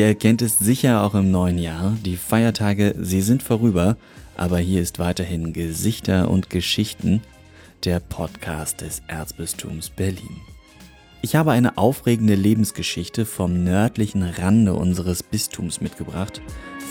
Ihr 0.00 0.14
kennt 0.14 0.40
es 0.40 0.58
sicher 0.58 1.02
auch 1.02 1.14
im 1.14 1.30
neuen 1.30 1.58
Jahr. 1.58 1.94
Die 2.06 2.16
Feiertage, 2.16 2.94
sie 2.98 3.20
sind 3.20 3.42
vorüber, 3.42 3.98
aber 4.34 4.58
hier 4.58 4.80
ist 4.80 4.98
weiterhin 4.98 5.52
Gesichter 5.52 6.30
und 6.30 6.48
Geschichten, 6.48 7.20
der 7.84 8.00
Podcast 8.00 8.80
des 8.80 9.02
Erzbistums 9.08 9.90
Berlin. 9.90 10.40
Ich 11.20 11.36
habe 11.36 11.52
eine 11.52 11.76
aufregende 11.76 12.34
Lebensgeschichte 12.34 13.26
vom 13.26 13.62
nördlichen 13.62 14.22
Rande 14.22 14.72
unseres 14.72 15.22
Bistums 15.22 15.82
mitgebracht, 15.82 16.40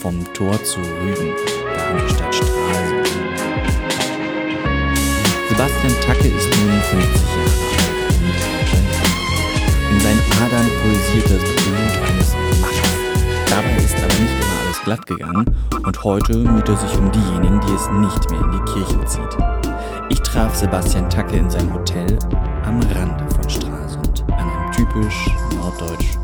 vom 0.02 0.32
Tor 0.36 0.64
zu 0.64 0.78
Rügen, 0.78 1.34
der 1.66 1.90
Hansestadt 1.90 2.36
Stralsund. 2.36 3.08
Sebastian 5.50 6.02
Tacke 6.06 6.28
ist 6.28 6.48
nun 6.62 6.80
50 6.80 7.22
Jahre 7.24 7.64
alt 7.64 8.60
in 9.92 10.00
seinen 10.00 10.22
Adern 10.44 10.70
pulsiert 10.82 11.26
das 11.26 11.64
Blut 11.64 12.10
eines 12.10 12.29
Dabei 13.50 13.76
ist 13.78 13.96
aber 13.98 14.08
nicht 14.08 14.34
immer 14.34 14.62
alles 14.64 14.82
glatt 14.84 15.06
gegangen 15.08 15.46
und 15.84 16.04
heute 16.04 16.38
müht 16.38 16.70
er 16.70 16.78
sich 16.78 16.98
um 16.98 17.12
diejenigen, 17.12 17.60
die 17.62 17.74
es 17.74 17.90
nicht 17.90 18.32
mehr 18.32 18.42
in 18.42 18.52
die 18.52 18.72
Kirche 18.72 19.06
zieht. 19.06 19.38
Ich 20.10 20.22
traf 20.22 20.56
Sebastian 20.56 21.10
Tacke 21.10 21.38
in 21.38 21.50
seinem 21.50 21.74
Hotel 21.74 22.20
am 22.64 22.80
Rande 22.80 23.26
von 23.34 23.50
Stralsund 23.50 24.24
an 24.32 24.50
einem 24.50 24.72
typisch 24.72 25.30
norddeutsch 25.56 26.18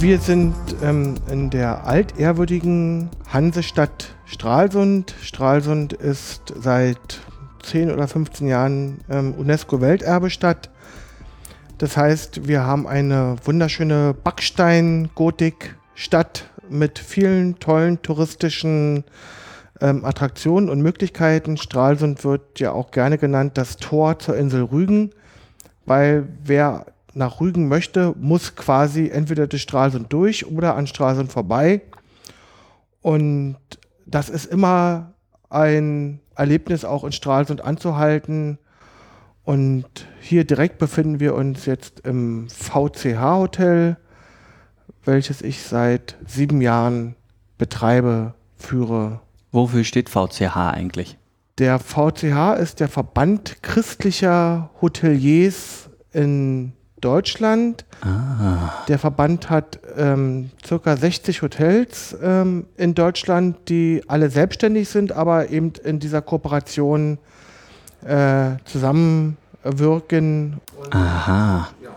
Wir 0.00 0.18
sind 0.20 0.54
ähm, 0.80 1.16
in 1.28 1.50
der 1.50 1.84
altehrwürdigen 1.84 3.10
Hansestadt 3.32 4.14
Stralsund. 4.26 5.12
Stralsund 5.20 5.92
ist 5.92 6.54
seit 6.56 7.18
10 7.64 7.90
oder 7.90 8.06
15 8.06 8.46
Jahren 8.46 9.00
ähm, 9.10 9.34
UNESCO-Welterbestadt. 9.34 10.70
Das 11.78 11.96
heißt, 11.96 12.46
wir 12.46 12.62
haben 12.62 12.86
eine 12.86 13.34
wunderschöne 13.42 14.14
Backstein-Gotik-Stadt 14.14 16.48
mit 16.70 17.00
vielen 17.00 17.58
tollen 17.58 18.00
touristischen 18.00 19.02
ähm, 19.80 20.04
Attraktionen 20.04 20.70
und 20.70 20.80
Möglichkeiten. 20.80 21.56
Stralsund 21.56 22.22
wird 22.22 22.60
ja 22.60 22.70
auch 22.70 22.92
gerne 22.92 23.18
genannt 23.18 23.58
das 23.58 23.78
Tor 23.78 24.20
zur 24.20 24.36
Insel 24.36 24.62
Rügen, 24.62 25.10
weil 25.86 26.28
wer 26.44 26.86
nach 27.14 27.40
Rügen 27.40 27.68
möchte, 27.68 28.14
muss 28.18 28.54
quasi 28.54 29.08
entweder 29.08 29.46
durch 29.46 29.62
Stralsund 29.62 30.12
durch 30.12 30.46
oder 30.46 30.76
an 30.76 30.86
Stralsund 30.86 31.32
vorbei. 31.32 31.82
Und 33.02 33.56
das 34.06 34.28
ist 34.28 34.46
immer 34.46 35.14
ein 35.50 36.20
Erlebnis, 36.34 36.84
auch 36.84 37.04
in 37.04 37.12
Stralsund 37.12 37.62
anzuhalten. 37.62 38.58
Und 39.44 39.86
hier 40.20 40.44
direkt 40.44 40.78
befinden 40.78 41.20
wir 41.20 41.34
uns 41.34 41.66
jetzt 41.66 42.00
im 42.00 42.48
VCH-Hotel, 42.48 43.96
welches 45.04 45.40
ich 45.42 45.62
seit 45.62 46.16
sieben 46.26 46.60
Jahren 46.60 47.16
betreibe, 47.56 48.34
führe. 48.56 49.20
Wofür 49.52 49.84
steht 49.84 50.10
VCH 50.10 50.56
eigentlich? 50.56 51.16
Der 51.58 51.78
VCH 51.78 52.60
ist 52.60 52.80
der 52.80 52.88
Verband 52.88 53.62
christlicher 53.62 54.70
Hoteliers 54.80 55.88
in 56.12 56.72
Deutschland. 57.00 57.84
Ah. 58.02 58.84
Der 58.88 58.98
Verband 58.98 59.50
hat 59.50 59.78
ähm, 59.96 60.50
circa 60.64 60.96
60 60.96 61.42
Hotels 61.42 62.16
ähm, 62.22 62.66
in 62.76 62.94
Deutschland, 62.94 63.56
die 63.68 64.02
alle 64.06 64.30
selbstständig 64.30 64.88
sind, 64.88 65.12
aber 65.12 65.50
eben 65.50 65.72
in 65.84 65.98
dieser 65.98 66.22
Kooperation 66.22 67.18
äh, 68.04 68.56
zusammenwirken. 68.64 70.60
Aha. 70.90 71.68
Ja. 71.82 71.90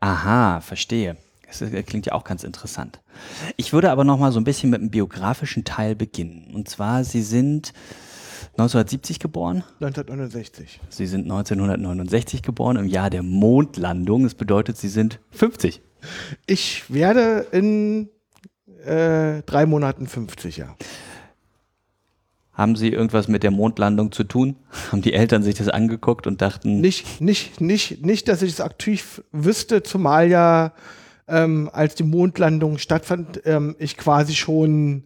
Aha, 0.00 0.60
verstehe. 0.60 1.16
Das 1.46 1.62
klingt 1.86 2.06
ja 2.06 2.12
auch 2.14 2.24
ganz 2.24 2.44
interessant. 2.44 3.00
Ich 3.56 3.72
würde 3.72 3.90
aber 3.90 4.04
noch 4.04 4.18
mal 4.18 4.32
so 4.32 4.40
ein 4.40 4.44
bisschen 4.44 4.70
mit 4.70 4.80
dem 4.80 4.90
biografischen 4.90 5.64
Teil 5.64 5.94
beginnen. 5.94 6.50
Und 6.54 6.68
zwar, 6.68 7.04
Sie 7.04 7.22
sind 7.22 7.72
1970 8.52 9.18
geboren? 9.18 9.64
1969. 9.80 10.80
Sie 10.90 11.06
sind 11.06 11.22
1969 11.22 12.42
geboren, 12.42 12.76
im 12.76 12.86
Jahr 12.86 13.08
der 13.08 13.22
Mondlandung. 13.22 14.24
Das 14.24 14.34
bedeutet, 14.34 14.76
Sie 14.76 14.88
sind 14.88 15.20
50. 15.30 15.80
Ich 16.46 16.92
werde 16.92 17.46
in 17.50 18.10
äh, 18.84 19.42
drei 19.42 19.64
Monaten 19.64 20.06
50, 20.06 20.58
ja. 20.58 20.76
Haben 22.52 22.76
Sie 22.76 22.88
irgendwas 22.90 23.26
mit 23.28 23.42
der 23.42 23.50
Mondlandung 23.50 24.12
zu 24.12 24.24
tun? 24.24 24.56
Haben 24.92 25.00
die 25.00 25.14
Eltern 25.14 25.42
sich 25.42 25.54
das 25.54 25.68
angeguckt 25.68 26.26
und 26.26 26.42
dachten. 26.42 26.82
Nicht, 26.82 27.22
nicht, 27.22 27.62
nicht, 27.62 28.04
nicht, 28.04 28.28
dass 28.28 28.42
ich 28.42 28.52
es 28.52 28.60
aktiv 28.60 29.22
wüsste, 29.32 29.82
zumal 29.82 30.28
ja, 30.28 30.74
ähm, 31.26 31.70
als 31.72 31.94
die 31.94 32.02
Mondlandung 32.02 32.76
stattfand, 32.76 33.40
ähm, 33.46 33.76
ich 33.78 33.96
quasi 33.96 34.34
schon 34.34 35.04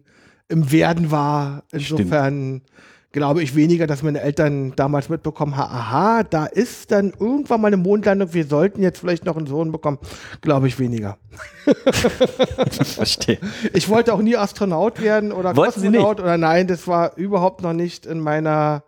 im 0.49 0.69
Werden 0.69 1.11
war. 1.11 1.63
Insofern. 1.71 2.61
Stimmt 2.61 2.77
glaube 3.11 3.41
ich 3.41 3.55
weniger, 3.55 3.87
dass 3.87 4.03
meine 4.03 4.21
Eltern 4.21 4.73
damals 4.75 5.09
mitbekommen 5.09 5.57
haben, 5.57 5.73
aha, 5.73 6.23
da 6.23 6.45
ist 6.45 6.91
dann 6.91 7.13
irgendwann 7.19 7.61
mal 7.61 7.67
eine 7.67 7.77
Mondlandung, 7.77 8.33
wir 8.33 8.45
sollten 8.45 8.81
jetzt 8.81 8.99
vielleicht 8.99 9.25
noch 9.25 9.37
einen 9.37 9.47
Sohn 9.47 9.71
bekommen. 9.71 9.97
Glaube 10.41 10.67
ich 10.67 10.77
weniger. 10.77 11.17
Verstehe. 12.71 13.39
Ich 13.73 13.89
wollte 13.89 14.13
auch 14.13 14.21
nie 14.21 14.35
Astronaut 14.35 15.01
werden 15.01 15.31
oder 15.31 15.55
Wollten 15.55 15.81
Kosmonaut 15.81 16.19
oder 16.19 16.37
nein, 16.37 16.67
das 16.67 16.87
war 16.87 17.15
überhaupt 17.17 17.61
noch 17.61 17.73
nicht 17.73 18.05
in 18.05 18.19
meiner 18.19 18.83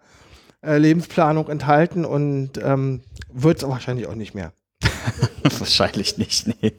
äh, 0.62 0.78
Lebensplanung 0.78 1.48
enthalten 1.50 2.06
und 2.06 2.52
ähm, 2.62 3.02
wird 3.32 3.62
es 3.62 3.68
wahrscheinlich 3.68 4.08
auch 4.08 4.16
nicht 4.16 4.36
mehr. 4.36 4.54
wahrscheinlich 5.58 6.18
nicht, 6.18 6.48
nee. 6.48 6.74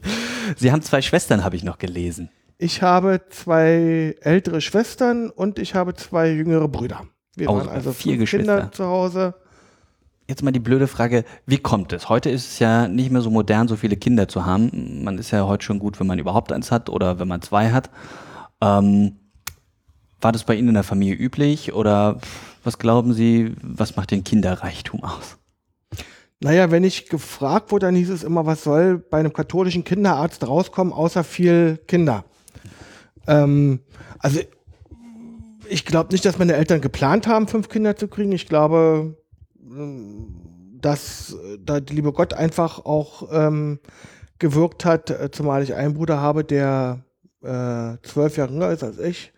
Sie 0.57 0.71
haben 0.71 0.81
zwei 0.81 1.01
Schwestern, 1.01 1.43
habe 1.43 1.55
ich 1.55 1.63
noch 1.63 1.79
gelesen. 1.79 2.29
Ich 2.57 2.83
habe 2.83 3.21
zwei 3.29 4.15
ältere 4.21 4.61
Schwestern 4.61 5.31
und 5.31 5.57
ich 5.57 5.73
habe 5.73 5.95
zwei 5.95 6.29
jüngere 6.29 6.67
Brüder. 6.67 7.07
Wir 7.35 7.47
waren 7.47 7.69
also 7.69 7.93
vier 7.93 8.17
Geschwister 8.17 8.57
Kinder 8.57 8.71
zu 8.71 8.85
Hause. 8.85 9.33
Jetzt 10.27 10.43
mal 10.43 10.51
die 10.51 10.59
blöde 10.59 10.87
Frage, 10.87 11.25
wie 11.45 11.57
kommt 11.57 11.93
es? 11.93 12.07
Heute 12.07 12.29
ist 12.29 12.47
es 12.47 12.59
ja 12.59 12.87
nicht 12.87 13.11
mehr 13.11 13.21
so 13.21 13.29
modern, 13.29 13.67
so 13.67 13.75
viele 13.75 13.97
Kinder 13.97 14.27
zu 14.27 14.45
haben. 14.45 15.03
Man 15.03 15.17
ist 15.17 15.31
ja 15.31 15.45
heute 15.45 15.65
schon 15.65 15.79
gut, 15.79 15.99
wenn 15.99 16.07
man 16.07 16.19
überhaupt 16.19 16.51
eins 16.51 16.71
hat 16.71 16.89
oder 16.89 17.19
wenn 17.19 17.27
man 17.27 17.41
zwei 17.41 17.71
hat. 17.71 17.89
Ähm, 18.61 19.17
war 20.21 20.31
das 20.31 20.43
bei 20.43 20.55
Ihnen 20.55 20.69
in 20.69 20.73
der 20.75 20.83
Familie 20.83 21.15
üblich 21.15 21.73
oder 21.73 22.19
was 22.63 22.77
glauben 22.77 23.13
Sie, 23.13 23.55
was 23.61 23.95
macht 23.95 24.11
den 24.11 24.23
Kinderreichtum 24.23 25.03
aus? 25.03 25.37
Naja, 26.39 26.71
wenn 26.71 26.83
ich 26.83 27.07
gefragt 27.09 27.71
wurde, 27.71 27.87
dann 27.87 27.95
hieß 27.95 28.09
es 28.09 28.23
immer, 28.23 28.45
was 28.45 28.63
soll 28.63 28.97
bei 28.97 29.19
einem 29.19 29.33
katholischen 29.33 29.83
Kinderarzt 29.83 30.47
rauskommen, 30.47 30.93
außer 30.93 31.23
viel 31.23 31.77
Kinder. 31.87 32.23
Ähm, 33.27 33.81
also 34.19 34.39
ich 35.71 35.85
glaube 35.85 36.11
nicht, 36.11 36.25
dass 36.25 36.37
meine 36.37 36.53
Eltern 36.53 36.81
geplant 36.81 37.27
haben, 37.27 37.47
fünf 37.47 37.69
Kinder 37.69 37.95
zu 37.95 38.07
kriegen. 38.07 38.31
Ich 38.31 38.47
glaube, 38.47 39.17
dass 40.81 41.35
da 41.59 41.79
die 41.79 41.95
liebe 41.95 42.11
Gott 42.11 42.33
einfach 42.33 42.85
auch 42.85 43.29
ähm, 43.31 43.79
gewirkt 44.37 44.85
hat, 44.85 45.09
äh, 45.09 45.31
zumal 45.31 45.63
ich 45.63 45.73
einen 45.73 45.93
Bruder 45.93 46.19
habe, 46.19 46.43
der 46.43 47.05
äh, 47.41 47.97
zwölf 48.03 48.37
Jahre 48.37 48.53
jünger 48.53 48.71
ist 48.71 48.83
als 48.83 48.99
ich, 48.99 49.31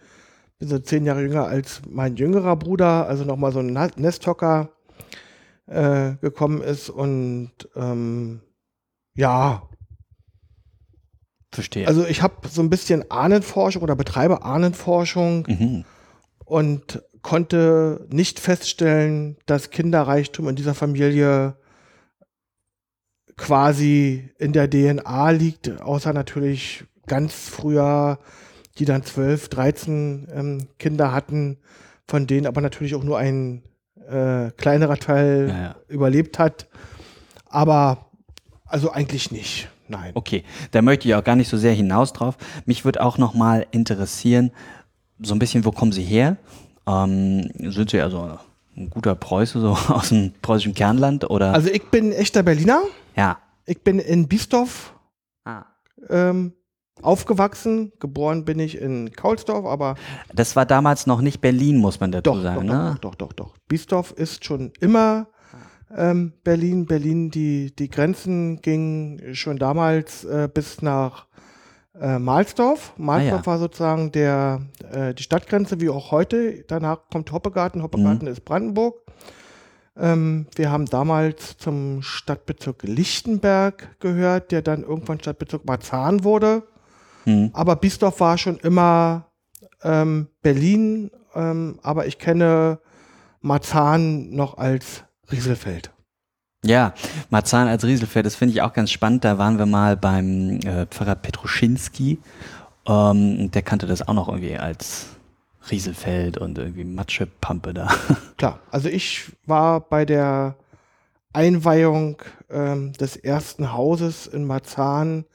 bin 0.58 0.70
so 0.70 0.80
zehn 0.80 1.06
Jahre 1.06 1.22
jünger 1.22 1.46
als 1.46 1.82
mein 1.88 2.16
jüngerer 2.16 2.56
Bruder, 2.56 3.08
also 3.08 3.24
nochmal 3.26 3.52
so 3.52 3.60
ein 3.60 3.74
Nesthocker 3.96 4.70
äh, 5.68 6.14
gekommen 6.22 6.62
ist 6.62 6.90
und 6.90 7.52
ähm, 7.76 8.42
ja. 9.14 9.70
Verstehe. 11.52 11.88
Also 11.88 12.06
ich 12.08 12.24
habe 12.24 12.48
so 12.48 12.64
ein 12.64 12.72
bisschen 12.72 13.12
Ahnenforschung 13.12 13.84
oder 13.84 13.96
betreibe 13.96 14.44
Ahnenforschung. 14.44 15.46
Mhm 15.48 15.86
und 16.54 17.02
konnte 17.24 18.06
nicht 18.12 18.40
feststellen, 18.40 19.38
dass 19.48 19.72
Kinderreichtum 19.72 20.48
in 20.48 20.56
dieser 20.56 20.76
Familie 20.76 21.56
quasi 23.38 24.30
in 24.38 24.54
der 24.54 24.70
DNA 24.70 25.32
liegt, 25.32 25.82
außer 25.82 26.14
natürlich 26.14 26.86
ganz 27.08 27.34
früher, 27.34 28.20
die 28.78 28.86
dann 28.86 29.02
12, 29.02 29.50
13 29.50 30.28
ähm, 30.32 30.68
Kinder 30.78 31.12
hatten, 31.12 31.58
von 32.08 32.28
denen 32.28 32.46
aber 32.46 32.62
natürlich 32.62 32.94
auch 32.94 33.04
nur 33.04 33.18
ein 33.18 33.64
äh, 34.08 34.52
kleinerer 34.52 34.98
Teil 34.98 35.48
ja, 35.50 35.60
ja. 35.60 35.76
überlebt 35.88 36.38
hat. 36.38 36.68
Aber 37.48 38.12
also 38.68 38.92
eigentlich 38.92 39.32
nicht. 39.32 39.70
Nein. 39.88 40.12
Okay, 40.14 40.44
da 40.70 40.84
möchte 40.84 41.08
ich 41.08 41.16
auch 41.16 41.24
gar 41.24 41.36
nicht 41.36 41.50
so 41.50 41.58
sehr 41.58 41.74
hinaus 41.74 42.14
drauf. 42.14 42.38
Mich 42.68 42.86
würde 42.86 43.02
auch 43.02 43.18
noch 43.18 43.34
mal 43.34 43.66
interessieren, 43.72 44.52
so 45.24 45.36
ein 45.36 45.40
bisschen, 45.40 45.66
wo 45.66 45.72
kommen 45.72 45.92
Sie 45.92 46.04
her? 46.04 46.38
Ähm, 46.88 47.50
sind 47.60 47.90
Sie 47.90 48.02
also 48.02 48.38
ein 48.75 48.90
guter 48.90 49.16
Preuße, 49.16 49.60
so 49.60 49.70
aus 49.94 50.10
dem 50.10 50.34
preußischen 50.42 50.74
Kernland? 50.74 51.30
Oder? 51.30 51.54
Also 51.54 51.70
ich 51.70 51.84
bin 51.90 52.12
echter 52.12 52.44
Berliner. 52.44 52.81
Ja. 53.16 53.40
Ich 53.66 53.81
bin 53.81 54.00
in 54.00 54.28
Biesdorf 54.28 54.94
ah. 55.46 55.66
ähm, 56.10 56.54
aufgewachsen. 57.02 57.94
Geboren 58.00 58.46
bin 58.46 58.60
ich 58.60 58.78
in 58.78 59.12
Kaulsdorf, 59.14 59.66
aber. 59.66 59.96
Das 60.34 60.56
war 60.56 60.66
damals 60.66 61.08
noch 61.08 61.22
nicht 61.22 61.40
Berlin, 61.42 61.78
muss 61.78 62.00
man 62.00 62.12
dazu 62.12 62.31
doch, 62.31 62.42
sagen, 62.42 62.68
doch, 62.68 62.74
ne? 62.74 62.98
Doch, 63.02 63.16
doch, 63.16 63.16
doch, 63.16 63.34
doch. 63.34 63.58
Biesdorf 63.68 64.12
ist 64.12 64.44
schon 64.44 64.72
immer 64.80 65.28
ähm, 65.96 66.34
Berlin. 66.44 66.86
Berlin, 66.86 67.30
die, 67.30 67.74
die 67.75 67.90
Grenzen 67.90 68.62
gingen 68.62 69.36
schon 69.36 69.58
damals 69.58 70.24
äh, 70.25 70.50
bis 70.54 70.81
nach 70.81 71.28
äh, 72.00 72.19
Mahlsdorf. 72.19 72.94
Mahlsdorf 72.98 73.42
Ah, 73.42 73.42
ja. 73.42 73.45
war 73.45 73.60
sozusagen 73.60 74.12
der, 74.12 74.62
äh, 74.92 75.13
die 75.13 75.24
Stadtgrenze, 75.24 75.80
wie 75.80 75.90
auch 75.90 76.12
heute. 76.12 76.63
Danach 76.68 77.00
kommt 77.12 77.31
Hoppegarten. 77.31 77.84
Hoppegarten 77.84 78.28
ist 78.28 78.45
Brandenburg. 78.45 79.00
Ähm, 79.95 80.48
wir 80.56 80.72
haben 80.72 80.86
damals 80.86 81.57
zum 81.57 82.01
Stadtbezirk 82.01 82.84
Lichtenberg 82.84 84.00
gehört, 84.00 84.51
der 84.51 84.63
dann 84.63 84.81
irgendwann 84.84 85.19
Stadtbezirk 85.19 85.66
Marzahn 85.66 86.24
wurde. 86.24 86.63
Hm. 87.25 87.51
Aber 87.54 87.75
Biesdorf 87.75 88.19
war 88.19 88.38
schon 88.38 88.57
immer 88.57 89.28
ähm, 89.84 90.28
Berlin, 90.42 91.12
ähm, 91.36 91.80
aber 91.84 92.07
ich 92.07 92.18
kenne 92.18 92.80
Marzahn 93.42 94.31
noch 94.31 94.57
als 94.57 95.04
Rieselfeld. 95.31 95.93
Ja, 96.63 96.94
Marzahn 97.30 97.68
als 97.68 97.83
Rieselfeld, 97.83 98.25
das 98.25 98.36
finde 98.36 98.54
ich 98.54 98.62
auch 98.62 98.74
ganz 98.74 98.89
spannend. 98.89 99.25
Da 99.25 99.38
waren 99.38 99.57
wir 99.57 99.65
mal 99.65 99.98
beim 99.98 100.60
äh, 100.62 100.86
Pfarrer 100.86 101.15
Petruschinski. 101.15 102.19
Ähm, 102.88 103.51
der 103.51 103.62
kannte 103.62 103.86
das 103.86 104.07
auch 104.07 104.13
noch 104.13 104.30
irgendwie 104.30 104.57
als 104.57 105.07
Rieselfeld 105.69 106.38
und 106.38 106.57
irgendwie 106.57 106.86
Matschepampe 106.86 107.74
da. 107.74 107.89
Klar, 108.38 108.60
also 108.71 108.89
ich 108.89 109.31
war 109.45 109.81
bei 109.81 110.06
der 110.06 110.56
Einweihung 111.33 112.21
ähm, 112.50 112.94
des 112.94 113.18
ersten 113.18 113.74
Hauses 113.74 114.27
in 114.27 114.45
Marzahn, 114.45 115.25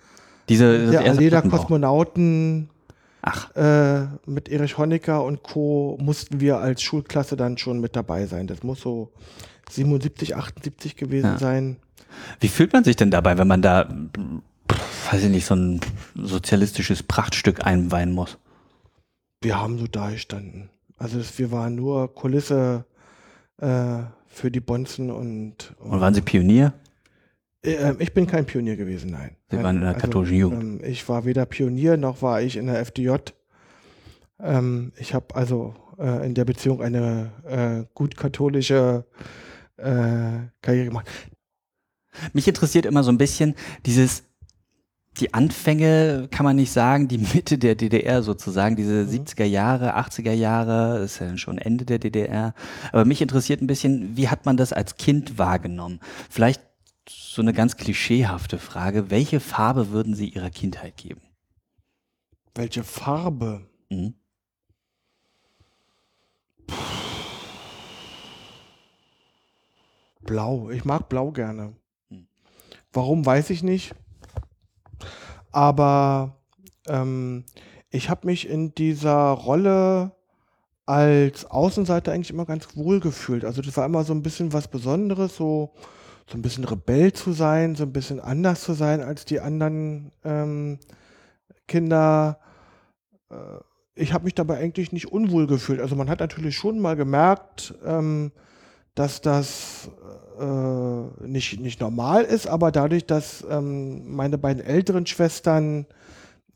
Diese 0.49 0.91
der 0.91 1.01
Allee. 1.01 1.31
Kosmonauten 1.31 2.71
Ach, 3.21 3.55
äh, 3.57 4.07
mit 4.27 4.49
Erich 4.49 4.79
Honecker 4.79 5.25
und 5.25 5.43
Co. 5.43 5.99
mussten 6.01 6.41
wir 6.41 6.59
als 6.59 6.83
Schulklasse 6.83 7.37
dann 7.37 7.59
schon 7.59 7.81
mit 7.81 7.97
dabei 7.97 8.27
sein. 8.27 8.47
Das 8.47 8.63
muss 8.63 8.81
so 8.81 9.11
77, 9.71 10.37
78 10.37 10.97
gewesen 10.97 11.27
Ja. 11.33 11.39
sein. 11.39 11.77
wie 12.41 12.49
fühlt 12.49 12.73
man 12.73 12.85
sich 12.85 12.97
denn 12.97 13.11
dabei, 13.11 13.39
wenn 13.39 13.49
man 13.49 13.63
da, 13.63 13.89
weiß 15.11 15.25
ich 15.25 15.31
nicht, 15.31 15.47
so 15.47 15.55
ein 15.55 15.81
sozialistisches 16.15 17.03
Prachtstück 17.03 17.65
einweihen 17.67 18.13
muss? 18.13 18.39
Wir 19.43 19.61
haben 19.61 19.79
so 19.79 19.87
da 19.87 20.11
gestanden. 20.11 20.71
Also 20.97 21.21
wir 21.37 21.53
waren 21.53 21.75
nur 21.77 22.13
Kulisse 22.15 22.85
äh, 23.59 23.99
für 24.27 24.51
die 24.51 24.61
Bonzen 24.61 25.11
und, 25.11 25.75
Und 25.79 26.01
waren 26.01 26.15
Sie 26.15 26.23
Pionier? 26.23 26.73
Äh, 27.65 27.95
ich 27.99 28.13
bin 28.15 28.27
kein 28.27 28.47
Pionier 28.47 28.77
gewesen, 28.77 29.11
nein. 29.11 29.37
Sie 29.51 29.63
waren 29.63 29.77
in 29.77 29.83
der 29.83 29.95
katholischen 29.95 30.37
Jugend. 30.37 30.63
Ähm, 30.63 30.81
ich 30.85 31.09
war 31.09 31.25
weder 31.25 31.47
Pionier 31.47 31.97
noch 31.97 32.23
war 32.23 32.41
ich 32.43 32.57
in 32.57 32.67
der 32.67 32.81
FDJ. 32.85 33.17
Ähm, 34.41 34.93
ich 34.97 35.15
habe 35.15 35.35
also 35.35 35.75
äh, 35.99 36.25
in 36.27 36.35
der 36.35 36.45
Beziehung 36.45 36.83
eine 36.83 37.33
äh, 37.47 37.85
gut 37.95 38.17
katholische 38.17 39.05
äh, 39.79 40.49
Karriere 40.63 40.87
gemacht. 40.87 41.07
Mich 42.33 42.49
interessiert 42.49 42.87
immer 42.87 43.03
so 43.03 43.11
ein 43.11 43.19
bisschen 43.19 43.55
dieses, 43.87 44.25
die 45.19 45.35
Anfänge, 45.35 46.29
kann 46.31 46.45
man 46.45 46.57
nicht 46.57 46.73
sagen, 46.73 47.09
die 47.09 47.19
Mitte 47.19 47.59
der 47.59 47.75
DDR 47.75 48.23
sozusagen, 48.23 48.77
diese 48.77 49.03
70er 49.05 49.45
Jahre, 49.45 49.97
80er 49.97 50.33
Jahre, 50.33 50.99
ist 51.01 51.21
ja 51.21 51.37
schon 51.37 51.59
Ende 51.59 51.85
der 51.85 51.99
DDR. 51.99 52.55
Aber 52.93 53.05
mich 53.05 53.23
interessiert 53.23 53.61
ein 53.61 53.67
bisschen, 53.67 54.17
wie 54.17 54.29
hat 54.29 54.47
man 54.47 54.57
das 54.57 54.73
als 54.73 54.97
Kind 54.97 55.39
wahrgenommen? 55.39 56.01
Vielleicht 56.31 56.63
so 57.09 57.43
eine 57.43 57.53
ganz 57.53 57.77
klischeehafte 57.77 58.59
Frage. 58.59 59.11
Welche 59.11 59.41
Farbe 59.41 59.91
würden 59.91 60.15
Sie 60.15 60.29
Ihrer 60.29 60.51
Kindheit 60.51 60.97
geben? 60.97 61.23
Welche 62.55 62.85
Farbe? 62.85 63.67
Mhm. 63.89 64.15
Blau. 70.23 70.71
Ich 70.71 70.85
mag 70.85 71.09
Blau 71.09 71.31
gerne. 71.31 71.75
Hm. 72.11 72.27
Warum, 72.93 73.25
weiß 73.25 73.51
ich 73.51 73.63
nicht. 73.63 73.95
Aber 75.53 76.37
ähm, 76.87 77.45
ich 77.91 78.11
habe 78.11 78.27
mich 78.27 78.49
in 78.49 78.75
dieser 78.75 79.31
Rolle 79.31 80.13
als 80.87 81.45
Außenseiter 81.45 82.13
eigentlich 82.13 82.31
immer 82.31 82.47
ganz 82.47 82.77
wohl 82.77 83.01
gefühlt. 83.01 83.45
Also 83.45 83.61
das 83.61 83.77
war 83.77 83.85
immer 83.85 84.05
so 84.05 84.15
ein 84.15 84.23
bisschen 84.23 84.53
was 84.53 84.69
Besonderes, 84.69 85.37
so, 85.37 85.75
so 86.27 86.39
ein 86.39 86.43
bisschen 86.43 86.65
Rebell 86.65 87.13
zu 87.13 87.33
sein, 87.33 87.75
so 87.75 87.85
ein 87.85 87.93
bisschen 87.93 88.21
anders 88.21 88.63
zu 88.63 88.73
sein 88.73 89.03
als 89.03 89.25
die 89.25 89.41
anderen 89.41 90.13
ähm, 90.25 90.79
Kinder. 91.67 92.39
Äh, 93.31 93.35
ich 93.95 94.13
habe 94.13 94.25
mich 94.25 94.35
dabei 94.35 94.59
eigentlich 94.59 94.93
nicht 94.93 95.13
unwohl 95.13 95.47
gefühlt. 95.47 95.81
Also 95.81 95.97
man 95.97 96.09
hat 96.09 96.21
natürlich 96.21 96.57
schon 96.57 96.79
mal 96.79 96.97
gemerkt, 96.97 97.75
ähm, 97.85 98.33
dass 98.99 99.21
das 99.21 99.91
äh, 100.41 101.27
nicht, 101.27 101.61
nicht 101.61 101.81
normal 101.81 102.25
ist, 102.25 102.47
aber 102.47 102.73
dadurch, 102.73 103.07
dass 103.07 103.45
ähm, 103.49 104.15
meine 104.15 104.39
beiden 104.39 104.63
älteren 104.65 105.07
Schwestern 105.07 105.87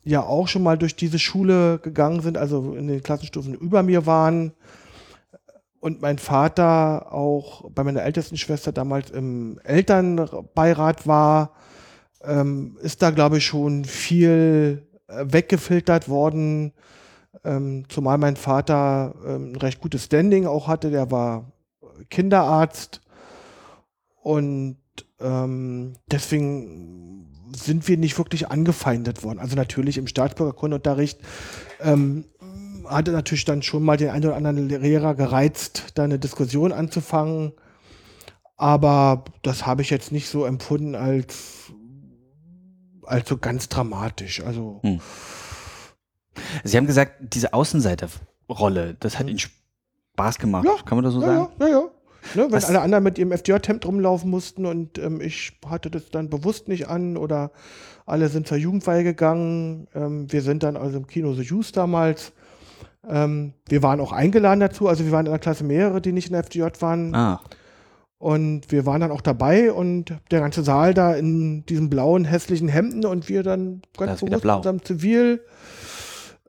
ja 0.05 0.23
auch 0.23 0.49
schon 0.49 0.63
mal 0.63 0.77
durch 0.77 0.97
diese 0.97 1.19
Schule 1.19 1.79
gegangen 1.79 2.21
sind, 2.21 2.37
also 2.37 2.75
in 2.75 2.89
den 2.89 3.03
Klassenstufen 3.03 3.55
über 3.55 3.83
mir 3.83 4.07
waren 4.07 4.53
und 5.79 6.03
mein 6.03 6.19
Vater 6.19 7.13
auch 7.13 7.71
bei 7.71 7.85
meiner 7.85 8.03
ältesten 8.03 8.37
Schwester 8.37 8.73
damals 8.73 9.11
im 9.11 9.61
Elternbeirat 9.65 11.07
war, 11.07 11.53
ähm, 12.25 12.79
ist 12.83 13.03
da, 13.03 13.11
glaube 13.11 13.39
ich, 13.39 13.47
schon 13.47 13.85
viel 13.85 14.87
äh, 15.09 15.25
weggefiltert 15.27 16.09
worden. 16.09 16.73
Ähm, 17.45 17.85
zumal 17.89 18.19
mein 18.19 18.37
Vater 18.37 19.15
ähm, 19.27 19.53
ein 19.53 19.57
recht 19.57 19.81
gutes 19.81 20.05
Standing 20.05 20.47
auch 20.47 20.69
hatte, 20.69 20.91
der 20.91 21.11
war 21.11 21.53
Kinderarzt 22.11 23.01
und 24.23 24.77
ähm, 25.21 25.95
deswegen 26.11 27.29
sind 27.55 27.87
wir 27.89 27.97
nicht 27.99 28.17
wirklich 28.19 28.49
angefeindet 28.51 29.23
worden. 29.25 29.39
Also 29.39 29.57
natürlich 29.57 29.99
im 29.99 30.07
Staatsbürgerkundeunterricht 30.07 31.21
ähm, 31.81 32.25
hatte 32.87 33.13
natürlich 33.13 33.45
dann 33.45 33.63
schon 33.63 33.83
mal 33.83 33.97
den 33.97 34.11
einen 34.11 34.27
oder 34.27 34.37
anderen 34.37 34.69
Lehrer 34.69 35.15
gereizt, 35.15 35.93
da 35.95 36.05
eine 36.05 36.19
Diskussion 36.19 36.73
anzufangen. 36.73 37.53
Aber 38.57 39.25
das 39.43 39.67
habe 39.67 39.83
ich 39.83 39.91
jetzt 39.91 40.13
nicht 40.13 40.29
so 40.29 40.45
empfunden 40.45 40.95
als, 40.95 41.73
als 43.05 43.29
so 43.29 43.37
ganz 43.39 43.69
dramatisch. 43.69 44.43
Also 44.43 44.81
Hm. 44.83 45.01
Sie 46.65 46.77
haben 46.77 46.87
gesagt, 46.87 47.35
diese 47.35 47.53
Außenseiterrolle, 47.53 48.95
das 49.01 49.19
hat 49.19 49.27
Mhm. 49.27 49.31
Ihnen 49.31 49.39
Spaß 50.15 50.39
gemacht. 50.39 50.65
Ja, 50.65 50.75
Kann 50.85 50.97
man 50.99 51.05
das 51.05 51.15
so 51.15 51.21
ja, 51.21 51.27
sagen? 51.27 51.49
ja, 51.61 51.67
ja, 51.67 51.73
ja. 51.73 51.81
Ne, 52.37 52.45
wenn 52.45 52.53
Was- 52.53 52.67
alle 52.67 52.81
anderen 52.81 53.03
mit 53.03 53.19
ihrem 53.19 53.33
FDJ-Hemd 53.33 53.85
rumlaufen 53.85 54.31
mussten 54.31 54.65
und 54.65 54.97
ähm, 54.99 55.21
ich 55.21 55.59
hatte 55.67 55.91
das 55.91 56.11
dann 56.11 56.31
bewusst 56.31 56.69
nicht 56.69 56.89
an 56.89 57.17
oder 57.17 57.51
alle 58.07 58.29
sind 58.29 58.47
zur 58.47 58.59
Jugendweihe 58.59 59.03
gegangen. 59.03 59.89
Ähm, 59.95 60.31
wir 60.31 60.43
sind 60.43 60.63
dann 60.63 60.77
also 60.77 60.99
im 60.99 61.07
Kino 61.09 61.33
The 61.33 61.43
Juice 61.43 61.73
damals. 61.73 62.33
Ähm, 63.09 63.55
wir 63.69 63.83
waren 63.83 64.01
auch 64.01 64.13
eingeladen 64.13 64.61
dazu, 64.61 64.87
also 64.87 65.05
wir 65.05 65.11
waren 65.11 65.27
in 65.27 65.33
der 65.33 65.41
Klasse 65.41 65.65
mehrere, 65.65 66.01
die 66.01 66.13
nicht 66.13 66.29
in 66.29 66.35
der 66.35 66.45
FDJ 66.45 66.63
waren. 66.81 67.13
Ah, 67.15 67.41
Und 68.19 68.71
wir 68.71 68.87
waren 68.87 69.01
dann 69.01 69.11
auch 69.11 69.21
dabei 69.23 69.73
und 69.73 70.15
der 70.31 70.39
ganze 70.41 70.63
Saal 70.63 70.95
da 70.95 71.15
in 71.15 71.67
diesen 71.67 71.91
blauen, 71.91 72.25
hässlichen 72.25 72.69
Hemden 72.69 73.05
und 73.05 73.29
wir 73.29 73.43
dann 73.43 73.83
Da 73.99 74.07
ganz 74.07 74.21
bewusst 74.21 74.45
in 74.45 74.51
unserem 74.51 74.85
Zivil. 74.85 75.41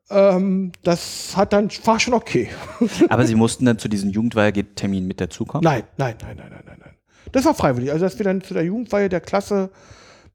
Ähm, 0.10 0.72
das 0.84 1.36
hat 1.36 1.54
dann, 1.54 1.70
war 1.86 2.00
schon 2.00 2.14
okay. 2.14 2.50
aber 3.10 3.26
Sie 3.26 3.36
mussten 3.36 3.66
dann 3.66 3.80
zu 3.80 3.88
diesem 3.88 4.10
Jugendweihetermin 4.10 5.08
mit 5.08 5.22
dazukommen? 5.22 5.64
Nein, 5.64 5.84
nein, 5.98 6.16
nein, 6.22 6.38
nein, 6.38 6.50
nein, 6.50 6.64
nein, 6.66 6.78
nein. 6.80 6.94
Das 7.32 7.46
war 7.46 7.56
freiwillig. 7.56 7.92
Also, 7.92 8.06
dass 8.06 8.18
wir 8.20 8.24
dann 8.26 8.42
zu 8.42 8.54
der 8.54 8.64
Jugendweihe 8.64 9.10
der 9.10 9.22
Klasse 9.22 9.72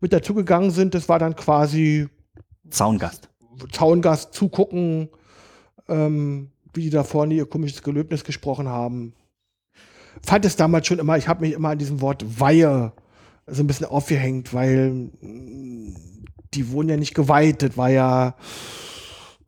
mit 0.00 0.12
dazugegangen 0.12 0.70
sind, 0.70 0.94
das 0.94 1.08
war 1.08 1.18
dann 1.18 1.36
quasi 1.36 2.08
Zaungast. 2.70 3.28
Zaungast 3.72 4.34
zugucken, 4.34 5.08
ähm, 5.88 6.50
wie 6.72 6.82
die 6.82 6.90
da 6.90 7.04
vorne 7.04 7.34
ihr 7.34 7.46
komisches 7.46 7.82
Gelöbnis 7.82 8.24
gesprochen 8.24 8.68
haben. 8.68 9.14
Fand 10.24 10.44
es 10.44 10.56
damals 10.56 10.86
schon 10.86 10.98
immer, 10.98 11.16
ich 11.16 11.28
habe 11.28 11.42
mich 11.42 11.54
immer 11.54 11.70
an 11.70 11.78
diesem 11.78 12.00
Wort 12.00 12.40
Weihe 12.40 12.92
so 13.46 13.62
ein 13.62 13.66
bisschen 13.66 13.86
aufgehängt, 13.86 14.52
weil 14.52 14.90
mm, 15.20 15.94
die 16.54 16.70
wurden 16.70 16.88
ja 16.88 16.96
nicht 16.96 17.14
geweiht, 17.14 17.62
das 17.62 17.76
war 17.76 17.90
ja 17.90 18.34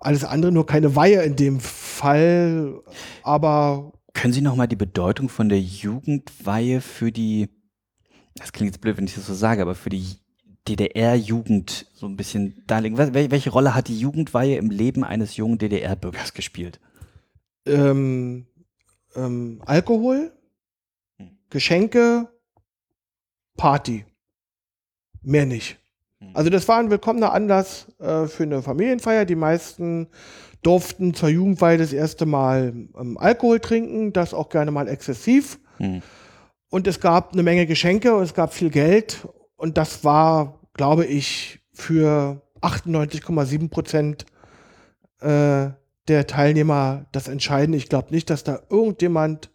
alles 0.00 0.24
andere, 0.24 0.50
nur 0.52 0.66
keine 0.66 0.96
Weihe 0.96 1.22
in 1.22 1.36
dem 1.36 1.60
Fall, 1.60 2.80
aber 3.22 3.92
Können 4.14 4.32
Sie 4.32 4.40
nochmal 4.40 4.68
die 4.68 4.76
Bedeutung 4.76 5.28
von 5.28 5.48
der 5.48 5.60
Jugendweihe 5.60 6.80
für 6.80 7.12
die, 7.12 7.48
das 8.34 8.52
klingt 8.52 8.72
jetzt 8.72 8.80
blöd, 8.80 8.96
wenn 8.96 9.04
ich 9.06 9.14
das 9.14 9.26
so 9.26 9.34
sage, 9.34 9.62
aber 9.62 9.74
für 9.74 9.90
die 9.90 10.16
DDR-Jugend 10.68 11.86
so 11.94 12.06
ein 12.06 12.16
bisschen 12.16 12.62
darlegen? 12.66 12.96
Welche 12.98 13.50
Rolle 13.50 13.74
hat 13.74 13.88
die 13.88 13.98
Jugendweihe 13.98 14.56
im 14.56 14.70
Leben 14.70 15.04
eines 15.04 15.36
jungen 15.36 15.58
DDR-Bürgers 15.58 16.34
gespielt? 16.34 16.80
ähm, 17.66 18.46
ähm, 19.14 19.62
Alkohol, 19.66 20.32
Hm. 21.18 21.38
Geschenke, 21.50 22.28
Party. 23.56 24.06
Mehr 25.22 25.44
nicht. 25.46 25.78
Also 26.34 26.50
das 26.50 26.68
war 26.68 26.78
ein 26.78 26.90
willkommener 26.90 27.32
Anlass 27.32 27.86
äh, 27.98 28.26
für 28.26 28.42
eine 28.42 28.62
Familienfeier. 28.62 29.24
Die 29.24 29.36
meisten 29.36 30.08
durften 30.62 31.14
zur 31.14 31.30
Jugendweihe 31.30 31.78
das 31.78 31.92
erste 31.92 32.26
Mal 32.26 32.74
ähm, 32.98 33.16
Alkohol 33.18 33.60
trinken, 33.60 34.12
das 34.12 34.34
auch 34.34 34.50
gerne 34.50 34.70
mal 34.70 34.88
exzessiv. 34.88 35.58
Hm. 35.78 36.02
Und 36.68 36.86
es 36.86 37.00
gab 37.00 37.32
eine 37.32 37.42
Menge 37.42 37.66
Geschenke 37.66 38.14
und 38.14 38.22
es 38.22 38.34
gab 38.34 38.52
viel 38.52 38.70
Geld. 38.70 39.26
Und 39.56 39.78
das 39.78 40.04
war, 40.04 40.60
glaube 40.74 41.06
ich, 41.06 41.60
für 41.72 42.42
98,7 42.60 43.70
Prozent 43.70 44.26
äh, 45.20 45.70
der 46.08 46.26
Teilnehmer 46.26 47.06
das 47.12 47.28
Entscheidende. 47.28 47.78
Ich 47.78 47.88
glaube 47.88 48.12
nicht, 48.12 48.30
dass 48.30 48.44
da 48.44 48.60
irgendjemand 48.68 49.50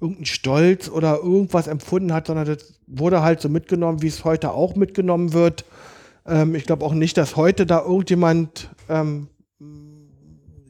irgendeinen 0.00 0.26
Stolz 0.26 0.88
oder 0.88 1.18
irgendwas 1.18 1.66
empfunden 1.66 2.14
hat, 2.14 2.28
sondern 2.28 2.46
das 2.46 2.79
wurde 2.90 3.22
halt 3.22 3.40
so 3.40 3.48
mitgenommen, 3.48 4.02
wie 4.02 4.08
es 4.08 4.24
heute 4.24 4.52
auch 4.52 4.76
mitgenommen 4.76 5.32
wird. 5.32 5.64
Ähm, 6.26 6.54
ich 6.54 6.64
glaube 6.64 6.84
auch 6.84 6.94
nicht, 6.94 7.16
dass 7.16 7.36
heute 7.36 7.66
da 7.66 7.82
irgendjemand 7.82 8.70
ähm, 8.88 9.28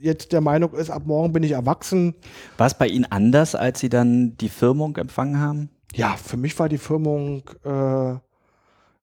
jetzt 0.01 0.33
der 0.33 0.41
Meinung 0.41 0.75
ist, 0.75 0.91
ab 0.91 1.03
morgen 1.07 1.33
bin 1.33 1.43
ich 1.43 1.53
erwachsen. 1.53 2.15
War 2.57 2.67
es 2.67 2.75
bei 2.75 2.89
Ihnen 2.89 3.07
anders, 3.07 3.55
als 3.55 3.81
Sie 3.81 3.89
dann 3.89 4.37
die 4.39 4.49
Firmung 4.49 4.97
empfangen 4.97 5.39
haben? 5.39 5.71
Ja, 5.95 6.17
für 6.17 6.37
mich 6.37 6.59
war 6.59 6.69
die 6.69 6.79
Firmung 6.79 7.43
äh, 7.65 8.13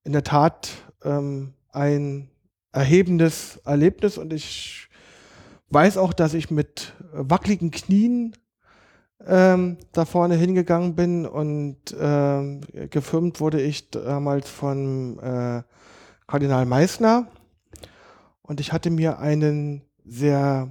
in 0.04 0.12
der 0.12 0.24
Tat 0.24 0.70
ähm, 1.04 1.52
ein 1.70 2.30
erhebendes 2.72 3.60
Erlebnis 3.64 4.18
und 4.18 4.32
ich 4.32 4.88
weiß 5.70 5.98
auch, 5.98 6.12
dass 6.12 6.34
ich 6.34 6.50
mit 6.50 6.94
wackeligen 7.12 7.70
Knien 7.70 8.34
ähm, 9.26 9.78
da 9.92 10.04
vorne 10.04 10.36
hingegangen 10.36 10.94
bin 10.94 11.26
und 11.26 11.76
ähm, 11.98 12.60
gefilmt 12.90 13.40
wurde 13.40 13.60
ich 13.60 13.90
damals 13.90 14.48
von 14.48 15.18
äh, 15.18 15.62
Kardinal 16.26 16.66
Meissner 16.66 17.28
und 18.42 18.60
ich 18.60 18.72
hatte 18.72 18.90
mir 18.90 19.18
einen 19.18 19.82
sehr 20.04 20.70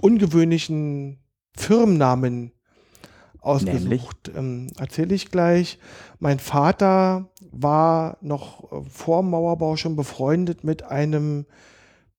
ungewöhnlichen 0.00 1.18
Firmennamen 1.56 2.52
ausgesucht. 3.40 4.30
Ähm, 4.34 4.68
Erzähle 4.78 5.14
ich 5.14 5.30
gleich. 5.30 5.78
Mein 6.18 6.38
Vater 6.38 7.30
war 7.50 8.18
noch 8.20 8.84
vor 8.88 9.22
Mauerbau 9.22 9.76
schon 9.76 9.96
befreundet 9.96 10.64
mit 10.64 10.82
einem 10.84 11.46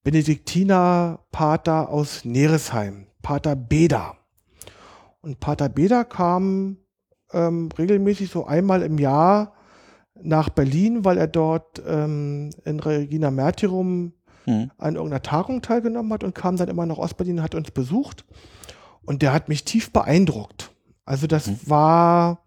Benediktinerpater 0.02 1.90
aus 1.90 2.24
Neresheim, 2.24 3.06
Pater 3.22 3.54
Beda. 3.54 4.19
Und 5.22 5.40
Pater 5.40 5.68
Beda 5.68 6.04
kam 6.04 6.78
ähm, 7.32 7.68
regelmäßig 7.76 8.30
so 8.30 8.46
einmal 8.46 8.82
im 8.82 8.98
Jahr 8.98 9.54
nach 10.22 10.48
Berlin, 10.48 11.04
weil 11.04 11.18
er 11.18 11.28
dort 11.28 11.82
ähm, 11.86 12.50
in 12.64 12.80
Regina 12.80 13.30
Märtyrum 13.30 14.12
Hm. 14.44 14.70
an 14.78 14.94
irgendeiner 14.94 15.20
Tagung 15.22 15.60
teilgenommen 15.60 16.10
hat 16.14 16.24
und 16.24 16.34
kam 16.34 16.56
dann 16.56 16.68
immer 16.70 16.86
nach 16.86 16.96
Ostberlin 16.96 17.36
und 17.38 17.42
hat 17.42 17.54
uns 17.54 17.70
besucht. 17.72 18.24
Und 19.04 19.20
der 19.20 19.34
hat 19.34 19.50
mich 19.50 19.64
tief 19.66 19.92
beeindruckt. 19.92 20.70
Also 21.04 21.26
das 21.26 21.46
Mhm. 21.46 21.58
war 21.66 22.44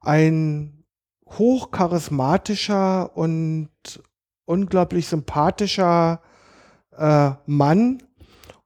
ein 0.00 0.84
hochcharismatischer 1.26 3.16
und 3.16 3.70
unglaublich 4.44 5.06
sympathischer 5.08 6.20
äh, 6.96 7.30
Mann. 7.46 8.02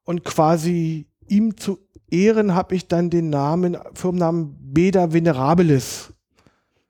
Und 0.03 0.25
quasi 0.25 1.07
ihm 1.29 1.57
zu 1.57 1.79
Ehren 2.11 2.55
habe 2.55 2.75
ich 2.75 2.89
dann 2.89 3.11
den 3.11 3.31
Namen, 3.31 3.79
Firmennamen 3.95 4.57
Beda 4.61 5.13
Venerabilis. 5.13 6.13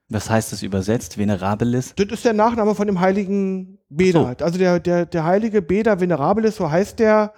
Was 0.08 0.28
heißt 0.28 0.52
das 0.52 0.62
übersetzt? 0.62 1.18
Venerabilis? 1.18 1.94
Das 1.94 2.08
ist 2.08 2.24
der 2.24 2.32
Nachname 2.32 2.74
von 2.74 2.86
dem 2.86 3.00
heiligen 3.00 3.78
Beda. 3.88 4.34
Also 4.40 4.58
der, 4.58 4.80
der, 4.80 5.06
der 5.06 5.24
heilige 5.24 5.62
Beda 5.62 6.00
Venerabilis, 6.00 6.56
so 6.56 6.70
heißt 6.70 6.98
der. 6.98 7.32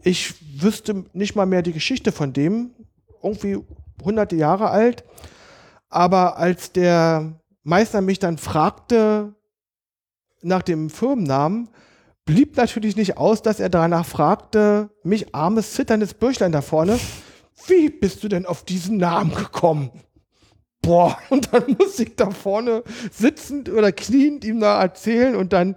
Ich 0.00 0.34
wüsste 0.62 1.04
nicht 1.12 1.34
mal 1.34 1.46
mehr 1.46 1.62
die 1.62 1.72
Geschichte 1.72 2.12
von 2.12 2.32
dem. 2.32 2.70
Irgendwie 3.22 3.58
hunderte 4.02 4.36
Jahre 4.36 4.70
alt. 4.70 5.04
Aber 5.88 6.36
als 6.36 6.72
der 6.72 7.40
Meister 7.62 8.00
mich 8.00 8.18
dann 8.18 8.38
fragte 8.38 9.34
nach 10.42 10.62
dem 10.62 10.90
Firmennamen, 10.90 11.68
blieb 12.28 12.56
natürlich 12.58 12.94
nicht 12.94 13.16
aus, 13.16 13.40
dass 13.40 13.58
er 13.58 13.70
danach 13.70 14.04
fragte, 14.04 14.90
mich 15.02 15.34
armes, 15.34 15.72
zitterndes 15.72 16.12
Bürschlein 16.12 16.52
da 16.52 16.60
vorne, 16.60 17.00
wie 17.66 17.88
bist 17.88 18.22
du 18.22 18.28
denn 18.28 18.44
auf 18.44 18.66
diesen 18.66 18.98
Namen 18.98 19.34
gekommen? 19.34 19.90
Boah, 20.82 21.16
und 21.30 21.52
dann 21.52 21.74
muss 21.78 21.98
ich 21.98 22.16
da 22.16 22.30
vorne 22.30 22.84
sitzend 23.10 23.70
oder 23.70 23.92
kniend 23.92 24.44
ihm 24.44 24.60
da 24.60 24.78
erzählen 24.78 25.34
und 25.34 25.54
dann 25.54 25.74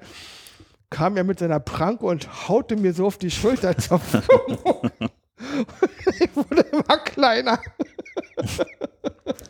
kam 0.89 1.15
er 1.15 1.23
mit 1.23 1.39
seiner 1.39 1.61
Pranke 1.61 2.05
und 2.05 2.49
haute 2.49 2.75
mir 2.75 2.93
so 2.93 3.05
auf 3.05 3.17
die 3.17 3.31
Schulter 3.31 3.69
ich 3.79 3.89
wurde 6.35 6.65
immer 6.69 6.97
kleiner. 6.97 7.61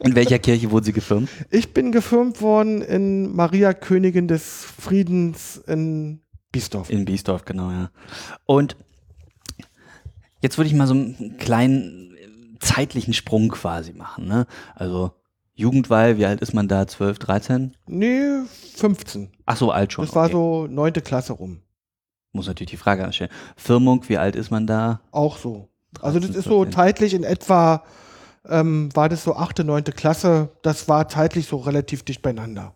In 0.02 0.14
welcher 0.14 0.38
Kirche 0.38 0.70
wurden 0.70 0.86
Sie 0.86 0.94
gefirmt? 0.94 1.30
Ich 1.50 1.74
bin 1.74 1.92
gefirmt 1.92 2.42
worden 2.42 2.84
in 2.84 3.36
Maria 3.36 3.74
Königin 3.74 4.28
des 4.28 4.64
Friedens 4.64 5.58
in 5.66 6.22
Biesdorf. 6.52 6.90
In 6.90 7.06
Biesdorf, 7.06 7.46
genau, 7.46 7.72
ja. 7.72 7.92
Und 8.46 8.76
jetzt 10.42 10.58
würde 10.58 10.68
ich 10.68 10.74
mal 10.74 10.88
so 10.88 10.94
einen 10.94 11.38
kleinen 11.38 12.16
zeitlichen 12.60 13.14
Sprung 13.14 13.50
quasi 13.50 13.94
machen. 13.94 14.28
Ne? 14.28 14.46
Also 14.76 15.12
Jugendweihe, 15.54 16.18
wie 16.18 16.26
alt 16.26 16.42
ist 16.42 16.54
man 16.54 16.68
da? 16.68 16.88
12, 16.88 17.20
13? 17.20 17.78
Nee, 17.88 18.44
15. 18.76 19.30
Ach 19.46 19.58
so, 19.58 19.72
alt 19.72 19.94
schon. 19.94 20.06
Das 20.06 20.16
war 20.16 20.26
okay. 20.26 20.34
so 20.34 20.68
neunte 20.68 21.02
Klasse 21.02 21.34
rum. 21.34 21.62
Muss 22.34 22.48
natürlich 22.48 22.72
die 22.72 22.78
Frage 22.78 23.04
anstellen. 23.04 23.32
Firmung, 23.58 24.08
wie 24.08 24.18
alt 24.18 24.36
ist 24.36 24.52
man 24.52 24.66
da? 24.66 25.02
Auch 25.12 25.38
so. 25.38 25.70
Also 26.02 26.20
das 26.20 26.30
13, 26.30 26.40
ist 26.40 26.46
so 26.46 26.62
14. 26.64 26.74
zeitlich 26.74 27.14
in 27.14 27.24
etwa, 27.24 27.84
ähm, 28.48 28.90
war 28.96 29.10
das 29.10 29.24
so 29.24 29.36
achte, 29.36 29.64
neunte 29.64 29.92
Klasse. 29.92 30.50
Das 30.62 30.88
war 30.88 31.10
zeitlich 31.10 31.48
so 31.48 31.58
relativ 31.58 32.04
dicht 32.04 32.22
beieinander. 32.22 32.74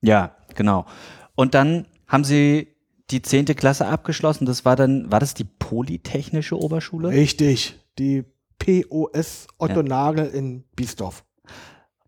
Ja, 0.00 0.36
genau. 0.54 0.86
Und 1.34 1.54
dann 1.54 1.86
haben 2.06 2.24
Sie 2.24 2.68
die 3.12 3.22
10. 3.22 3.44
Klasse 3.56 3.86
abgeschlossen. 3.86 4.46
Das 4.46 4.64
war 4.64 4.74
dann, 4.76 5.10
war 5.12 5.20
das 5.20 5.34
die 5.34 5.44
Polytechnische 5.44 6.58
Oberschule? 6.58 7.08
Richtig. 7.10 7.78
Die 7.98 8.24
POS 8.58 9.46
Otto 9.58 9.80
Ja. 9.80 9.82
Nagel 9.82 10.26
in 10.26 10.64
Biesdorf. 10.76 11.24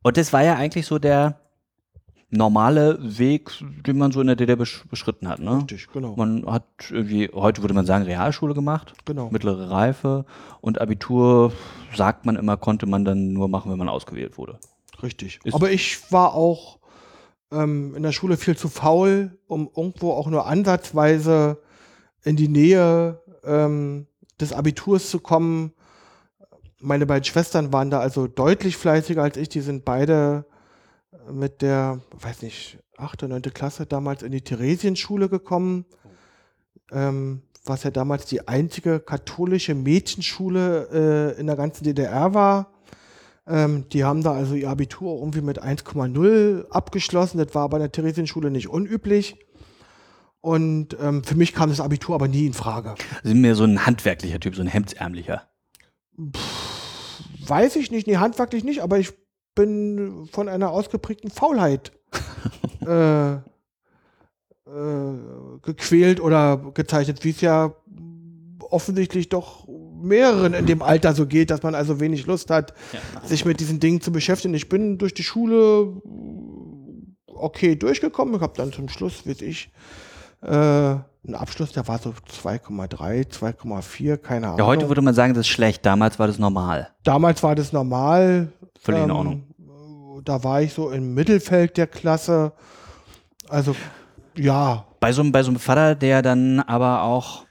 Und 0.02 0.16
das 0.16 0.32
war 0.32 0.42
ja 0.42 0.54
eigentlich 0.56 0.86
so 0.86 0.98
der 0.98 1.40
normale 2.30 2.98
Weg, 3.18 3.50
den 3.86 3.96
man 3.98 4.10
so 4.10 4.20
in 4.20 4.26
der 4.26 4.34
DDR 4.36 4.56
besch 4.56 4.84
beschritten 4.90 5.28
hat. 5.28 5.38
Ne? 5.38 5.58
Richtig, 5.58 5.86
genau. 5.92 6.16
Man 6.16 6.44
hat 6.46 6.64
irgendwie, 6.90 7.30
heute 7.32 7.62
würde 7.62 7.74
man 7.74 7.86
sagen, 7.86 8.04
Realschule 8.04 8.54
gemacht, 8.54 8.92
Genau. 9.04 9.30
mittlere 9.30 9.70
Reife 9.70 10.24
und 10.60 10.80
Abitur, 10.80 11.52
sagt 11.94 12.26
man 12.26 12.34
immer, 12.36 12.56
konnte 12.56 12.86
man 12.86 13.04
dann 13.04 13.32
nur 13.32 13.48
machen, 13.48 13.70
wenn 13.70 13.78
man 13.78 13.88
ausgewählt 13.88 14.36
wurde. 14.36 14.58
Richtig. 15.02 15.38
Ist- 15.44 15.54
Aber 15.54 15.70
ich 15.70 16.10
war 16.10 16.34
auch 16.34 16.78
ähm, 17.54 17.94
in 17.94 18.02
der 18.02 18.12
Schule 18.12 18.36
viel 18.36 18.56
zu 18.56 18.68
faul, 18.68 19.38
um 19.46 19.70
irgendwo 19.74 20.12
auch 20.12 20.28
nur 20.28 20.46
ansatzweise 20.46 21.62
in 22.22 22.36
die 22.36 22.48
Nähe 22.48 23.20
ähm, 23.44 24.06
des 24.40 24.52
Abiturs 24.52 25.10
zu 25.10 25.20
kommen. 25.20 25.72
Meine 26.80 27.06
beiden 27.06 27.24
Schwestern 27.24 27.72
waren 27.72 27.90
da 27.90 28.00
also 28.00 28.26
deutlich 28.26 28.76
fleißiger 28.76 29.22
als 29.22 29.36
ich. 29.36 29.48
Die 29.48 29.60
sind 29.60 29.84
beide 29.84 30.44
mit 31.30 31.62
der, 31.62 32.00
weiß 32.18 32.42
nicht, 32.42 32.78
achte, 32.96 33.28
neunte 33.28 33.50
Klasse 33.50 33.86
damals 33.86 34.22
in 34.22 34.32
die 34.32 34.42
Theresienschule 34.42 35.28
gekommen. 35.28 35.86
Ähm, 36.92 37.42
was 37.64 37.82
ja 37.82 37.90
damals 37.90 38.26
die 38.26 38.46
einzige 38.46 39.00
katholische 39.00 39.74
Mädchenschule 39.74 41.34
äh, 41.36 41.40
in 41.40 41.46
der 41.46 41.56
ganzen 41.56 41.84
DDR 41.84 42.34
war. 42.34 42.73
Ähm, 43.46 43.88
die 43.90 44.04
haben 44.04 44.22
da 44.22 44.32
also 44.32 44.54
ihr 44.54 44.70
Abitur 44.70 45.18
irgendwie 45.18 45.42
mit 45.42 45.62
1,0 45.62 46.68
abgeschlossen. 46.70 47.38
Das 47.38 47.54
war 47.54 47.68
bei 47.68 47.78
der 47.78 47.92
Theresienschule 47.92 48.50
nicht 48.50 48.68
unüblich. 48.68 49.36
Und 50.40 50.96
ähm, 51.00 51.24
für 51.24 51.36
mich 51.36 51.54
kam 51.54 51.70
das 51.70 51.80
Abitur 51.80 52.14
aber 52.14 52.28
nie 52.28 52.46
in 52.46 52.52
Frage. 52.52 52.94
Sie 53.22 53.30
sind 53.30 53.40
mir 53.40 53.54
so 53.54 53.64
ein 53.64 53.86
handwerklicher 53.86 54.40
Typ, 54.40 54.54
so 54.54 54.62
ein 54.62 54.68
hemdsärmlicher. 54.68 55.48
Weiß 57.46 57.76
ich 57.76 57.90
nicht, 57.90 58.06
nee, 58.06 58.16
handwerklich 58.16 58.64
nicht, 58.64 58.82
aber 58.82 58.98
ich 58.98 59.12
bin 59.54 60.28
von 60.30 60.48
einer 60.48 60.70
ausgeprägten 60.70 61.30
Faulheit 61.30 61.92
äh, 62.86 63.34
äh, 63.34 63.40
gequält 65.62 66.20
oder 66.20 66.72
gezeichnet, 66.74 67.24
wie 67.24 67.30
es 67.30 67.40
ja 67.40 67.74
offensichtlich 68.60 69.28
doch 69.28 69.63
mehreren 70.04 70.54
in 70.54 70.66
dem 70.66 70.82
Alter 70.82 71.14
so 71.14 71.26
geht, 71.26 71.50
dass 71.50 71.62
man 71.62 71.74
also 71.74 71.98
wenig 72.00 72.26
Lust 72.26 72.50
hat, 72.50 72.74
sich 73.24 73.44
mit 73.44 73.60
diesen 73.60 73.80
Dingen 73.80 74.00
zu 74.00 74.12
beschäftigen. 74.12 74.54
Ich 74.54 74.68
bin 74.68 74.98
durch 74.98 75.14
die 75.14 75.22
Schule 75.24 75.92
okay 77.26 77.76
durchgekommen. 77.76 78.34
Ich 78.36 78.40
habe 78.40 78.54
dann 78.56 78.72
zum 78.72 78.88
Schluss, 78.88 79.26
weiß 79.26 79.42
ich, 79.42 79.70
äh, 80.42 80.46
einen 80.46 81.34
Abschluss, 81.34 81.72
der 81.72 81.88
war 81.88 81.98
so 81.98 82.10
2,3, 82.10 83.26
2,4, 83.30 84.16
keine 84.18 84.46
Ahnung. 84.48 84.58
Ja, 84.58 84.66
heute 84.66 84.88
würde 84.88 85.00
man 85.02 85.14
sagen, 85.14 85.32
das 85.34 85.42
ist 85.46 85.48
schlecht, 85.52 85.84
damals 85.86 86.18
war 86.18 86.26
das 86.26 86.38
normal. 86.38 86.90
Damals 87.02 87.42
war 87.42 87.54
das 87.54 87.72
normal. 87.72 88.52
Völlig 88.78 89.02
in 89.04 89.10
Ähm, 89.10 89.16
Ordnung. 89.16 89.44
Da 90.24 90.44
war 90.44 90.62
ich 90.62 90.72
so 90.74 90.90
im 90.90 91.14
Mittelfeld 91.14 91.76
der 91.76 91.86
Klasse. 91.86 92.52
Also 93.48 93.74
Ja, 94.36 94.84
Bei 95.00 95.12
so, 95.12 95.22
bei 95.30 95.42
so 95.42 95.50
einem 95.50 95.58
Vater, 95.58 95.94
der 95.94 96.22
dann 96.22 96.60
aber 96.60 97.02
auch 97.02 97.44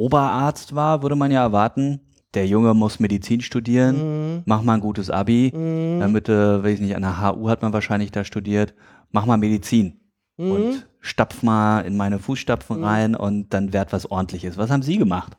Oberarzt 0.00 0.74
war, 0.74 1.02
würde 1.02 1.16
man 1.16 1.30
ja 1.30 1.42
erwarten, 1.42 2.00
der 2.34 2.46
Junge 2.46 2.74
muss 2.74 3.00
Medizin 3.00 3.40
studieren, 3.40 4.34
mhm. 4.36 4.42
mach 4.46 4.62
mal 4.62 4.74
ein 4.74 4.80
gutes 4.80 5.10
Abi, 5.10 5.52
Mhm. 5.54 6.00
damit, 6.00 6.28
äh, 6.28 6.62
weiß 6.62 6.74
ich 6.74 6.80
nicht, 6.80 6.96
an 6.96 7.02
der 7.02 7.20
HU 7.20 7.48
hat 7.48 7.62
man 7.62 7.72
wahrscheinlich 7.72 8.12
da 8.12 8.24
studiert, 8.24 8.74
mach 9.10 9.26
mal 9.26 9.36
Medizin 9.36 10.00
Mhm. 10.36 10.50
und 10.52 10.88
stapf 11.00 11.42
mal 11.42 11.80
in 11.80 11.96
meine 11.96 12.18
Fußstapfen 12.18 12.82
rein 12.84 13.14
und 13.16 13.52
dann 13.52 13.72
werd 13.72 13.92
was 13.92 14.10
ordentliches. 14.10 14.56
Was 14.56 14.70
haben 14.70 14.82
Sie 14.82 14.96
gemacht? 14.98 15.36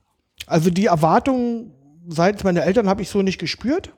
Also 0.48 0.70
die 0.70 0.86
Erwartung 0.88 1.72
seitens 2.08 2.44
meiner 2.44 2.64
Eltern 2.64 2.90
habe 2.90 3.02
ich 3.04 3.10
so 3.10 3.22
nicht 3.22 3.40
gespürt. 3.40 3.94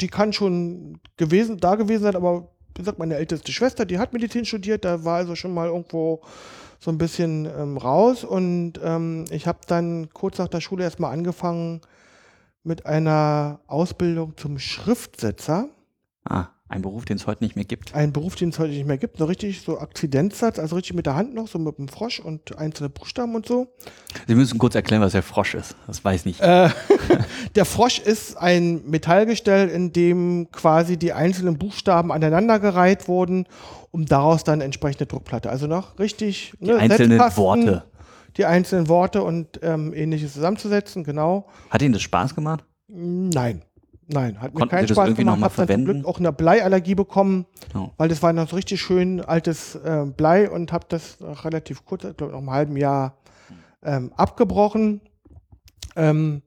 Die 0.00 0.08
kann 0.08 0.32
schon 0.32 0.98
gewesen, 1.16 1.58
da 1.58 1.74
gewesen 1.74 2.02
sein, 2.04 2.16
aber 2.16 2.48
wie 2.74 2.82
gesagt, 2.82 2.98
meine 2.98 3.16
älteste 3.16 3.52
Schwester, 3.52 3.84
die 3.84 3.98
hat 3.98 4.12
Medizin 4.14 4.44
studiert, 4.46 4.84
da 4.84 5.04
war 5.04 5.16
also 5.16 5.34
schon 5.36 5.52
mal 5.52 5.68
irgendwo 5.68 6.22
so 6.80 6.90
ein 6.90 6.98
bisschen 6.98 7.46
ähm, 7.46 7.76
raus. 7.76 8.24
Und 8.24 8.74
ähm, 8.82 9.26
ich 9.30 9.46
habe 9.46 9.60
dann 9.66 10.08
kurz 10.12 10.38
nach 10.38 10.48
der 10.48 10.60
Schule 10.60 10.82
erstmal 10.82 11.12
angefangen 11.12 11.82
mit 12.64 12.86
einer 12.86 13.60
Ausbildung 13.66 14.36
zum 14.36 14.58
Schriftsetzer. 14.58 15.68
Ah, 16.24 16.48
ein 16.70 16.82
Beruf, 16.82 17.04
den 17.04 17.16
es 17.16 17.26
heute 17.26 17.42
nicht 17.42 17.56
mehr 17.56 17.64
gibt. 17.64 17.94
Ein 17.96 18.12
Beruf, 18.12 18.36
den 18.36 18.50
es 18.50 18.58
heute 18.60 18.72
nicht 18.72 18.86
mehr 18.86 18.96
gibt, 18.96 19.18
so 19.18 19.24
richtig 19.24 19.62
so 19.62 19.80
Akzidenzsatz, 19.80 20.58
also 20.60 20.76
richtig 20.76 20.94
mit 20.94 21.04
der 21.04 21.16
Hand 21.16 21.34
noch, 21.34 21.48
so 21.48 21.58
mit 21.58 21.76
dem 21.78 21.88
Frosch 21.88 22.20
und 22.20 22.56
einzelne 22.56 22.88
Buchstaben 22.88 23.34
und 23.34 23.44
so. 23.44 23.66
Sie 24.28 24.36
müssen 24.36 24.56
kurz 24.58 24.76
erklären, 24.76 25.02
was 25.02 25.12
der 25.12 25.24
Frosch 25.24 25.54
ist. 25.54 25.74
Das 25.88 26.04
weiß 26.04 26.24
nicht. 26.26 26.40
Äh, 26.40 26.70
der 27.56 27.64
Frosch 27.64 27.98
ist 27.98 28.36
ein 28.38 28.82
Metallgestell, 28.86 29.68
in 29.68 29.92
dem 29.92 30.48
quasi 30.52 30.96
die 30.96 31.12
einzelnen 31.12 31.58
Buchstaben 31.58 32.12
aneinandergereiht 32.12 33.08
wurden, 33.08 33.46
um 33.90 34.06
daraus 34.06 34.44
dann 34.44 34.60
entsprechende 34.60 35.06
Druckplatte. 35.06 35.50
Also 35.50 35.66
noch 35.66 35.98
richtig 35.98 36.54
Die 36.60 36.70
einzelnen 36.70 37.10
Setzkasten, 37.10 37.42
Worte. 37.42 37.84
Die 38.36 38.44
einzelnen 38.44 38.88
Worte 38.88 39.24
und 39.24 39.58
ähm, 39.64 39.92
ähnliches 39.92 40.34
zusammenzusetzen, 40.34 41.02
genau. 41.02 41.48
Hat 41.68 41.82
Ihnen 41.82 41.92
das 41.92 42.02
Spaß 42.02 42.36
gemacht? 42.36 42.64
Nein. 42.86 43.62
Nein, 44.12 44.40
hat 44.40 44.52
mir 44.54 44.58
Konnten 44.60 44.74
keinen 44.74 44.88
Sie 44.88 44.94
Spaß 44.94 45.06
irgendwie 45.08 45.22
gemacht. 45.22 45.40
mal 45.40 45.46
Hab 45.46 45.56
dann 45.56 45.68
zum? 45.68 45.84
Glück 45.84 46.04
auch 46.06 46.18
eine 46.18 46.32
Bleiallergie 46.32 46.94
bekommen, 46.94 47.46
Oh. 47.74 47.90
weil 47.96 48.08
das 48.08 48.22
war 48.22 48.32
noch 48.32 48.48
so 48.48 48.56
richtig 48.56 48.80
schön 48.80 49.20
altes 49.20 49.76
äh, 49.76 50.04
Blei 50.16 50.50
und 50.50 50.72
habe 50.72 50.86
das 50.88 51.18
relativ 51.20 51.84
kurz, 51.84 52.04
ich 52.04 52.16
glaube 52.16 52.32
nach 52.32 52.38
einem 52.40 52.50
halben 52.50 52.76
Jahr 52.76 53.14
ähm, 53.82 54.12
abgebrochen. 54.16 55.00
Ähm, 55.96 56.42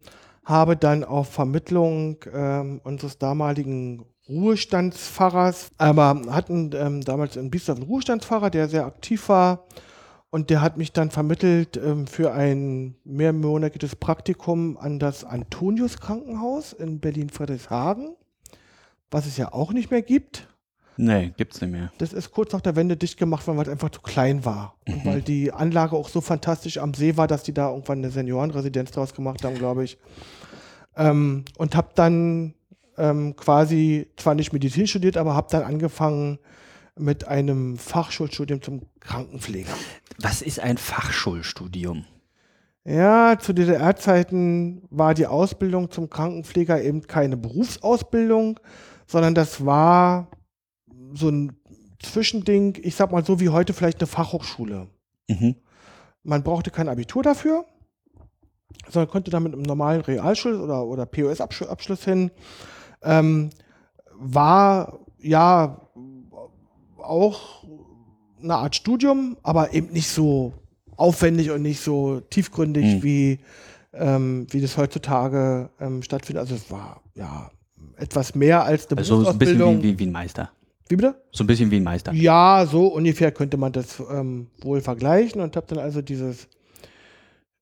habe 0.46 0.76
dann 0.76 1.04
auf 1.06 1.30
Vermittlung 1.30 2.18
ähm, 2.34 2.82
unseres 2.84 3.18
damaligen 3.18 4.06
Ruhestandspfarrers, 4.28 5.72
aber 5.78 6.22
hatten 6.30 6.72
ähm, 6.76 7.02
damals 7.02 7.36
in 7.36 7.50
Biesdorf 7.50 7.78
einen 7.80 7.88
Ruhestandspfarrer, 7.88 8.50
der 8.50 8.68
sehr 8.68 8.86
aktiv 8.86 9.30
war 9.30 9.66
und 10.34 10.50
der 10.50 10.64
hat 10.64 10.78
mich 10.78 10.92
dann 10.92 11.12
vermittelt 11.12 11.78
ähm, 11.78 12.08
für 12.08 12.34
ein 12.34 12.96
mehrmonatiges 13.04 13.96
Praktikum 13.96 14.78
an 14.78 14.98
das 14.98 15.24
Antonius 15.24 16.00
Krankenhaus 16.00 16.74
in 16.74 17.00
Berlin-Friedrichshagen, 17.00 18.16
was 19.12 19.28
es 19.28 19.38
ja 19.38 19.54
auch 19.54 19.74
nicht 19.74 19.92
mehr 19.92 20.02
gibt. 20.02 20.48
Nee, 20.98 21.34
gibt's 21.38 21.62
nicht 21.62 21.70
mehr. 21.70 21.92
Das 22.00 22.14
ist 22.14 22.32
kurz 22.32 22.52
nach 22.52 22.62
der 22.62 22.76
Wende 22.76 22.98
dicht 22.98 23.20
gemacht 23.20 23.46
worden, 23.46 23.58
weil 23.58 23.66
es 23.68 23.72
einfach 23.72 23.92
zu 23.92 24.02
klein 24.02 24.44
war. 24.44 24.74
Und 24.88 25.06
Mhm. 25.06 25.08
weil 25.08 25.22
die 25.22 25.52
Anlage 25.52 25.96
auch 25.96 26.10
so 26.10 26.20
fantastisch 26.20 26.80
am 26.80 26.96
See 26.96 27.16
war, 27.16 27.28
dass 27.28 27.44
die 27.44 27.54
da 27.54 27.70
irgendwann 27.70 28.00
eine 28.00 28.10
Seniorenresidenz 28.10 28.90
draus 28.90 29.14
gemacht 29.14 29.44
haben, 29.44 29.54
glaube 29.60 29.84
ich. 29.84 30.00
Ähm, 30.98 31.46
und 31.60 31.76
habe 31.76 31.90
dann 31.94 32.56
ähm, 32.98 33.36
quasi 33.36 34.08
zwar 34.18 34.34
nicht 34.34 34.52
Medizin 34.52 34.88
studiert, 34.88 35.16
aber 35.16 35.36
habe 35.36 35.48
dann 35.52 35.62
angefangen 35.62 36.40
mit 36.98 37.28
einem 37.28 37.78
Fachschulstudium 37.78 38.62
zum 38.62 38.82
Krankenpfleger. 39.00 39.74
Was 40.20 40.42
ist 40.42 40.60
ein 40.60 40.78
Fachschulstudium? 40.78 42.06
Ja, 42.86 43.38
zu 43.40 43.54
DDR-Zeiten 43.54 44.84
war 44.90 45.14
die 45.14 45.28
Ausbildung 45.28 45.90
zum 45.90 46.10
Krankenpfleger 46.10 46.82
eben 46.82 47.02
keine 47.02 47.38
Berufsausbildung, 47.38 48.60
sondern 49.08 49.34
das 49.36 49.66
war 49.66 50.28
so 51.14 51.30
ein 51.30 51.58
Zwischending, 52.02 52.78
ich 52.82 52.96
sag 52.96 53.12
mal 53.14 53.24
so 53.24 53.40
wie 53.40 53.50
heute 53.50 53.74
vielleicht 53.74 54.02
eine 54.02 54.08
Fachhochschule. 54.08 54.88
Mhm. 55.30 55.56
Man 56.24 56.44
brauchte 56.44 56.70
kein 56.70 56.90
Abitur 56.90 57.24
dafür, 57.24 57.66
sondern 58.90 59.10
konnte 59.10 59.32
dann 59.32 59.44
mit 59.44 59.54
einem 59.54 59.64
normalen 59.64 60.02
Realschul- 60.02 60.60
oder, 60.60 60.86
oder 60.86 61.06
POS-Abschluss 61.06 62.04
hin. 62.04 62.32
Ähm, 63.02 63.50
war 64.12 65.00
ja 65.20 65.83
auch 67.04 67.64
eine 68.42 68.56
Art 68.56 68.76
Studium, 68.76 69.38
aber 69.44 69.74
eben 69.74 69.92
nicht 69.94 70.10
so 70.10 70.54
aufwendig 70.98 71.52
und 71.52 71.62
nicht 71.62 71.80
so 71.82 72.20
tiefgründig, 72.22 72.96
Mhm. 72.96 73.04
wie, 73.04 73.40
ähm, 73.94 74.48
wie 74.50 74.62
das 74.62 74.78
heutzutage 74.78 75.70
ähm, 75.80 76.02
stattfindet. 76.04 76.42
Also 76.42 76.56
es 76.56 76.70
war 76.72 77.02
ja 77.16 77.50
etwas 77.98 78.36
mehr 78.36 78.64
als 78.64 78.88
eine 78.90 78.98
Also 79.00 79.24
so 79.24 79.30
ein 79.30 79.38
bisschen 79.38 79.58
Berufsausbildung. 79.58 79.84
wie, 79.84 79.94
wie, 79.94 80.00
wie 80.00 80.06
ein 80.08 80.12
Meister. 80.12 80.50
wie 80.90 80.96
bitte? 80.96 81.16
So 81.32 81.44
ein 81.44 81.48
bisschen 81.48 81.72
wie 81.72 81.78
ein 81.78 81.84
Meister. 81.84 82.12
Ja, 82.14 82.66
so 82.70 82.88
ungefähr 82.88 83.32
könnte 83.32 83.58
man 83.58 83.72
das 83.72 84.02
ähm, 84.12 84.48
wohl 84.62 84.82
vergleichen 84.82 85.42
und 85.42 85.56
habe 85.56 85.66
dann 85.68 85.80
also 85.80 86.02
dieses 86.02 86.48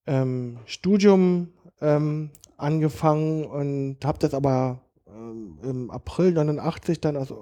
ähm, 0.07 0.57
Studium 0.65 1.49
ähm, 1.81 2.29
angefangen 2.57 3.45
und 3.45 3.97
habe 4.03 4.19
das 4.19 4.33
aber 4.33 4.81
ähm, 5.07 5.57
im 5.63 5.91
April 5.91 6.31
89 6.33 6.99
dann 7.01 7.17
aus 7.17 7.33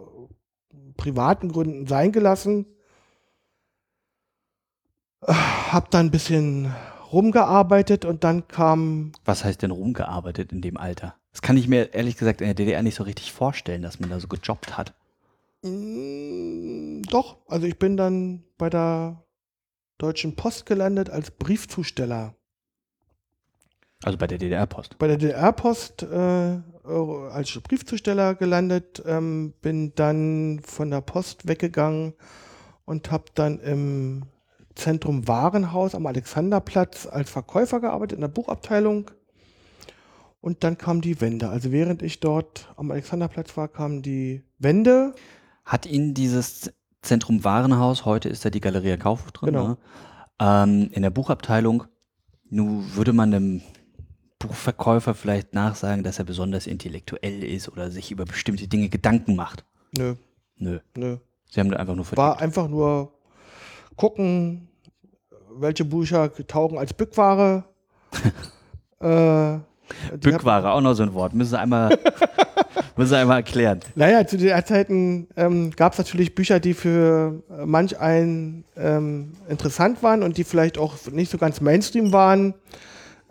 privaten 0.99 1.49
Gründen 1.51 1.87
sein 1.87 2.11
gelassen. 2.11 2.65
Hab 5.25 5.89
dann 5.91 6.07
ein 6.07 6.11
bisschen 6.11 6.73
rumgearbeitet 7.11 8.05
und 8.05 8.23
dann 8.23 8.47
kam 8.47 9.13
Was 9.25 9.43
heißt 9.43 9.61
denn 9.61 9.71
rumgearbeitet 9.71 10.51
in 10.51 10.61
dem 10.61 10.77
Alter? 10.77 11.15
Das 11.31 11.41
kann 11.41 11.57
ich 11.57 11.67
mir 11.67 11.93
ehrlich 11.93 12.17
gesagt 12.17 12.41
in 12.41 12.47
der 12.47 12.53
DDR 12.53 12.83
nicht 12.83 12.95
so 12.95 13.03
richtig 13.03 13.31
vorstellen, 13.31 13.81
dass 13.81 13.99
man 13.99 14.09
da 14.09 14.19
so 14.19 14.27
gejobbt 14.27 14.77
hat. 14.77 14.93
Mm, 15.63 17.01
Doch, 17.03 17.37
also 17.47 17.65
ich 17.65 17.79
bin 17.79 17.97
dann 17.97 18.43
bei 18.57 18.69
der 18.69 19.23
Deutschen 19.97 20.35
Post 20.35 20.65
gelandet 20.65 21.09
als 21.09 21.31
Briefzusteller. 21.31 22.35
Also 24.03 24.17
bei 24.17 24.27
der 24.27 24.37
DDR-Post. 24.37 24.97
Bei 24.97 25.07
der 25.07 25.17
DDR-Post 25.17 26.03
äh, 26.03 26.57
als 27.31 27.59
Briefzusteller 27.61 28.35
gelandet, 28.35 29.03
ähm, 29.05 29.53
bin 29.61 29.93
dann 29.95 30.61
von 30.63 30.89
der 30.89 31.01
Post 31.01 31.47
weggegangen 31.47 32.13
und 32.85 33.11
habe 33.11 33.25
dann 33.35 33.59
im 33.59 34.23
Zentrum 34.75 35.27
Warenhaus 35.27 35.95
am 35.95 36.05
Alexanderplatz 36.05 37.07
als 37.07 37.29
Verkäufer 37.29 37.81
gearbeitet 37.81 38.15
in 38.17 38.21
der 38.21 38.29
Buchabteilung. 38.29 39.11
Und 40.39 40.63
dann 40.63 40.77
kam 40.77 41.01
die 41.01 41.19
Wende. 41.19 41.49
Also 41.49 41.73
während 41.73 42.01
ich 42.01 42.21
dort 42.21 42.73
am 42.77 42.91
Alexanderplatz 42.91 43.57
war, 43.57 43.67
kam 43.67 44.01
die 44.01 44.43
Wende. 44.57 45.13
Hat 45.65 45.85
Ihnen 45.85 46.13
dieses 46.13 46.71
Zentrum 47.01 47.43
Warenhaus, 47.43 48.05
heute 48.05 48.29
ist 48.29 48.45
da 48.45 48.49
die 48.49 48.61
Galeria 48.61 48.95
Kaufhof 48.95 49.33
drin, 49.33 49.47
Genau. 49.53 49.67
ne? 49.67 49.77
ähm, 50.39 50.89
in 50.93 51.01
der 51.01 51.09
Buchabteilung, 51.09 51.83
nun 52.49 52.95
würde 52.95 53.11
man 53.11 53.33
einem 53.33 53.61
Buchverkäufer 54.39 55.13
vielleicht 55.13 55.53
nachsagen, 55.53 56.03
dass 56.03 56.17
er 56.17 56.25
besonders 56.25 56.65
intellektuell 56.65 57.43
ist 57.43 57.69
oder 57.69 57.91
sich 57.91 58.11
über 58.11 58.23
bestimmte 58.25 58.67
Dinge 58.67 58.89
Gedanken 58.89 59.35
macht. 59.35 59.65
Nö, 59.97 60.15
Nö, 60.57 60.79
nö. 60.95 61.17
sie 61.49 61.59
haben 61.59 61.69
da 61.69 61.77
einfach 61.77 61.95
nur 61.95 62.05
verdient. 62.05 62.25
War 62.27 62.41
einfach 62.41 62.67
nur 62.69 63.11
gucken, 63.97 64.69
welche 65.51 65.83
Bücher 65.83 66.31
taugen 66.47 66.77
als 66.77 66.93
Bückware. 66.93 67.65
äh, 68.99 69.57
Bückware, 70.17 70.71
auch 70.71 70.81
noch 70.81 70.93
so 70.93 71.03
ein 71.03 71.13
Wort. 71.13 71.33
Müssen 71.33 71.49
Sie 71.51 71.59
einmal, 71.59 71.89
müssen 72.95 73.09
Sie 73.09 73.17
einmal 73.17 73.37
erklären. 73.37 73.81
Naja, 73.95 74.25
zu 74.25 74.37
der 74.37 74.63
Zeiten 74.65 75.27
ähm, 75.35 75.71
gab 75.71 75.93
es 75.93 75.97
natürlich 75.97 76.35
Bücher, 76.35 76.59
die 76.59 76.73
für 76.73 77.43
äh, 77.49 77.65
manch 77.65 77.99
einen 77.99 78.63
ähm, 78.77 79.33
interessant 79.49 80.01
waren 80.01 80.23
und 80.23 80.37
die 80.37 80.43
vielleicht 80.43 80.77
auch 80.77 80.95
nicht 81.11 81.31
so 81.31 81.37
ganz 81.37 81.59
Mainstream 81.59 82.13
waren 82.13 82.53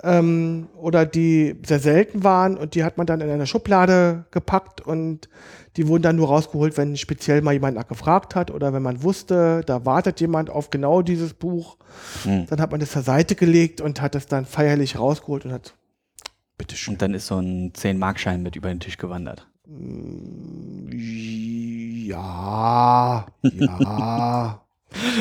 ähm, 0.03 0.69
oder 0.77 1.07
die 1.07 1.57
sehr 1.67 1.81
selten 1.81 2.25
waren 2.25 2.57
und 2.57 2.75
die 2.75 2.85
hat 2.85 2.99
man 2.99 3.07
dann 3.07 3.21
in 3.21 3.31
eine 3.31 3.47
Schublade 3.47 4.27
gepackt 4.31 4.81
und 4.81 5.29
die 5.77 5.87
wurden 5.87 6.03
dann 6.03 6.17
nur 6.17 6.29
rausgeholt, 6.29 6.77
wenn 6.77 6.97
speziell 6.97 7.43
mal 7.43 7.53
jemand 7.53 7.77
nachgefragt 7.77 8.35
hat 8.35 8.51
oder 8.51 8.73
wenn 8.73 8.83
man 8.83 9.03
wusste, 9.03 9.63
da 9.67 9.85
wartet 9.87 10.21
jemand 10.21 10.51
auf 10.51 10.71
genau 10.71 11.03
dieses 11.03 11.35
Buch. 11.35 11.77
Hm. 12.25 12.47
Dann 12.49 12.61
hat 12.61 12.71
man 12.71 12.81
das 12.81 12.91
zur 12.91 13.03
Seite 13.03 13.35
gelegt 13.35 13.81
und 13.81 14.01
hat 14.01 14.15
es 14.15 14.27
dann 14.27 14.45
feierlich 14.45 14.99
rausgeholt 14.99 15.45
und 15.45 15.53
hat, 15.53 15.75
bitteschön. 16.57 16.95
Und 16.95 17.03
dann 17.03 17.15
ist 17.15 17.27
so 17.27 17.37
ein 17.37 17.73
10-Markschein 17.73 18.39
mit 18.39 18.57
über 18.57 18.69
den 18.69 18.81
Tisch 18.81 18.97
gewandert. 18.99 19.47
Ja, 22.07 23.27
ja. 23.43 24.61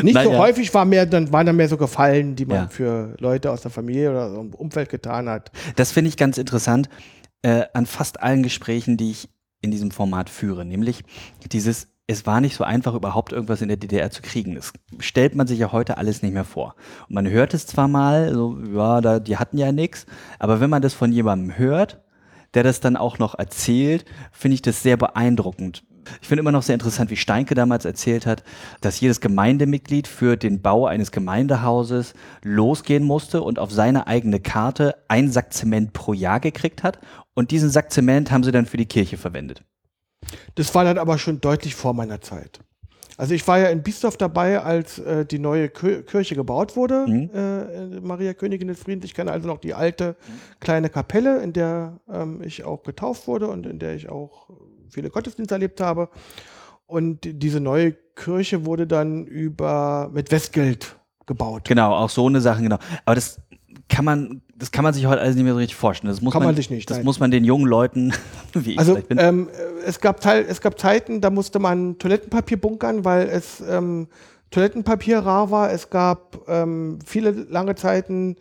Nicht 0.01 0.13
so 0.17 0.29
Naja. 0.29 0.37
häufig 0.39 0.73
war 0.73 0.85
mehr, 0.85 1.05
dann 1.05 1.31
waren 1.31 1.45
dann 1.45 1.55
mehr 1.55 1.67
so 1.69 1.77
Gefallen, 1.77 2.35
die 2.35 2.45
man 2.45 2.57
Ja. 2.57 2.67
für 2.69 3.15
Leute 3.19 3.51
aus 3.51 3.61
der 3.61 3.71
Familie 3.71 4.11
oder 4.11 4.29
so 4.31 4.39
im 4.39 4.53
Umfeld 4.53 4.89
getan 4.89 5.27
hat. 5.29 5.51
Das 5.75 5.91
finde 5.91 6.09
ich 6.09 6.17
ganz 6.17 6.37
interessant. 6.37 6.89
Äh, 7.41 7.65
an 7.73 7.85
fast 7.85 8.21
allen 8.23 8.43
Gesprächen, 8.43 8.97
die 8.97 9.11
ich 9.11 9.29
in 9.61 9.71
diesem 9.71 9.91
Format 9.91 10.29
führe, 10.29 10.65
nämlich 10.65 11.03
dieses 11.51 11.87
es 12.09 12.25
war 12.25 12.39
nicht 12.39 12.55
so 12.55 12.63
einfach, 12.63 12.93
überhaupt 12.95 13.33
irgendwas 13.33 13.61
in 13.61 13.67
der 13.67 13.75
DDR 13.75 14.09
zu 14.09 14.21
kriegen. 14.21 14.55
Das 14.55 14.71
stellt 14.99 15.35
man 15.35 15.45
sich 15.45 15.59
ja 15.59 15.73
heute 15.73 15.97
alles 15.97 16.21
nicht 16.21 16.31
mehr 16.33 16.45
vor. 16.45 16.75
Und 17.09 17.15
man 17.15 17.29
hört 17.29 17.53
es 17.53 17.67
zwar 17.67 17.89
mal, 17.89 18.33
so, 18.33 18.57
ja, 18.73 19.01
da, 19.01 19.19
die 19.19 19.35
hatten 19.35 19.57
ja 19.57 19.73
nichts, 19.73 20.05
aber 20.39 20.61
wenn 20.61 20.69
man 20.69 20.81
das 20.81 20.93
von 20.93 21.11
jemandem 21.11 21.57
hört, 21.57 21.99
der 22.53 22.63
das 22.63 22.79
dann 22.79 22.95
auch 22.95 23.19
noch 23.19 23.37
erzählt, 23.37 24.05
finde 24.31 24.55
ich 24.55 24.61
das 24.61 24.81
sehr 24.81 24.95
beeindruckend. 24.95 25.83
Ich 26.21 26.27
finde 26.27 26.41
immer 26.41 26.51
noch 26.51 26.63
sehr 26.63 26.73
interessant, 26.73 27.09
wie 27.09 27.15
Steinke 27.15 27.55
damals 27.55 27.85
erzählt 27.85 28.25
hat, 28.25 28.43
dass 28.81 28.99
jedes 28.99 29.21
Gemeindemitglied 29.21 30.07
für 30.07 30.37
den 30.37 30.61
Bau 30.61 30.85
eines 30.85 31.11
Gemeindehauses 31.11 32.13
losgehen 32.43 33.03
musste 33.03 33.41
und 33.41 33.59
auf 33.59 33.71
seine 33.71 34.07
eigene 34.07 34.39
Karte 34.39 34.95
ein 35.07 35.31
Sack 35.31 35.53
Zement 35.53 35.93
pro 35.93 36.13
Jahr 36.13 36.39
gekriegt 36.39 36.83
hat. 36.83 36.99
Und 37.33 37.51
diesen 37.51 37.69
Sack 37.69 37.91
Zement 37.91 38.31
haben 38.31 38.43
sie 38.43 38.51
dann 38.51 38.65
für 38.65 38.77
die 38.77 38.85
Kirche 38.85 39.17
verwendet. 39.17 39.63
Das 40.55 40.73
war 40.73 40.83
dann 40.83 40.97
aber 40.97 41.17
schon 41.17 41.39
deutlich 41.41 41.75
vor 41.75 41.93
meiner 41.93 42.21
Zeit. 42.21 42.59
Also 43.17 43.33
ich 43.33 43.47
war 43.47 43.57
ja 43.57 43.69
in 43.69 43.81
Biesdorf 43.81 44.15
dabei, 44.15 44.61
als 44.61 44.99
äh, 44.99 45.25
die 45.25 45.39
neue 45.39 45.69
Kir 45.69 46.03
Kirche 46.03 46.35
gebaut 46.35 46.75
wurde, 46.75 47.07
mhm. 47.07 47.29
äh, 47.33 47.99
Maria 47.99 48.35
Königin 48.35 48.67
des 48.67 48.79
Friedens. 48.79 49.05
Ich 49.05 49.15
kenne 49.15 49.31
also 49.31 49.47
noch 49.47 49.57
die 49.57 49.73
alte 49.73 50.15
kleine 50.59 50.89
Kapelle, 50.89 51.41
in 51.41 51.51
der 51.51 51.99
ähm, 52.11 52.41
ich 52.43 52.63
auch 52.63 52.83
getauft 52.83 53.27
wurde 53.27 53.47
und 53.47 53.65
in 53.65 53.79
der 53.79 53.95
ich 53.95 54.09
auch 54.09 54.49
viele 54.89 55.09
Gottesdienste 55.09 55.55
erlebt 55.55 55.81
habe. 55.81 56.09
Und 56.85 57.19
diese 57.23 57.59
neue 57.59 57.93
Kirche 58.15 58.65
wurde 58.65 58.87
dann 58.87 59.25
über 59.25 60.09
mit 60.13 60.31
Westgeld 60.31 60.97
gebaut. 61.25 61.65
Genau, 61.65 61.93
auch 61.93 62.09
so 62.09 62.25
eine 62.27 62.41
Sache, 62.41 62.61
genau. 62.61 62.77
Aber 63.05 63.15
das 63.15 63.41
kann 63.89 64.05
man, 64.05 64.41
das 64.55 64.71
kann 64.71 64.83
man 64.83 64.93
sich 64.93 65.05
heute 65.05 65.21
alles 65.21 65.35
nicht 65.35 65.43
mehr 65.43 65.53
so 65.53 65.59
richtig 65.59 65.75
vorstellen. 65.75 66.11
Das 66.11 66.21
muss 66.21 66.33
kann 66.33 66.41
man, 66.41 66.49
man 66.49 66.55
sich 66.55 66.69
nicht. 66.69 66.89
Das 66.89 66.97
nein. 66.97 67.05
muss 67.05 67.19
man 67.19 67.31
den 67.31 67.43
jungen 67.43 67.65
Leuten, 67.65 68.13
wie 68.53 68.73
ich 68.73 68.79
also, 68.79 68.95
bin. 68.95 69.17
Ähm, 69.19 69.49
es, 69.85 69.99
gab 69.99 70.21
Teil, 70.21 70.45
es 70.47 70.61
gab 70.61 70.79
Zeiten, 70.79 71.21
da 71.21 71.29
musste 71.29 71.59
man 71.59 71.97
Toilettenpapier 71.99 72.59
bunkern, 72.59 73.05
weil 73.05 73.27
es 73.27 73.61
ähm, 73.61 74.07
Toilettenpapier 74.51 75.19
rar 75.19 75.51
war. 75.51 75.71
Es 75.71 75.89
gab 75.89 76.39
ähm, 76.47 76.99
viele 77.05 77.31
lange 77.31 77.75
Zeiten, 77.75 78.37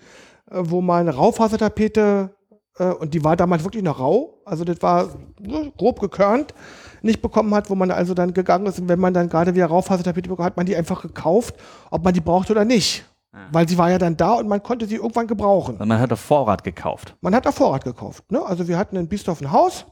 äh, 0.51 0.59
wo 0.59 0.81
man 0.81 1.09
Raufasertapete, 1.09 2.31
äh, 2.79 2.91
und 2.91 3.15
die 3.15 3.25
war 3.25 3.37
damals 3.37 3.65
wirklich 3.65 3.83
noch 3.83 3.99
rau, 3.99 4.41
also 4.45 4.65
das 4.65 4.81
war 4.83 5.09
ne, 5.41 5.73
grob 5.77 6.01
gekörnt, 6.01 6.55
nicht 7.03 7.23
bekommen 7.23 7.55
hat, 7.55 7.71
wo 7.71 7.75
man 7.75 7.91
also 7.91 8.15
dann 8.15 8.35
gegangen 8.35 8.67
ist 8.67 8.79
und 8.79 8.89
wenn 8.89 9.01
man 9.01 9.15
dann 9.15 9.29
gerade 9.29 9.55
wieder 9.55 9.67
Raufasertapete 9.67 10.29
bekommen 10.29 10.45
hat, 10.47 10.53
hat 10.53 10.57
man 10.57 10.67
die 10.67 10.77
einfach 10.77 11.03
gekauft, 11.03 11.55
ob 11.91 12.05
man 12.05 12.15
die 12.15 12.21
braucht 12.21 12.51
oder 12.51 12.65
nicht. 12.65 13.05
Weil 13.53 13.69
sie 13.69 13.77
war 13.77 13.91
ja 13.91 13.99
dann 13.99 14.17
da 14.17 14.35
und 14.35 14.49
man 14.49 14.63
konnte 14.63 14.87
sie 14.87 14.97
irgendwann 14.97 15.27
gebrauchen. 15.27 15.77
Und 15.77 15.89
man 15.89 16.01
hat 16.01 16.11
auf 16.11 16.21
Vorrat 16.21 16.65
gekauft. 16.65 17.15
Man 17.21 17.35
hat 17.35 17.47
auf 17.47 17.55
Vorrat 17.55 17.85
gekauft. 17.85 18.33
Ne? 18.33 18.43
Also 18.43 18.67
wir 18.67 18.79
hatten 18.79 18.97
in 18.97 19.09
Biesdorf 19.09 19.43
ein 19.43 19.53
Haus 19.53 19.85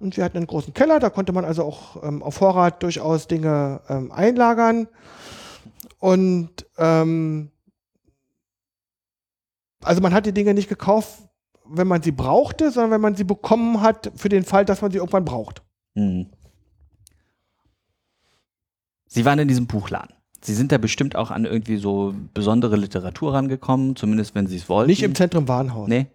und 0.00 0.16
wir 0.16 0.24
hatten 0.24 0.36
einen 0.38 0.48
großen 0.48 0.74
Keller, 0.74 0.98
da 0.98 1.08
konnte 1.08 1.32
man 1.32 1.44
also 1.44 1.64
auch 1.64 2.02
ähm, 2.02 2.24
auf 2.24 2.34
Vorrat 2.34 2.82
durchaus 2.82 3.28
Dinge 3.28 3.80
ähm, 3.88 4.10
einlagern. 4.10 4.88
Und 6.00 6.66
ähm, 6.76 7.52
also 9.84 10.00
man 10.00 10.12
hat 10.12 10.26
die 10.26 10.32
Dinge 10.32 10.54
nicht 10.54 10.68
gekauft, 10.68 11.20
wenn 11.68 11.86
man 11.86 12.02
sie 12.02 12.12
brauchte, 12.12 12.70
sondern 12.70 12.92
wenn 12.92 13.00
man 13.00 13.16
sie 13.16 13.24
bekommen 13.24 13.80
hat 13.80 14.12
für 14.16 14.28
den 14.28 14.44
Fall, 14.44 14.64
dass 14.64 14.82
man 14.82 14.90
sie 14.90 14.98
irgendwann 14.98 15.24
braucht. 15.24 15.62
Mhm. 15.94 16.26
Sie 19.06 19.24
waren 19.24 19.38
in 19.38 19.48
diesem 19.48 19.66
Buchladen. 19.66 20.14
Sie 20.44 20.54
sind 20.54 20.72
da 20.72 20.78
bestimmt 20.78 21.14
auch 21.14 21.30
an 21.30 21.44
irgendwie 21.44 21.76
so 21.76 22.14
besondere 22.34 22.76
Literatur 22.76 23.34
rangekommen, 23.34 23.94
zumindest 23.94 24.34
wenn 24.34 24.48
Sie 24.48 24.56
es 24.56 24.68
wollten. 24.68 24.90
Nicht 24.90 25.04
im 25.04 25.14
Zentrum 25.14 25.46
Warenhaus. 25.46 25.88
Nee. 25.88 26.06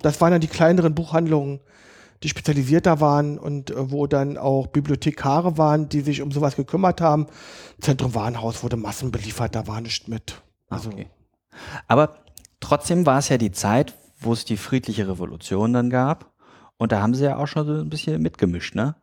Das 0.00 0.20
waren 0.20 0.30
dann 0.30 0.40
die 0.40 0.46
kleineren 0.46 0.94
Buchhandlungen, 0.94 1.58
die 2.22 2.28
spezialisierter 2.28 3.00
waren 3.00 3.38
und 3.38 3.70
äh, 3.70 3.90
wo 3.90 4.06
dann 4.06 4.38
auch 4.38 4.68
Bibliothekare 4.68 5.58
waren, 5.58 5.88
die 5.88 6.00
sich 6.00 6.22
um 6.22 6.30
sowas 6.30 6.54
gekümmert 6.54 7.00
haben. 7.00 7.26
Zentrum 7.80 8.14
Warenhaus 8.14 8.62
wurde 8.62 8.76
massenbeliefert, 8.76 9.54
da 9.54 9.66
war 9.66 9.80
nichts 9.80 10.06
mit. 10.06 10.40
Also 10.68 10.90
okay. 10.90 11.08
Aber 11.88 12.18
trotzdem 12.60 13.04
war 13.04 13.18
es 13.18 13.28
ja 13.28 13.38
die 13.38 13.50
Zeit, 13.50 13.94
wo 14.18 14.32
es 14.32 14.44
die 14.44 14.56
friedliche 14.56 15.08
Revolution 15.08 15.72
dann 15.72 15.90
gab. 15.90 16.32
Und 16.78 16.92
da 16.92 17.00
haben 17.00 17.14
Sie 17.14 17.24
ja 17.24 17.36
auch 17.36 17.46
schon 17.46 17.66
so 17.66 17.72
ein 17.74 17.88
bisschen 17.88 18.20
mitgemischt, 18.22 18.74
ne? 18.74 18.96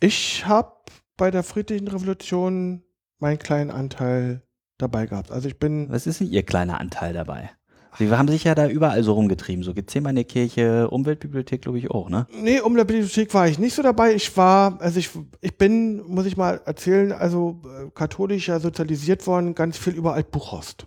Ich 0.00 0.46
habe 0.46 0.72
bei 1.16 1.30
der 1.30 1.42
friedlichen 1.42 1.88
Revolution 1.88 2.82
meinen 3.18 3.38
kleinen 3.38 3.70
Anteil 3.70 4.42
dabei 4.78 5.06
gehabt. 5.06 5.30
Also 5.30 5.48
ich 5.48 5.58
bin. 5.58 5.90
Was 5.90 6.06
ist 6.06 6.20
denn 6.20 6.30
Ihr 6.30 6.42
kleiner 6.42 6.80
Anteil 6.80 7.12
dabei? 7.12 7.50
Sie 7.98 8.10
haben 8.10 8.28
sich 8.28 8.44
ja 8.44 8.54
da 8.54 8.68
überall 8.68 9.02
so 9.02 9.14
rumgetrieben, 9.14 9.64
so 9.64 9.74
Gethsemane 9.74 10.24
Kirche, 10.24 10.88
Umweltbibliothek, 10.88 11.62
glaube 11.62 11.78
ich 11.78 11.90
auch, 11.90 12.08
ne? 12.08 12.26
Nee, 12.32 12.60
Umweltbibliothek 12.60 13.34
war 13.34 13.48
ich 13.48 13.58
nicht 13.58 13.74
so 13.74 13.82
dabei. 13.82 14.14
Ich 14.14 14.36
war, 14.36 14.80
also 14.80 14.98
ich, 14.98 15.10
ich 15.40 15.58
bin, 15.58 16.00
muss 16.06 16.26
ich 16.26 16.36
mal 16.36 16.60
erzählen, 16.64 17.12
also 17.12 17.60
äh, 17.64 17.90
katholisch 17.92 18.48
ja 18.48 18.60
sozialisiert 18.60 19.26
worden, 19.26 19.54
ganz 19.54 19.76
viel 19.76 19.94
über 19.94 20.14
Altbuchhorst. 20.14 20.86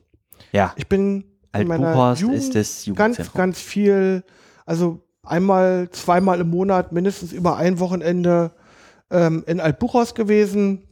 Ja. 0.53 0.73
Ich 0.77 0.87
bin 0.87 1.25
Jugend 2.21 2.37
ist 2.37 2.55
das 2.55 2.89
ganz, 2.95 3.33
ganz 3.33 3.59
viel, 3.59 4.23
also 4.65 5.01
einmal, 5.23 5.89
zweimal 5.91 6.41
im 6.41 6.49
Monat, 6.49 6.91
mindestens 6.91 7.31
über 7.31 7.57
ein 7.57 7.79
Wochenende 7.79 8.51
ähm, 9.11 9.43
in 9.47 9.59
Altbuchhorst 9.59 10.15
gewesen 10.15 10.87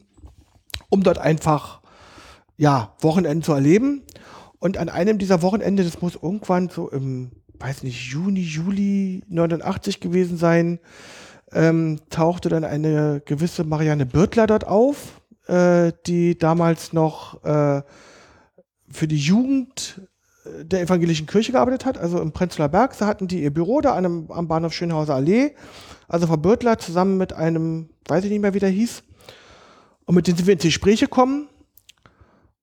um 0.91 1.03
dort 1.03 1.17
einfach 1.17 1.81
ja, 2.57 2.93
Wochenenden 2.99 3.41
zu 3.41 3.53
erleben. 3.53 4.03
Und 4.59 4.77
an 4.77 4.89
einem 4.89 5.17
dieser 5.17 5.41
Wochenende, 5.41 5.83
das 5.83 6.01
muss 6.01 6.19
irgendwann 6.21 6.69
so 6.69 6.89
im, 6.89 7.31
weiß 7.57 7.81
nicht, 7.81 8.11
Juni, 8.11 8.41
Juli 8.41 9.23
89 9.27 9.99
gewesen 9.99 10.37
sein, 10.37 10.79
ähm, 11.53 11.99
tauchte 12.09 12.49
dann 12.49 12.63
eine 12.63 13.21
gewisse 13.25 13.63
Marianne 13.63 14.05
Birtler 14.05 14.47
dort 14.47 14.67
auf, 14.67 15.21
äh, 15.47 15.91
die 16.05 16.37
damals 16.37 16.93
noch 16.93 17.43
äh, 17.43 17.81
für 18.89 19.07
die 19.07 19.17
Jugend 19.17 20.01
der 20.45 20.81
evangelischen 20.81 21.27
Kirche 21.27 21.51
gearbeitet 21.51 21.85
hat, 21.85 21.97
also 21.97 22.19
im 22.19 22.31
Prenzlauer 22.31 22.69
Berg. 22.69 22.97
Da 22.97 23.05
hatten 23.07 23.27
die 23.27 23.43
ihr 23.43 23.53
Büro 23.53 23.81
da 23.81 23.93
einem, 23.93 24.31
am 24.31 24.47
Bahnhof 24.47 24.73
Schönhauser 24.73 25.15
Allee. 25.15 25.51
Also 26.07 26.27
Frau 26.27 26.37
Birtler 26.37 26.77
zusammen 26.77 27.17
mit 27.17 27.33
einem, 27.33 27.89
weiß 28.07 28.23
ich 28.25 28.31
nicht 28.31 28.41
mehr, 28.41 28.53
wie 28.53 28.59
der 28.59 28.69
hieß, 28.69 29.03
und 30.05 30.15
mit 30.15 30.27
denen 30.27 30.37
sind 30.37 30.47
wir 30.47 30.53
ins 30.53 30.63
Gespräch 30.63 30.99
gekommen. 30.99 31.47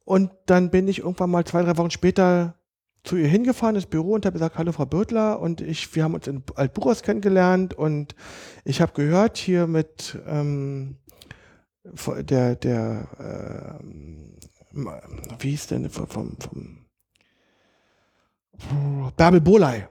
Und 0.05 0.31
dann 0.47 0.71
bin 0.71 0.89
ich 0.89 1.01
irgendwann 1.01 1.31
mal 1.31 1.45
zwei, 1.45 1.63
drei 1.63 1.77
Wochen 1.77 1.91
später 1.91 2.55
zu 3.05 3.17
ihr 3.17 3.29
hingefahren, 3.29 3.77
ins 3.77 3.87
Büro 3.87 4.13
und 4.13 4.27
habe 4.27 4.35
gesagt, 4.35 4.59
hallo 4.59 4.73
Frau 4.73 4.87
Bürtler 4.87 5.41
und 5.41 5.61
ich, 5.61 5.95
wir 5.95 6.05
haben 6.05 6.15
uns 6.15 6.27
in 6.27 6.43
Altbuchhaus 6.57 7.03
kennengelernt 7.03 7.75
und 7.75 8.15
ich 8.65 8.81
habe 8.81 8.93
gehört 8.93 9.39
hier 9.39 9.67
mit 9.67 10.19
ähm, 10.27 10.97
der, 11.85 12.57
der, 12.57 13.79
äh, 13.79 14.81
wie 15.39 15.51
hieß 15.51 15.69
denn, 15.69 15.89
vom, 15.89 16.37
vom 16.39 16.88
Bärbel 19.17 19.41
Boley 19.41 19.85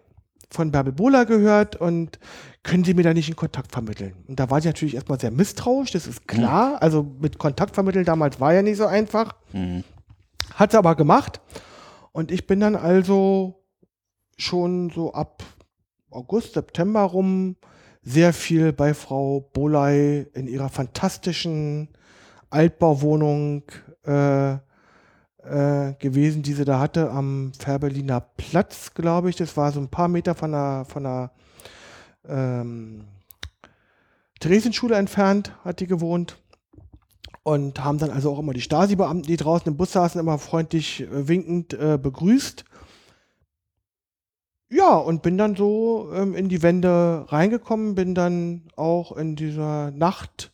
von 0.49 0.71
Bärbel 0.71 0.93
Bohler 0.93 1.25
gehört 1.25 1.75
und 1.75 2.19
können 2.63 2.83
Sie 2.83 2.93
mir 2.93 3.03
da 3.03 3.13
nicht 3.13 3.27
einen 3.27 3.35
Kontakt 3.35 3.71
vermitteln? 3.71 4.13
Und 4.27 4.39
da 4.39 4.49
war 4.49 4.61
sie 4.61 4.67
natürlich 4.67 4.95
erstmal 4.95 5.19
sehr 5.19 5.31
misstrauisch, 5.31 5.91
das 5.91 6.07
ist 6.07 6.27
klar. 6.27 6.71
Mhm. 6.71 6.77
Also 6.79 7.03
mit 7.03 7.37
Kontakt 7.37 7.75
vermitteln 7.75 8.05
damals 8.05 8.39
war 8.39 8.53
ja 8.53 8.61
nicht 8.61 8.77
so 8.77 8.85
einfach. 8.85 9.35
Mhm. 9.53 9.83
Hat 10.53 10.71
sie 10.71 10.77
aber 10.77 10.95
gemacht. 10.95 11.41
Und 12.11 12.31
ich 12.31 12.47
bin 12.47 12.59
dann 12.59 12.75
also 12.75 13.63
schon 14.37 14.89
so 14.89 15.13
ab 15.13 15.43
August, 16.09 16.53
September 16.53 17.01
rum 17.01 17.57
sehr 18.01 18.31
viel 18.33 18.71
bei 18.71 18.93
Frau 18.93 19.41
Boley 19.53 20.27
in 20.33 20.47
ihrer 20.47 20.69
fantastischen 20.69 21.89
Altbauwohnung 22.49 23.63
äh, 24.03 24.57
äh, 25.47 25.93
gewesen, 25.99 26.43
die 26.43 26.53
sie 26.53 26.65
da 26.65 26.79
hatte 26.79 27.11
am 27.11 27.51
Fährberliner 27.57 28.21
Platz, 28.21 28.93
glaube 28.93 29.29
ich. 29.29 29.35
Das 29.35 29.57
war 29.57 29.71
so 29.71 29.79
ein 29.79 29.89
paar 29.89 30.07
Meter 30.07 30.35
von 30.35 30.51
der, 30.51 30.85
von 30.87 31.03
der 31.03 31.31
ähm, 32.27 33.05
Theresienschule 34.39 34.95
entfernt, 34.95 35.53
hat 35.63 35.79
die 35.79 35.87
gewohnt. 35.87 36.37
Und 37.43 37.81
haben 37.81 37.97
dann 37.97 38.11
also 38.11 38.31
auch 38.31 38.39
immer 38.39 38.53
die 38.53 38.61
Stasi-Beamten, 38.61 39.23
die 39.25 39.37
draußen 39.37 39.67
im 39.67 39.77
Bus 39.77 39.93
saßen, 39.93 40.19
immer 40.19 40.37
freundlich 40.37 41.01
äh, 41.01 41.27
winkend 41.27 41.73
äh, 41.73 41.97
begrüßt. 41.97 42.65
Ja, 44.69 44.97
und 44.97 45.21
bin 45.21 45.37
dann 45.37 45.55
so 45.55 46.11
ähm, 46.13 46.35
in 46.35 46.49
die 46.49 46.61
Wände 46.61 47.25
reingekommen, 47.29 47.95
bin 47.95 48.13
dann 48.13 48.63
auch 48.75 49.15
in 49.15 49.37
dieser 49.37 49.91
Nacht 49.91 50.51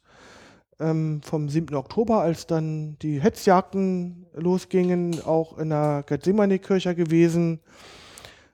ähm, 0.80 1.22
vom 1.24 1.50
7. 1.50 1.76
Oktober, 1.76 2.22
als 2.22 2.46
dann 2.46 2.98
die 3.02 3.20
Hetzjagden 3.20 4.23
losgingen, 4.34 5.22
auch 5.22 5.58
in 5.58 5.70
der 5.70 6.04
Gethsemane-Kirche 6.08 6.96
gewesen, 6.96 7.60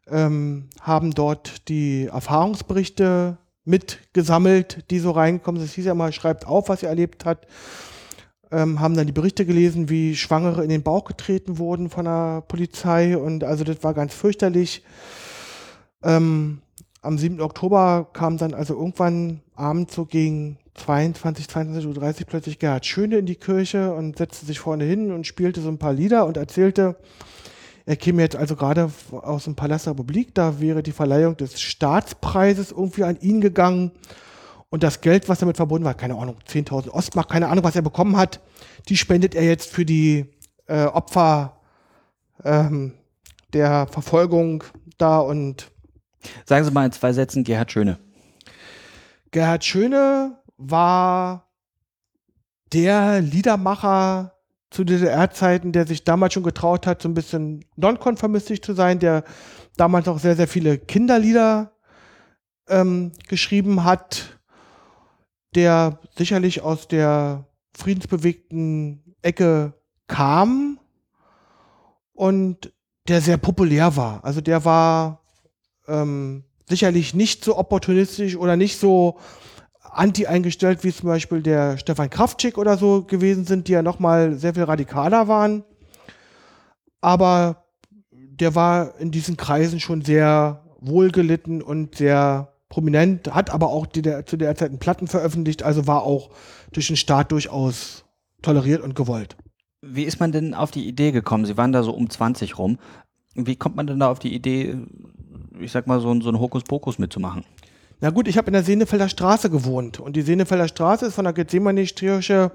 ähm, 0.08 0.70
haben 0.82 1.12
dort 1.12 1.68
die 1.70 2.08
Erfahrungsberichte 2.08 3.38
mitgesammelt, 3.66 4.86
die 4.90 5.00
so 5.00 5.12
reinkommen. 5.12 5.62
Das 5.62 5.74
hieß 5.74 5.86
ja 5.86 5.94
mal, 5.94 6.12
schreibt 6.12 6.48
auf, 6.48 6.70
was 6.70 6.84
ihr 6.84 6.90
erlebt 6.90 7.26
habt. 7.26 7.48
Ähm, 8.52 8.80
haben 8.80 8.96
dann 8.96 9.06
die 9.06 9.14
Berichte 9.14 9.46
gelesen, 9.46 9.90
wie 9.90 10.16
Schwangere 10.16 10.64
in 10.64 10.70
den 10.70 10.82
Bauch 10.82 11.06
getreten 11.06 11.60
wurden 11.60 11.90
von 11.90 12.06
der 12.06 12.42
Polizei 12.48 13.16
und 13.16 13.44
also 13.44 13.64
das 13.64 13.84
war 13.84 13.94
ganz 13.94 14.14
fürchterlich. 14.16 14.84
Ähm, 16.04 16.62
am 17.02 17.18
7. 17.18 17.42
Oktober 17.42 18.10
kam 18.12 18.38
dann 18.38 18.54
also 18.54 18.74
irgendwann 18.74 19.42
abends 19.56 19.94
so 19.94 20.06
gegen 20.06 20.58
22, 20.80 21.46
22.30 21.46 21.88
Uhr 22.22 22.26
plötzlich 22.28 22.60
Gerhard 22.60 22.86
Schöne 22.86 23.18
in 23.18 23.26
die 23.26 23.36
Kirche 23.36 23.94
und 23.94 24.18
setzte 24.18 24.46
sich 24.46 24.60
vorne 24.60 24.86
hin 24.86 25.12
und 25.12 25.28
spielte 25.28 25.62
so 25.62 25.70
ein 25.70 25.78
paar 25.78 25.94
Lieder 25.94 26.26
und 26.26 26.38
erzählte, 26.38 26.96
er 27.86 27.96
käme 27.96 28.22
jetzt 28.22 28.36
also 28.36 28.56
gerade 28.56 28.92
aus 29.12 29.46
dem 29.46 29.56
Palast 29.56 29.86
der 29.86 29.94
Republik, 29.94 30.34
da 30.36 30.60
wäre 30.60 30.84
die 30.84 30.92
Verleihung 30.92 31.38
des 31.38 31.62
Staatspreises 31.62 32.72
irgendwie 32.72 33.04
an 33.04 33.18
ihn 33.20 33.42
gegangen 33.42 33.92
und 34.70 34.84
das 34.84 35.02
Geld, 35.02 35.28
was 35.28 35.40
damit 35.40 35.58
verbunden 35.58 35.86
war, 35.86 35.96
keine 35.96 36.16
Ahnung, 36.16 36.38
10.000 36.48 36.90
Ostmark, 36.90 37.30
keine 37.30 37.48
Ahnung, 37.48 37.64
was 37.64 37.76
er 37.76 37.82
bekommen 37.82 38.18
hat, 38.18 38.42
die 38.88 38.98
spendet 38.98 39.36
er 39.36 39.44
jetzt 39.44 39.72
für 39.72 39.86
die 39.86 40.26
äh, 40.68 40.86
Opfer 40.86 41.58
ähm, 42.44 42.94
der 43.54 43.88
Verfolgung 43.88 44.64
da 44.98 45.20
und 45.20 45.72
Sagen 46.46 46.66
Sie 46.66 46.72
mal 46.72 46.86
in 46.86 46.92
zwei 46.92 47.14
Sätzen 47.14 47.44
Gerhard 47.44 47.72
Schöne. 47.72 47.98
Gerhard 49.32 49.64
Schöne 49.64 50.39
war 50.60 51.50
der 52.74 53.22
Liedermacher 53.22 54.34
zu 54.70 54.84
DDR-Zeiten, 54.84 55.72
der 55.72 55.88
sich 55.88 56.04
damals 56.04 56.34
schon 56.34 56.44
getraut 56.44 56.86
hat, 56.86 57.02
so 57.02 57.10
ein 57.10 57.16
bisschen 57.16 57.66
nonkonformistisch 57.76 58.62
zu 58.62 58.74
sein, 58.74 59.00
der 59.00 59.24
damals 59.78 60.08
auch 60.08 60.20
sehr, 60.20 60.36
sehr 60.36 60.48
viele 60.48 60.78
Kinderlieder 60.78 61.72
ähm, 62.68 63.14
geschrieben 63.28 63.84
hat, 63.84 64.40
der 65.56 66.00
sicherlich 66.16 66.62
aus 66.62 66.88
der 66.88 67.48
friedensbewegten 67.76 69.16
Ecke 69.24 69.74
kam 70.08 70.80
und 72.14 72.72
der 73.08 73.22
sehr 73.22 73.38
populär 73.38 73.96
war. 73.96 74.24
Also 74.24 74.42
der 74.42 74.66
war 74.66 75.24
ähm, 75.88 76.44
sicherlich 76.68 77.16
nicht 77.16 77.44
so 77.44 77.58
opportunistisch 77.58 78.36
oder 78.36 78.56
nicht 78.56 78.78
so 78.78 79.18
anti 79.92 80.28
eingestellt, 80.28 80.84
wie 80.84 80.94
zum 80.94 81.08
Beispiel 81.08 81.42
der 81.42 81.78
Stefan 81.78 82.10
Kraftschick 82.10 82.58
oder 82.58 82.78
so 82.78 83.04
gewesen 83.04 83.46
sind, 83.46 83.68
die 83.68 83.74
ja 83.74 83.82
nochmal 83.82 84.36
sehr 84.36 84.54
viel 84.54 84.64
radikaler 84.64 85.28
waren. 85.28 85.64
Aber 87.02 87.64
der 88.12 88.56
war 88.56 89.00
in 89.00 89.12
diesen 89.12 89.38
Kreisen 89.38 89.80
schon 89.80 90.02
sehr 90.02 90.64
wohlgelitten 90.80 91.62
und 91.62 91.96
sehr 91.96 92.54
prominent, 92.70 93.34
hat 93.34 93.50
aber 93.50 93.70
auch 93.70 93.86
die 93.86 94.02
der, 94.02 94.26
zu 94.26 94.38
der 94.38 94.56
Zeit 94.56 94.80
Platten 94.80 95.08
veröffentlicht, 95.08 95.64
also 95.64 95.88
war 95.88 96.04
auch 96.04 96.30
durch 96.72 96.88
den 96.88 96.96
Staat 96.96 97.32
durchaus 97.32 98.06
toleriert 98.42 98.82
und 98.82 98.96
gewollt. 98.96 99.36
Wie 99.82 100.04
ist 100.04 100.20
man 100.20 100.32
denn 100.32 100.54
auf 100.54 100.72
die 100.72 100.88
Idee 100.88 101.12
gekommen? 101.12 101.46
Sie 101.46 101.58
waren 101.58 101.72
da 101.72 101.84
so 101.84 101.92
um 101.92 102.10
20 102.10 102.58
rum. 102.58 102.78
Wie 103.34 103.56
kommt 103.56 103.76
man 103.76 103.88
denn 103.88 104.00
da 104.00 104.10
auf 104.10 104.20
die 104.20 104.34
Idee, 104.34 104.78
ich 105.60 105.72
sag 105.72 105.88
mal, 105.88 106.00
so, 106.00 106.20
so 106.22 106.30
ein 106.30 106.40
Hokuspokus 106.40 107.00
mitzumachen? 107.00 107.44
Na 108.02 108.12
gut, 108.12 108.28
ich 108.28 108.38
habe 108.38 108.48
in 108.48 108.54
der 108.54 108.64
Senefelder 108.64 109.10
Straße 109.10 109.50
gewohnt 109.50 110.00
und 110.00 110.16
die 110.16 110.22
Senefelder 110.22 110.68
Straße 110.68 111.06
ist 111.08 111.16
von 111.16 111.26
der 111.26 111.34
Gethsemane-Kirche 111.34 112.52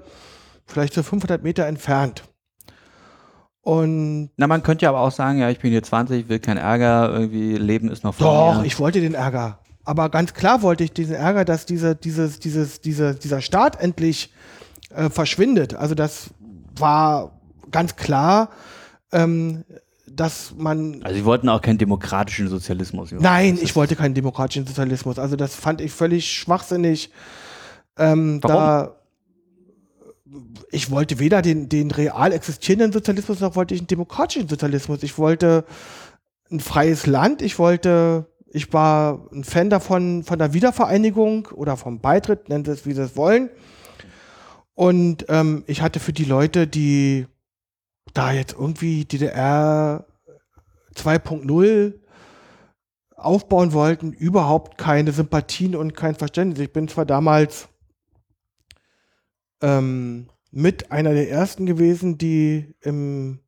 vielleicht 0.65 0.93
so 0.93 1.03
500 1.03 1.43
Meter 1.43 1.65
entfernt. 1.65 2.23
Und 3.61 4.29
Na, 4.37 4.47
man 4.47 4.63
könnte 4.63 4.83
ja 4.83 4.89
aber 4.89 4.99
auch 4.99 5.11
sagen, 5.11 5.39
ja, 5.39 5.49
ich 5.49 5.59
bin 5.59 5.71
hier 5.71 5.83
20, 5.83 6.29
will 6.29 6.39
keinen 6.39 6.57
Ärger, 6.57 7.11
irgendwie 7.11 7.57
Leben 7.57 7.89
ist 7.89 8.03
noch 8.03 8.15
vor 8.15 8.53
doch, 8.53 8.61
mir. 8.61 8.67
ich 8.67 8.79
wollte 8.79 9.01
den 9.01 9.13
Ärger. 9.13 9.59
Aber 9.83 10.09
ganz 10.09 10.33
klar 10.33 10.61
wollte 10.61 10.83
ich 10.83 10.93
diesen 10.93 11.15
Ärger, 11.15 11.45
dass 11.45 11.65
diese, 11.65 11.95
dieses, 11.95 12.39
dieses, 12.39 12.81
diese, 12.81 13.15
dieser 13.15 13.41
Staat 13.41 13.79
endlich 13.79 14.33
äh, 14.89 15.09
verschwindet. 15.09 15.75
Also 15.75 15.93
das 15.93 16.31
war 16.75 17.39
ganz 17.71 17.95
klar, 17.95 18.49
ähm, 19.11 19.63
dass 20.15 20.53
man 20.57 21.01
Also 21.03 21.15
sie 21.15 21.25
wollten 21.25 21.49
auch 21.49 21.61
keinen 21.61 21.77
demokratischen 21.77 22.47
Sozialismus. 22.47 23.11
Nein, 23.11 23.59
ich 23.61 23.75
wollte 23.75 23.95
keinen 23.95 24.13
demokratischen 24.13 24.65
Sozialismus. 24.65 25.19
Also 25.19 25.35
das 25.35 25.55
fand 25.55 25.81
ich 25.81 25.91
völlig 25.91 26.31
schwachsinnig. 26.31 27.11
Ähm, 27.97 28.39
Warum? 28.41 28.55
Da 28.55 28.95
ich 30.71 30.91
wollte 30.91 31.19
weder 31.19 31.41
den, 31.41 31.69
den 31.69 31.91
real 31.91 32.31
existierenden 32.31 32.91
Sozialismus 32.91 33.39
noch 33.39 33.55
wollte 33.55 33.73
ich 33.73 33.81
einen 33.81 33.87
demokratischen 33.87 34.47
Sozialismus. 34.47 35.03
Ich 35.03 35.17
wollte 35.17 35.65
ein 36.51 36.59
freies 36.59 37.05
Land. 37.05 37.41
Ich 37.41 37.59
wollte, 37.59 38.27
ich 38.47 38.73
war 38.73 39.27
ein 39.31 39.43
Fan 39.43 39.69
davon, 39.69 40.23
von 40.23 40.39
der 40.39 40.53
Wiedervereinigung 40.53 41.47
oder 41.53 41.77
vom 41.77 41.99
Beitritt, 41.99 42.49
nennt 42.49 42.67
es, 42.67 42.85
wie 42.85 42.93
sie 42.93 43.03
es 43.03 43.15
wollen. 43.15 43.49
Und 44.73 45.25
ähm, 45.29 45.63
ich 45.67 45.81
hatte 45.81 45.99
für 45.99 46.13
die 46.13 46.25
Leute, 46.25 46.67
die 46.67 47.27
da 48.15 48.31
jetzt 48.31 48.53
irgendwie 48.53 49.05
DDR 49.05 50.05
2.0 50.95 51.93
aufbauen 53.15 53.73
wollten, 53.73 54.13
überhaupt 54.13 54.77
keine 54.77 55.11
Sympathien 55.11 55.75
und 55.75 55.95
kein 55.95 56.15
Verständnis. 56.15 56.59
Ich 56.59 56.73
bin 56.73 56.87
zwar 56.87 57.05
damals 57.05 57.67
ähm, 59.61 60.27
mit 60.51 60.91
einer 60.91 61.13
der 61.13 61.29
ersten 61.29 61.65
gewesen, 61.65 62.17
die 62.17 62.73
im 62.81 63.39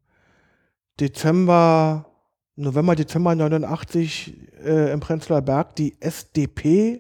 Dezember, 1.00 2.06
November, 2.56 2.96
Dezember 2.96 3.36
89 3.36 4.36
äh, 4.64 4.92
im 4.92 5.00
Prenzlauer 5.00 5.42
Berg 5.42 5.76
die 5.76 5.96
SDP 6.02 7.00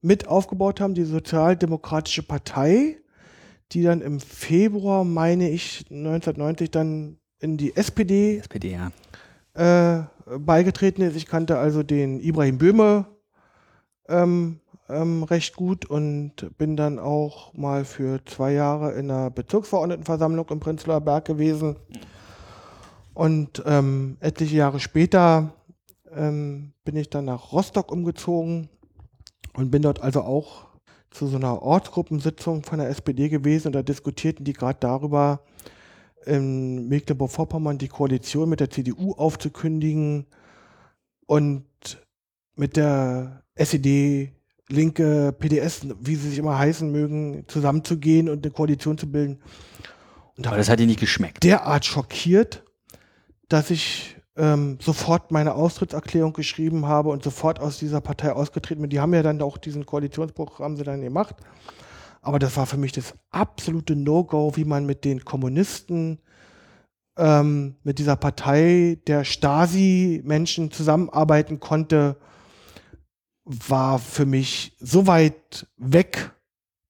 mit 0.00 0.28
aufgebaut 0.28 0.80
haben, 0.80 0.94
die 0.94 1.04
Sozialdemokratische 1.04 2.22
Partei, 2.22 2.98
die 3.72 3.82
dann 3.82 4.00
im 4.00 4.20
Februar, 4.20 5.04
meine 5.04 5.50
ich, 5.50 5.84
1990 5.90 6.70
dann 6.70 7.18
in 7.40 7.56
die 7.56 7.76
SPD 7.76 8.38
SPD, 8.38 8.72
ja. 8.72 8.92
äh, 9.54 10.38
beigetreten 10.38 11.02
ist. 11.02 11.16
Ich 11.16 11.26
kannte 11.26 11.58
also 11.58 11.82
den 11.82 12.20
Ibrahim 12.20 12.58
Böhme 12.58 13.06
ähm, 14.08 14.60
ähm, 14.88 15.24
recht 15.24 15.56
gut 15.56 15.84
und 15.86 16.56
bin 16.58 16.76
dann 16.76 16.98
auch 16.98 17.52
mal 17.54 17.84
für 17.84 18.24
zwei 18.24 18.52
Jahre 18.52 18.92
in 18.92 19.08
der 19.08 19.30
Bezirksverordnetenversammlung 19.30 20.48
im 20.50 20.60
Prenzlauer 20.60 21.00
Berg 21.00 21.24
gewesen. 21.24 21.76
Und 23.14 23.62
ähm, 23.66 24.16
etliche 24.20 24.56
Jahre 24.56 24.78
später 24.78 25.54
ähm, 26.14 26.72
bin 26.84 26.96
ich 26.96 27.10
dann 27.10 27.24
nach 27.24 27.52
Rostock 27.52 27.90
umgezogen 27.90 28.68
und 29.54 29.70
bin 29.70 29.82
dort 29.82 30.02
also 30.02 30.22
auch 30.22 30.65
zu 31.16 31.26
so 31.26 31.36
einer 31.36 31.62
Ortsgruppensitzung 31.62 32.62
von 32.62 32.78
der 32.78 32.88
SPD 32.88 33.28
gewesen 33.28 33.68
und 33.68 33.72
da 33.74 33.82
diskutierten 33.82 34.44
die 34.44 34.52
gerade 34.52 34.78
darüber, 34.80 35.40
in 36.26 36.88
Mecklenburg-Vorpommern 36.88 37.78
die 37.78 37.88
Koalition 37.88 38.48
mit 38.48 38.60
der 38.60 38.70
CDU 38.70 39.12
aufzukündigen 39.12 40.26
und 41.26 41.64
mit 42.56 42.76
der 42.76 43.42
SED, 43.54 44.32
Linke, 44.68 45.32
PDS, 45.38 45.86
wie 46.00 46.16
sie 46.16 46.30
sich 46.30 46.38
immer 46.38 46.58
heißen 46.58 46.90
mögen, 46.90 47.44
zusammenzugehen 47.46 48.28
und 48.28 48.44
eine 48.44 48.52
Koalition 48.52 48.98
zu 48.98 49.10
bilden. 49.10 49.40
Und 50.36 50.44
da 50.44 50.50
Aber 50.50 50.58
das 50.58 50.68
hat 50.68 50.80
ihnen 50.80 50.88
nicht 50.88 51.00
geschmeckt. 51.00 51.44
derart 51.44 51.84
schockiert, 51.84 52.64
dass 53.48 53.70
ich 53.70 54.15
ähm, 54.36 54.78
sofort 54.80 55.30
meine 55.30 55.54
Austrittserklärung 55.54 56.32
geschrieben 56.32 56.86
habe 56.86 57.08
und 57.10 57.22
sofort 57.22 57.60
aus 57.60 57.78
dieser 57.78 58.00
Partei 58.00 58.32
ausgetreten 58.32 58.82
bin. 58.82 58.90
Die 58.90 59.00
haben 59.00 59.14
ja 59.14 59.22
dann 59.22 59.40
auch 59.40 59.58
diesen 59.58 59.86
Koalitionsbruch 59.86 60.58
haben 60.58 60.76
sie 60.76 60.84
dann 60.84 61.00
gemacht. 61.00 61.36
Aber 62.20 62.38
das 62.38 62.56
war 62.56 62.66
für 62.66 62.76
mich 62.76 62.92
das 62.92 63.14
absolute 63.30 63.94
No-Go, 63.94 64.56
wie 64.56 64.64
man 64.64 64.84
mit 64.84 65.04
den 65.04 65.24
Kommunisten, 65.24 66.18
ähm, 67.16 67.76
mit 67.82 67.98
dieser 67.98 68.16
Partei 68.16 68.98
der 69.06 69.24
Stasi-Menschen 69.24 70.70
zusammenarbeiten 70.70 71.60
konnte, 71.60 72.16
war 73.44 73.98
für 73.98 74.26
mich 74.26 74.76
so 74.80 75.06
weit 75.06 75.68
weg 75.76 76.32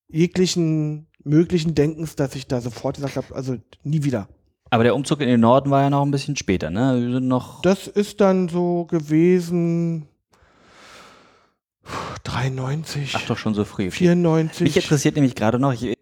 jeglichen 0.08 1.06
möglichen 1.22 1.74
Denkens, 1.74 2.16
dass 2.16 2.34
ich 2.34 2.46
da 2.46 2.60
sofort 2.60 2.96
gesagt 2.96 3.16
habe, 3.16 3.34
also 3.34 3.56
nie 3.82 4.04
wieder. 4.04 4.28
Aber 4.70 4.82
der 4.82 4.94
Umzug 4.94 5.20
in 5.20 5.28
den 5.28 5.40
Norden 5.40 5.70
war 5.70 5.82
ja 5.82 5.90
noch 5.90 6.02
ein 6.02 6.10
bisschen 6.10 6.36
später, 6.36 6.70
ne? 6.70 7.00
Wir 7.00 7.12
sind 7.12 7.28
noch. 7.28 7.62
Das 7.62 7.86
ist 7.86 8.20
dann 8.20 8.48
so 8.48 8.84
gewesen 8.86 10.08
93, 12.24 13.14
Ach 13.16 13.26
doch 13.26 13.38
schon 13.38 13.54
so 13.54 13.64
früh. 13.64 13.90
94. 13.90 14.60
Mich 14.62 14.76
interessiert 14.76 15.14
nämlich 15.14 15.34
gerade 15.34 15.58
noch, 15.58 15.72
ich, 15.72 15.96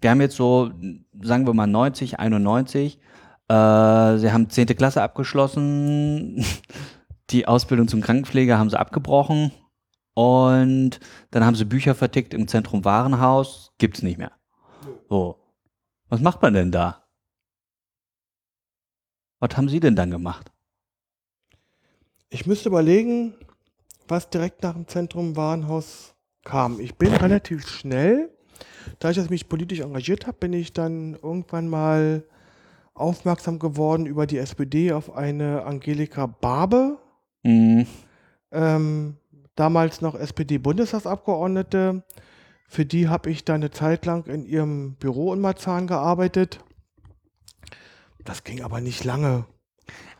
wir 0.00 0.10
haben 0.10 0.20
jetzt 0.20 0.36
so, 0.36 0.70
sagen 1.20 1.46
wir 1.46 1.54
mal 1.54 1.66
90, 1.66 2.18
91, 2.18 2.98
äh, 3.48 3.54
sie 4.18 4.32
haben 4.32 4.50
10. 4.50 4.66
Klasse 4.68 5.02
abgeschlossen, 5.02 6.44
die 7.30 7.48
Ausbildung 7.48 7.88
zum 7.88 8.00
Krankenpfleger 8.00 8.58
haben 8.58 8.70
sie 8.70 8.78
abgebrochen 8.78 9.52
und 10.14 11.00
dann 11.30 11.44
haben 11.44 11.54
sie 11.54 11.64
Bücher 11.64 11.94
vertickt 11.94 12.34
im 12.34 12.48
Zentrum 12.48 12.84
Warenhaus, 12.84 13.72
gibt's 13.78 14.02
nicht 14.02 14.18
mehr. 14.18 14.32
So. 15.08 15.40
Was 16.10 16.20
macht 16.20 16.42
man 16.42 16.54
denn 16.54 16.72
da? 16.72 17.07
Was 19.40 19.56
haben 19.56 19.68
Sie 19.68 19.80
denn 19.80 19.96
dann 19.96 20.10
gemacht? 20.10 20.50
Ich 22.30 22.46
müsste 22.46 22.68
überlegen, 22.68 23.34
was 24.06 24.30
direkt 24.30 24.62
nach 24.62 24.74
dem 24.74 24.86
Zentrum 24.88 25.36
Warenhaus 25.36 26.14
kam. 26.44 26.80
Ich 26.80 26.94
bin 26.96 27.12
relativ 27.14 27.68
schnell, 27.68 28.30
da 28.98 29.10
ich 29.10 29.30
mich 29.30 29.48
politisch 29.48 29.80
engagiert 29.80 30.26
habe, 30.26 30.38
bin 30.38 30.52
ich 30.52 30.72
dann 30.72 31.14
irgendwann 31.14 31.68
mal 31.68 32.24
aufmerksam 32.94 33.58
geworden 33.58 34.06
über 34.06 34.26
die 34.26 34.38
SPD 34.38 34.92
auf 34.92 35.14
eine 35.14 35.64
Angelika 35.64 36.26
Barbe, 36.26 36.98
Hm, 37.44 37.86
ähm, 38.50 39.16
damals 39.54 40.00
noch 40.00 40.14
SPD-Bundestagsabgeordnete, 40.16 42.02
Für 42.70 42.84
die 42.84 43.08
habe 43.08 43.30
ich 43.30 43.44
dann 43.46 43.56
eine 43.56 43.70
Zeit 43.70 44.04
lang 44.04 44.26
in 44.26 44.44
ihrem 44.44 44.94
Büro 44.96 45.32
in 45.32 45.40
Marzahn 45.40 45.86
gearbeitet. 45.86 46.60
Das 48.28 48.44
ging 48.44 48.62
aber 48.62 48.82
nicht 48.82 49.04
lange. 49.04 49.46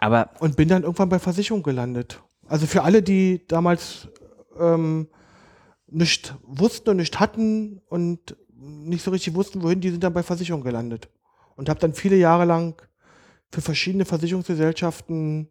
Aber 0.01 0.31
Und 0.41 0.57
bin 0.57 0.71
dann 0.71 0.83
irgendwann 0.83 1.11
bei 1.11 1.19
Versicherung 1.19 1.63
gelandet. 1.63 2.23
Also 2.47 2.67
für 2.67 2.83
alle, 2.83 3.03
die 3.03 3.47
damals 3.47 4.09
ähm, 4.59 5.09
nicht 5.87 6.35
wussten 6.43 6.89
und 6.89 6.97
nicht 6.97 7.21
hatten 7.21 7.83
und 7.87 8.35
nicht 8.57 9.05
so 9.05 9.11
richtig 9.11 9.35
wussten, 9.35 9.63
wohin, 9.63 9.83
die 9.83 9.91
sind 9.91 10.03
dann 10.03 10.15
bei 10.15 10.23
Versicherung 10.23 10.63
gelandet. 10.63 11.11
Und 11.55 11.69
habe 11.69 11.81
dann 11.81 11.93
viele 11.93 12.17
Jahre 12.17 12.47
lang 12.47 12.81
für 13.53 13.61
verschiedene 13.61 14.07
Versicherungsgesellschaften 14.07 15.51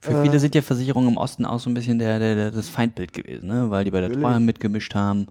für 0.00 0.12
Äh. 0.12 0.22
viele 0.22 0.40
sind 0.40 0.54
ja 0.54 0.62
Versicherungen 0.62 1.10
im 1.10 1.16
Osten 1.18 1.44
auch 1.44 1.60
so 1.60 1.68
ein 1.68 1.74
bisschen 1.74 1.98
der, 1.98 2.18
der, 2.18 2.34
der, 2.36 2.50
das 2.52 2.70
Feindbild 2.70 3.12
gewesen, 3.12 3.48
ne? 3.48 3.68
weil 3.68 3.84
die 3.84 3.90
bei 3.90 4.00
der. 4.00 4.10
Treuhand 4.10 4.46
mitgemischt 4.46 4.94
haben 4.94 5.26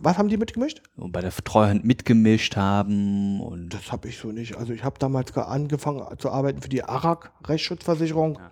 was 0.00 0.18
haben 0.18 0.28
die 0.28 0.36
mitgemischt? 0.36 0.82
und 0.96 1.12
bei 1.12 1.20
der 1.20 1.30
Treuhand 1.32 1.84
mitgemischt 1.84 2.56
haben 2.56 3.40
und 3.40 3.70
Das 3.74 3.90
habe 3.92 4.08
ich 4.08 4.18
so 4.18 4.32
nicht. 4.32 4.56
Also 4.56 4.72
ich 4.72 4.84
habe 4.84 4.98
damals 4.98 5.32
ge- 5.32 5.42
angefangen 5.42 6.02
zu 6.18 6.30
arbeiten 6.30 6.60
für 6.62 6.68
die 6.68 6.84
ARAG 6.84 7.32
Rechtsschutzversicherung. 7.46 8.34
Ja. 8.38 8.50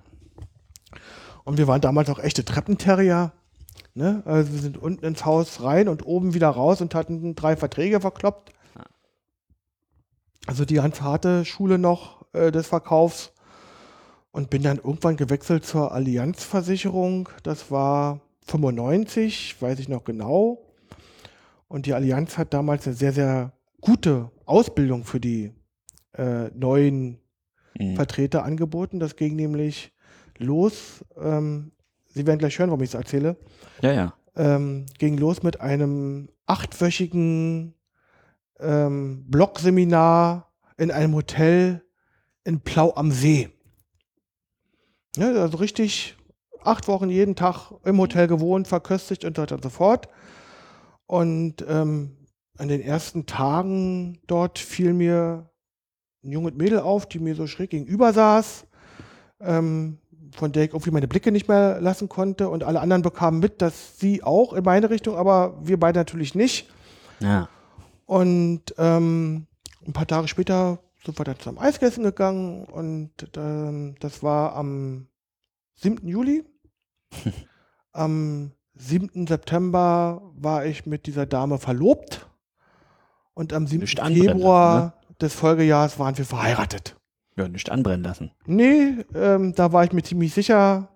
Und 1.45 1.59
wir 1.59 1.67
waren 1.67 1.81
damals 1.81 2.11
auch 2.11 2.19
echte 2.19 2.45
Treppenterrier. 2.45 3.33
Ne? 3.95 4.23
Also 4.25 4.53
wir 4.53 4.61
sind 4.61 4.79
unten 4.79 5.05
ins 5.05 5.25
Haus 5.25 5.63
rein 5.63 5.89
und 5.89 6.07
oben 6.07 6.35
wieder 6.35 6.49
raus 6.49 6.81
und 6.81 6.95
hatten 6.95 7.35
drei 7.35 7.57
Verträge 7.57 8.01
verkloppt. 8.01 8.53
Ja. 8.77 8.85
Also 10.47 10.65
die 10.65 10.75
ganz 10.75 11.01
harte 11.01 11.45
Schule 11.45 11.79
noch 11.79 12.25
äh, 12.33 12.51
des 12.51 12.67
Verkaufs. 12.69 13.33
Und 14.33 14.49
bin 14.49 14.63
dann 14.63 14.77
irgendwann 14.77 15.17
gewechselt 15.17 15.65
zur 15.67 15.91
Allianzversicherung. 15.91 17.29
Das 17.43 17.73
war 17.73 18.21
95, 18.47 19.61
weiß 19.61 19.81
ich 19.81 19.89
noch 19.89 20.05
genau. 20.05 20.59
Und 21.71 21.87
die 21.87 21.95
Allianz 21.95 22.37
hat 22.37 22.53
damals 22.53 22.85
eine 22.87 22.97
sehr, 22.97 23.13
sehr 23.13 23.53
gute 23.81 24.31
Ausbildung 24.45 25.05
für 25.05 25.21
die 25.21 25.53
äh, 26.13 26.51
neuen 26.55 27.19
Mhm. 27.79 27.95
Vertreter 27.95 28.45
angeboten. 28.45 28.99
Das 28.99 29.15
ging 29.15 29.37
nämlich 29.37 29.93
los. 30.39 31.05
Ähm, 31.17 31.71
Sie 32.09 32.27
werden 32.27 32.41
gleich 32.41 32.59
hören, 32.59 32.71
warum 32.71 32.83
ich 32.83 32.91
es 32.91 32.95
erzähle. 32.95 33.37
ja, 33.81 33.93
ja. 33.93 34.15
Ähm, 34.35 34.87
ging 34.99 35.17
los 35.17 35.45
mit 35.45 35.61
einem 35.61 36.29
achtwöchigen 36.47 37.75
ähm, 38.59 39.25
Blogseminar 39.29 40.53
in 40.79 40.91
einem 40.91 41.15
Hotel 41.15 41.85
in 42.43 42.61
Plau 42.61 42.93
am 42.97 43.13
See. 43.13 43.51
Ja, 45.17 45.29
also 45.33 45.59
richtig 45.59 46.17
acht 46.65 46.89
Wochen 46.89 47.09
jeden 47.09 47.37
Tag 47.37 47.73
im 47.85 47.99
Hotel 47.99 48.27
gewohnt, 48.27 48.67
verköstigt 48.67 49.25
und 49.25 49.37
so 49.37 49.43
weiter 49.43 49.55
und 49.55 49.63
so 49.63 49.71
fort. 49.71 50.09
Und 51.11 51.65
ähm, 51.67 52.17
an 52.57 52.69
den 52.69 52.81
ersten 52.81 53.27
Tagen 53.27 54.21
dort 54.29 54.61
fiel 54.61 54.93
mir 54.93 55.51
ein 56.23 56.31
junges 56.31 56.55
Mädel 56.55 56.79
auf, 56.79 57.09
die 57.09 57.19
mir 57.19 57.35
so 57.35 57.49
schräg 57.49 57.71
gegenüber 57.71 58.13
saß, 58.13 58.65
ähm, 59.41 59.99
von 60.31 60.53
der 60.53 60.63
ich 60.63 60.71
irgendwie 60.71 60.93
meine 60.93 61.09
Blicke 61.09 61.33
nicht 61.33 61.49
mehr 61.49 61.81
lassen 61.81 62.09
konnte. 62.09 62.49
Und 62.49 62.63
alle 62.63 62.81
anderen 62.81 63.03
bekamen 63.03 63.41
mit, 63.41 63.61
dass 63.61 63.99
sie 63.99 64.23
auch 64.23 64.53
in 64.53 64.63
meine 64.63 64.89
Richtung, 64.89 65.17
aber 65.17 65.59
wir 65.61 65.81
beide 65.81 65.99
natürlich 65.99 66.37
nicht. 66.37 66.71
ja. 67.19 67.49
Und 68.07 68.73
ähm, 68.79 69.49
ein 69.85 69.93
paar 69.93 70.07
Tage 70.07 70.29
später 70.29 70.79
sind 71.05 71.19
wir 71.19 71.25
dann 71.25 71.41
zum 71.41 71.59
Eisgessen 71.59 72.05
gegangen 72.05 72.67
und 72.67 73.11
ähm, 73.37 73.97
das 73.99 74.23
war 74.23 74.55
am 74.55 75.09
7. 75.75 76.07
Juli. 76.07 76.45
am 77.93 78.53
7. 78.81 79.27
September 79.27 80.23
war 80.35 80.65
ich 80.65 80.87
mit 80.87 81.07
dieser 81.07 81.27
Dame 81.27 81.59
verlobt 81.59 82.27
und 83.35 83.53
am 83.53 83.67
7. 83.67 83.81
Nicht 83.81 84.01
anbrennen 84.01 84.39
Februar 84.39 84.95
des 85.21 85.35
Folgejahres 85.35 85.99
waren 85.99 86.17
wir 86.17 86.25
verheiratet. 86.25 86.97
Ja, 87.37 87.49
nicht 87.49 87.71
anbrennen 87.71 88.03
lassen. 88.03 88.33
Nee, 88.47 89.05
ähm, 89.15 89.55
da 89.55 89.73
war 89.73 89.85
ich 89.85 89.93
mir 89.93 90.03
ziemlich 90.03 90.35
sicher. 90.35 90.89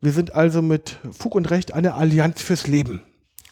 Wir 0.00 0.12
sind 0.12 0.34
also 0.34 0.62
mit 0.62 0.98
Fug 1.12 1.34
und 1.34 1.50
Recht 1.50 1.72
eine 1.72 1.94
Allianz 1.94 2.42
fürs 2.42 2.66
Leben. 2.66 3.02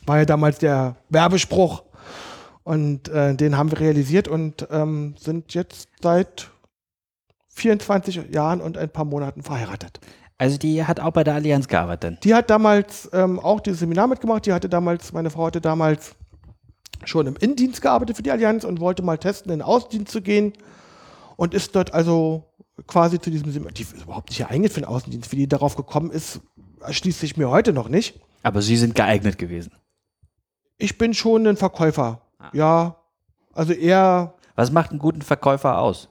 War 0.07 0.19
ja 0.19 0.25
damals 0.25 0.59
der 0.59 0.97
Werbespruch. 1.09 1.83
Und 2.65 3.09
äh, 3.09 3.35
den 3.35 3.57
haben 3.57 3.71
wir 3.71 3.81
realisiert 3.81 4.29
und 4.29 4.69
ähm, 4.71 5.15
sind 5.19 5.53
jetzt 5.55 5.89
seit 6.01 6.51
24 7.49 8.33
Jahren 8.33 8.61
und 8.61 8.79
ein 8.79 8.89
paar 8.89 9.05
Monaten 9.05 9.43
verheiratet. 9.43 10.01
Also 10.43 10.59
die 10.59 10.85
hat 10.85 10.99
auch 10.99 11.13
bei 11.13 11.23
der 11.23 11.35
Allianz 11.35 11.69
gearbeitet. 11.69 12.25
Die 12.25 12.35
hat 12.35 12.51
damals 12.51 13.09
ähm, 13.13 13.39
auch 13.39 13.61
dieses 13.61 13.79
Seminar 13.79 14.09
mitgemacht. 14.09 14.45
Die 14.45 14.53
hatte 14.53 14.69
damals, 14.69 15.13
meine 15.13 15.31
Frau 15.31 15.47
hatte 15.47 15.61
damals 15.61 16.17
schon 17.05 17.29
im 17.29 17.37
Innendienst 17.37 17.81
gearbeitet 17.81 18.17
für 18.17 18.25
die 18.25 18.33
Allianz 18.33 18.65
und 18.65 18.81
wollte 18.81 19.05
mal 19.05 19.19
testen, 19.19 19.53
in 19.53 19.61
den 19.61 19.65
Außendienst 19.65 20.11
zu 20.11 20.21
gehen. 20.21 20.53
Und 21.37 21.55
ist 21.55 21.77
dort 21.77 21.95
also 21.95 22.53
quasi 22.89 23.21
zu 23.21 23.31
diesem 23.31 23.53
Seminar, 23.53 23.73
die 23.73 23.83
ist 23.83 23.93
überhaupt 23.93 24.31
nicht 24.31 24.39
geeignet 24.39 24.73
für 24.73 24.81
den 24.81 24.89
Außendienst. 24.89 25.31
Wie 25.31 25.37
die 25.37 25.47
darauf 25.47 25.77
gekommen 25.77 26.11
ist, 26.11 26.41
erschließt 26.81 27.21
sich 27.21 27.37
mir 27.37 27.49
heute 27.49 27.73
noch 27.73 27.89
nicht. 27.89 28.19
Aber 28.43 28.63
sie 28.63 28.77
sind 28.77 28.97
geeignet 28.97 29.39
gewesen. 29.39 29.71
Ich 30.77 30.99
bin 30.99 31.15
schon 31.15 31.47
ein 31.47 31.57
Verkäufer. 31.57 32.21
Ah. 32.41 32.51
Ja, 32.53 32.97
also 33.53 33.73
eher 33.75 34.35
Was 34.57 34.73
macht 34.73 34.91
einen 34.91 34.99
guten 34.99 35.23
Verkäufer 35.23 35.79
aus? 35.79 36.09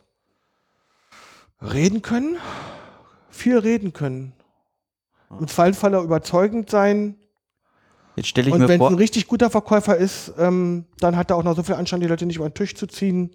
reden 1.62 2.02
können, 2.02 2.38
viel 3.42 3.58
reden 3.58 3.94
können. 3.94 4.34
Im 5.40 5.48
Zweifelsfall 5.48 5.94
überzeugend 5.94 6.70
sein, 6.70 7.16
Jetzt 8.16 8.28
stelle 8.28 8.50
ich 8.50 8.54
Und 8.54 8.60
mir 8.60 8.68
wenn 8.68 8.76
es 8.76 8.80
vor, 8.80 8.90
ein 8.90 8.96
richtig 8.96 9.28
guter 9.28 9.50
Verkäufer 9.50 9.96
ist, 9.96 10.34
ähm, 10.38 10.86
dann 11.00 11.16
hat 11.16 11.32
er 11.32 11.38
auch 11.38 11.44
noch 11.44 11.56
so 11.56 11.64
viel 11.64 11.76
Anstand, 11.76 12.04
die 12.04 12.08
Leute 12.08 12.26
nicht 12.26 12.36
über 12.36 12.50
den 12.50 12.54
Tisch 12.54 12.76
zu 12.76 12.88
ziehen. 12.88 13.32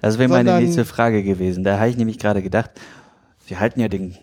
das 0.00 0.18
wäre 0.18 0.28
meine 0.28 0.60
nächste 0.60 0.84
Frage 0.84 1.22
gewesen. 1.22 1.64
Da 1.64 1.78
habe 1.78 1.90
ich 1.90 1.96
nämlich 1.96 2.18
gerade 2.18 2.42
gedacht, 2.42 2.70
sie 3.46 3.56
halten 3.56 3.80
ja 3.80 3.88
den 3.88 4.16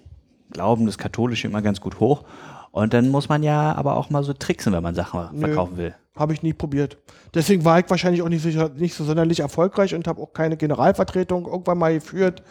Glauben, 0.52 0.86
das 0.86 0.98
Katholische 0.98 1.48
immer 1.48 1.62
ganz 1.62 1.82
gut 1.82 2.00
hoch. 2.00 2.24
Und 2.72 2.94
dann 2.94 3.10
muss 3.10 3.30
man 3.30 3.44
ja 3.44 3.76
aber 3.76 3.98
auch 3.98 4.10
mal 4.10 4.24
so 4.24 4.34
tricksen, 4.34 4.74
wenn 4.74 4.84
man 4.84 4.96
Sachen 4.96 5.30
Nö. 5.34 5.48
verkaufen 5.48 5.78
will. 5.78 5.96
Habe 6.16 6.34
ich 6.34 6.44
nie 6.44 6.54
probiert. 6.54 6.98
Deswegen 7.34 7.66
war 7.66 7.80
ich 7.80 7.90
wahrscheinlich 7.90 8.22
auch 8.22 8.30
nicht, 8.30 8.42
sicher, 8.42 8.70
nicht 8.70 8.94
so 8.94 9.04
sonderlich 9.04 9.42
erfolgreich 9.42 9.96
und 9.96 10.08
habe 10.08 10.22
auch 10.22 10.34
keine 10.34 10.56
Generalvertretung 10.56 11.46
irgendwann 11.46 11.78
mal 11.78 11.94
geführt, 11.94 12.44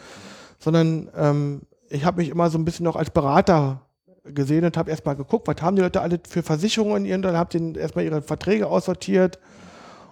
sondern 0.59 1.09
ähm, 1.15 1.61
ich 1.89 2.05
habe 2.05 2.21
mich 2.21 2.29
immer 2.29 2.49
so 2.49 2.57
ein 2.57 2.65
bisschen 2.65 2.83
noch 2.83 2.95
als 2.95 3.09
Berater 3.09 3.81
gesehen 4.23 4.65
und 4.65 4.77
habe 4.77 4.91
erstmal 4.91 5.15
geguckt, 5.15 5.47
was 5.47 5.61
haben 5.61 5.75
die 5.75 5.81
Leute 5.81 6.01
alle 6.01 6.19
für 6.27 6.43
Versicherungen 6.43 7.05
in 7.05 7.05
ihren, 7.05 7.21
dann 7.21 7.35
habe 7.35 7.57
ich 7.57 7.77
erstmal 7.77 8.05
ihre 8.05 8.21
Verträge 8.21 8.67
aussortiert 8.67 9.39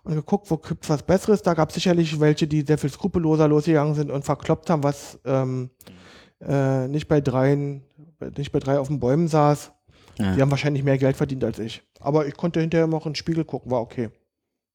und 0.03 0.15
geguckt, 0.15 0.49
wo 0.49 0.57
gibt 0.57 0.83
es 0.83 0.89
was 0.89 1.03
Besseres. 1.03 1.41
Da 1.41 1.53
gab 1.53 1.69
es 1.69 1.75
sicherlich 1.75 2.19
welche, 2.19 2.47
die 2.47 2.61
sehr 2.61 2.77
viel 2.77 2.89
skrupelloser 2.89 3.47
losgegangen 3.47 3.93
sind 3.93 4.09
und 4.09 4.23
verkloppt 4.23 4.69
haben, 4.69 4.83
was 4.83 5.19
ähm, 5.25 5.69
äh, 6.41 6.87
nicht 6.87 7.07
bei 7.07 7.21
dreien, 7.21 7.83
nicht 8.37 8.51
bei 8.51 8.59
drei 8.59 8.79
auf 8.79 8.87
den 8.87 8.99
Bäumen 8.99 9.27
saß. 9.27 9.71
Ja. 10.17 10.35
Die 10.35 10.41
haben 10.41 10.51
wahrscheinlich 10.51 10.83
mehr 10.83 10.97
Geld 10.97 11.17
verdient 11.17 11.43
als 11.43 11.59
ich. 11.59 11.83
Aber 11.99 12.25
ich 12.25 12.35
konnte 12.35 12.59
hinterher 12.59 12.87
noch 12.87 13.05
in 13.05 13.11
den 13.11 13.15
Spiegel 13.15 13.45
gucken, 13.45 13.69
war 13.71 13.81
okay. 13.81 14.09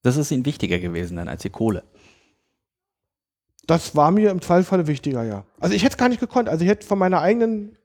Das 0.03 0.17
ist 0.17 0.31
ihnen 0.31 0.45
wichtiger 0.45 0.79
gewesen 0.79 1.17
dann 1.17 1.27
als 1.27 1.41
die 1.41 1.49
Kohle. 1.49 1.83
Das 3.65 3.95
war 3.95 4.11
mir 4.11 4.31
im 4.31 4.41
Zweifelsfall 4.41 4.87
wichtiger, 4.87 5.23
ja. 5.23 5.45
Also 5.59 5.75
ich 5.75 5.83
hätte 5.83 5.93
es 5.93 5.97
gar 5.97 6.09
nicht 6.09 6.19
gekonnt. 6.19 6.49
Also 6.49 6.63
ich 6.65 6.69
hätte 6.69 6.85
von 6.85 6.99
meiner 6.99 7.21
eigenen 7.21 7.77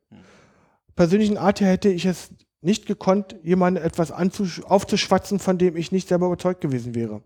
persönlichen 0.97 1.39
Art 1.39 1.61
her 1.61 1.69
hätte 1.71 1.89
ich 1.89 2.05
es 2.05 2.31
nicht 2.61 2.87
gekonnt, 2.87 3.37
jemandem 3.45 3.85
etwas 3.85 4.11
aufzuschwatzen, 4.11 5.39
von 5.39 5.59
dem 5.59 5.77
ich 5.77 5.93
nicht 5.93 6.09
selber 6.09 6.27
überzeugt 6.27 6.61
gewesen 6.61 6.95
wäre. 6.95 7.23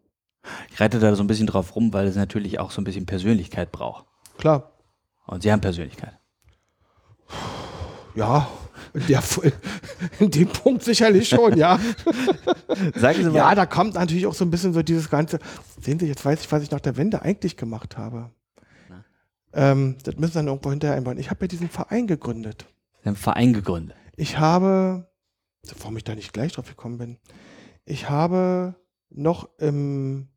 Ich 0.71 0.81
reite 0.81 0.99
da 0.99 1.15
so 1.15 1.23
ein 1.23 1.27
bisschen 1.27 1.47
drauf 1.47 1.75
rum, 1.75 1.93
weil 1.93 2.07
es 2.07 2.17
natürlich 2.17 2.59
auch 2.59 2.71
so 2.71 2.81
ein 2.81 2.85
bisschen 2.85 3.07
Persönlichkeit 3.07 3.73
braucht. 3.73 4.05
Klar, 4.37 4.73
Und 5.27 5.43
sie 5.43 5.53
haben 5.53 5.61
Persönlichkeit. 5.61 6.19
ja, 8.15 8.49
in, 8.93 9.07
der, 9.07 9.23
in 10.19 10.31
dem 10.31 10.49
Punkt 10.49 10.83
sicherlich 10.83 11.29
schon, 11.29 11.57
ja. 11.57 11.79
Sagen 12.95 13.23
Sie 13.23 13.31
mal, 13.31 13.35
Ja, 13.37 13.55
da 13.55 13.65
kommt 13.67 13.95
natürlich 13.95 14.27
auch 14.27 14.35
so 14.35 14.45
ein 14.45 14.51
bisschen 14.51 14.73
so 14.75 14.83
dieses 14.83 15.09
ganze. 15.09 15.39
Sehen 15.81 15.99
Sie, 15.99 16.07
jetzt 16.07 16.25
weiß 16.25 16.41
ich, 16.43 16.53
was 16.53 16.63
ich 16.63 16.71
nach 16.71 16.81
der 16.81 16.97
Wende 16.97 17.23
eigentlich 17.23 17.57
gemacht 17.57 17.97
habe. 17.97 18.31
Ähm, 19.55 19.97
das 20.05 20.17
müssen 20.17 20.33
Sie 20.33 20.39
dann 20.39 20.47
irgendwo 20.49 20.71
hinterher 20.71 20.97
einbauen. 20.97 21.19
Ich 21.19 21.31
habe 21.31 21.45
ja 21.45 21.49
diesen 21.49 21.69
Verein 21.69 22.07
gegründet. 22.07 22.67
Einen 23.05 23.17
Verein 23.17 23.53
gegründet. 23.53 23.97
Ich 24.17 24.39
habe, 24.39 25.09
warum 25.79 25.97
ich 25.97 26.05
da 26.05 26.15
nicht 26.15 26.33
gleich 26.33 26.53
drauf 26.53 26.69
gekommen 26.69 26.99
bin, 26.99 27.19
ich 27.85 28.09
habe 28.09 28.75
noch 29.11 29.49
im, 29.59 30.29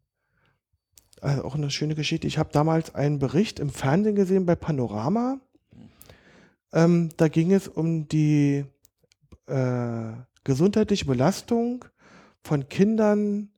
also 1.22 1.43
auch 1.43 1.55
eine 1.55 1.70
schöne 1.72 1.95
Geschichte, 1.95 2.28
ich 2.28 2.38
habe 2.38 2.49
damals 2.51 2.95
einen 2.95 3.20
Bericht 3.20 3.59
im 3.59 3.70
Fernsehen 3.70 4.16
gesehen 4.16 4.45
bei 4.45 4.55
Panorama. 4.55 5.39
Ähm, 6.74 7.09
da 7.18 7.28
ging 7.28 7.53
es 7.53 7.68
um 7.68 8.07
die 8.07 8.66
äh, 9.47 10.11
gesundheitliche 10.43 11.05
Belastung 11.05 11.86
von 12.43 12.68
Kindern 12.68 13.49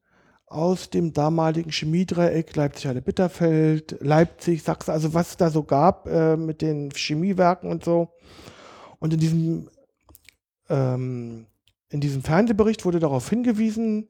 aus 0.47 0.89
dem 0.89 1.11
damaligen 1.11 1.71
Chemiedreieck 1.71 2.55
Leipzig-Halle-Bitterfeld, 2.55 3.97
Leipzig, 3.99 4.63
Sachsen, 4.63 4.91
also 4.91 5.13
was 5.13 5.31
es 5.31 5.37
da 5.37 5.49
so 5.49 5.63
gab 5.63 6.07
äh, 6.07 6.37
mit 6.37 6.61
den 6.61 6.89
Chemiewerken 6.91 7.69
und 7.69 7.83
so. 7.83 8.09
Und 8.99 9.13
in 9.13 9.19
diesem, 9.19 9.69
ähm, 10.69 11.45
in 11.89 11.99
diesem 11.99 12.23
Fernsehbericht 12.23 12.85
wurde 12.85 12.99
darauf 12.99 13.29
hingewiesen, 13.29 14.07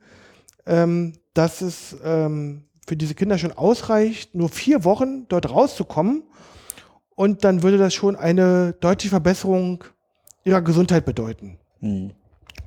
ähm, 0.67 1.13
dass 1.33 1.61
es 1.61 1.97
ähm, 2.03 2.65
für 2.87 2.95
diese 2.95 3.15
Kinder 3.15 3.39
schon 3.39 3.51
ausreicht, 3.51 4.35
nur 4.35 4.49
vier 4.49 4.83
Wochen 4.83 5.27
dort 5.27 5.49
rauszukommen. 5.49 6.23
Und 7.15 7.43
dann 7.43 7.63
würde 7.63 7.79
das 7.79 7.95
schon 7.95 8.15
eine 8.15 8.73
deutliche 8.73 9.09
Verbesserung 9.09 9.83
ihrer 10.43 10.61
Gesundheit 10.61 11.03
bedeuten. 11.03 11.57
Mhm. 11.81 12.11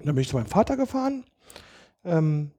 Dann 0.04 0.14
bin 0.14 0.22
ich 0.22 0.28
zu 0.28 0.36
meinem 0.36 0.46
Vater 0.46 0.76
gefahren. 0.76 1.24
Ähm, 2.04 2.50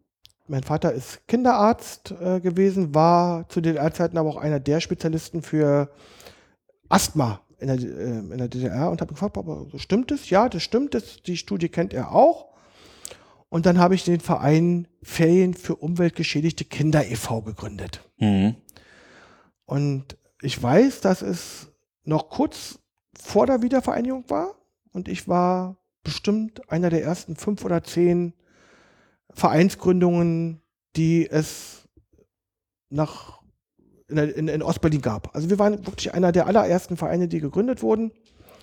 mein 0.52 0.64
Vater 0.64 0.92
ist 0.92 1.26
Kinderarzt 1.28 2.14
äh, 2.22 2.42
gewesen, 2.42 2.94
war 2.94 3.48
zu 3.48 3.62
DDR-Zeiten 3.62 4.18
aber 4.18 4.30
auch 4.30 4.36
einer 4.36 4.60
der 4.60 4.82
Spezialisten 4.82 5.42
für 5.42 5.90
Asthma 6.90 7.40
in 7.58 7.68
der, 7.68 7.78
äh, 7.78 8.20
in 8.20 8.38
der 8.38 8.50
DDR 8.50 8.92
und 8.92 9.00
habe 9.00 9.14
gefragt, 9.14 9.38
aber 9.38 9.66
stimmt 9.78 10.12
es? 10.12 10.30
Ja, 10.30 10.50
das 10.50 10.62
stimmt. 10.62 10.94
Das, 10.94 11.22
die 11.24 11.38
Studie 11.38 11.70
kennt 11.70 11.94
er 11.94 12.12
auch. 12.12 12.50
Und 13.48 13.66
dann 13.66 13.80
habe 13.80 13.96
ich 13.96 14.04
den 14.04 14.20
Verein 14.20 14.90
Ferien 15.02 15.54
für 15.54 15.78
umweltgeschädigte 15.78 16.66
Kinder 16.66 17.06
e.V. 17.06 17.44
gegründet. 17.44 18.02
Mhm. 18.18 18.56
Und 19.66 20.18
ich 20.42 20.62
weiß, 20.62 21.00
dass 21.00 21.22
es 21.22 21.68
noch 22.04 22.30
kurz 22.30 22.80
vor 23.18 23.46
der 23.48 23.62
Wiedervereinigung 23.62 24.30
war. 24.30 24.56
Und 24.92 25.08
ich 25.08 25.30
war 25.30 25.78
bestimmt 26.04 26.70
einer 26.70 26.90
der 26.90 27.04
ersten 27.04 27.38
fünf 27.38 27.64
oder 27.64 27.84
zehn 27.86 28.34
Vereinsgründungen, 29.34 30.62
die 30.96 31.30
es 31.30 31.88
nach, 32.90 33.42
in, 34.08 34.18
in, 34.18 34.48
in 34.48 34.62
Ostberlin 34.62 35.02
gab. 35.02 35.36
Also 35.36 35.50
wir 35.50 35.60
waren 35.60 35.86
wirklich 35.86 36.14
einer 36.14 36.32
der 36.32 36.48
allerersten 36.48 36.98
Vereine, 36.98 37.28
die 37.28 37.40
gegründet 37.40 37.82
wurden. 37.82 38.12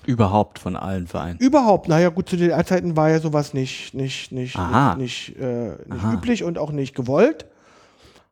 Überhaupt 0.07 0.59
von 0.59 0.77
allen 0.77 1.07
Vereinen. 1.07 1.39
Überhaupt, 1.39 1.89
naja 1.89 2.09
gut, 2.09 2.29
zu 2.29 2.37
den 2.37 2.51
Zeiten 2.65 2.97
war 2.97 3.11
ja 3.11 3.21
sowas 3.21 3.53
nicht, 3.53 3.95
nicht, 3.95 4.33
nicht, 4.33 4.57
Aha. 4.57 4.95
nicht, 4.95 5.31
nicht, 5.31 5.41
äh, 5.41 5.77
nicht 5.87 6.05
üblich 6.13 6.45
und 6.45 6.57
auch 6.59 6.71
nicht 6.71 6.95
gewollt. 6.95 7.47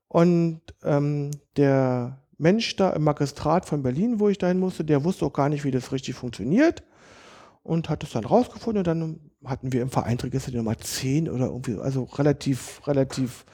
Und 0.08 0.60
ähm, 0.84 1.32
der 1.56 2.18
Mensch 2.38 2.76
da 2.76 2.90
im 2.90 3.04
Magistrat 3.04 3.66
von 3.66 3.82
Berlin, 3.82 4.20
wo 4.20 4.28
ich 4.28 4.38
dahin 4.38 4.60
musste, 4.60 4.84
der 4.84 5.04
wusste 5.04 5.26
auch 5.26 5.32
gar 5.32 5.48
nicht, 5.48 5.64
wie 5.64 5.70
das 5.70 5.92
richtig 5.92 6.14
funktioniert 6.14 6.82
und 7.66 7.88
hat 7.88 8.04
es 8.04 8.10
dann 8.10 8.24
rausgefunden 8.24 8.78
und 8.78 8.86
dann 8.86 9.20
hatten 9.44 9.72
wir 9.72 9.82
im 9.82 9.90
Vereinsregister 9.90 10.50
die 10.50 10.56
Nummer 10.56 10.78
10 10.78 11.28
oder 11.28 11.46
irgendwie, 11.46 11.78
also 11.78 12.04
relativ, 12.04 12.80
relativ 12.86 13.44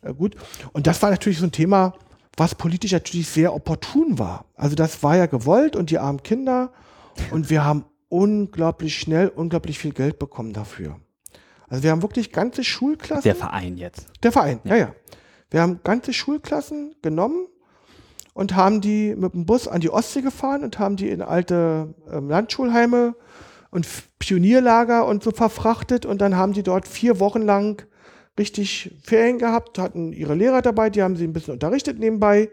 äh, 0.00 0.12
gut. 0.14 0.36
Und 0.72 0.86
das 0.86 1.02
war 1.02 1.10
natürlich 1.10 1.38
so 1.38 1.44
ein 1.44 1.52
Thema, 1.52 1.94
was 2.36 2.54
politisch 2.54 2.92
natürlich 2.92 3.28
sehr 3.28 3.54
opportun 3.54 4.18
war. 4.18 4.46
Also 4.54 4.74
das 4.74 5.02
war 5.02 5.16
ja 5.16 5.26
gewollt 5.26 5.76
und 5.76 5.90
die 5.90 5.98
armen 5.98 6.22
Kinder 6.22 6.72
und 7.30 7.50
wir 7.50 7.64
haben 7.64 7.84
unglaublich 8.08 8.98
schnell, 8.98 9.28
unglaublich 9.28 9.78
viel 9.78 9.92
Geld 9.92 10.18
bekommen 10.18 10.52
dafür. 10.52 10.98
Also 11.68 11.82
wir 11.82 11.90
haben 11.90 12.02
wirklich 12.02 12.32
ganze 12.32 12.64
Schulklassen. 12.64 13.22
Der 13.22 13.34
Verein 13.34 13.76
jetzt. 13.76 14.06
Der 14.22 14.32
Verein, 14.32 14.60
ja. 14.64 14.76
ja, 14.76 14.94
Wir 15.50 15.60
haben 15.60 15.80
ganze 15.82 16.12
Schulklassen 16.12 16.94
genommen 17.02 17.46
und 18.34 18.54
haben 18.54 18.80
die 18.80 19.14
mit 19.14 19.34
dem 19.34 19.44
Bus 19.44 19.68
an 19.68 19.80
die 19.80 19.90
Ostsee 19.90 20.22
gefahren 20.22 20.64
und 20.64 20.78
haben 20.78 20.96
die 20.96 21.08
in 21.08 21.20
alte 21.20 21.94
ähm, 22.10 22.28
Landschulheime 22.28 23.14
und 23.72 23.88
Pionierlager 24.18 25.06
und 25.06 25.24
so 25.24 25.30
verfrachtet 25.30 26.06
und 26.06 26.20
dann 26.20 26.36
haben 26.36 26.52
die 26.52 26.62
dort 26.62 26.86
vier 26.86 27.18
Wochen 27.18 27.40
lang 27.40 27.82
richtig 28.38 28.94
Ferien 29.02 29.38
gehabt, 29.38 29.78
hatten 29.78 30.12
ihre 30.12 30.34
Lehrer 30.34 30.62
dabei, 30.62 30.90
die 30.90 31.02
haben 31.02 31.16
sie 31.16 31.24
ein 31.24 31.32
bisschen 31.32 31.54
unterrichtet 31.54 31.98
nebenbei. 31.98 32.50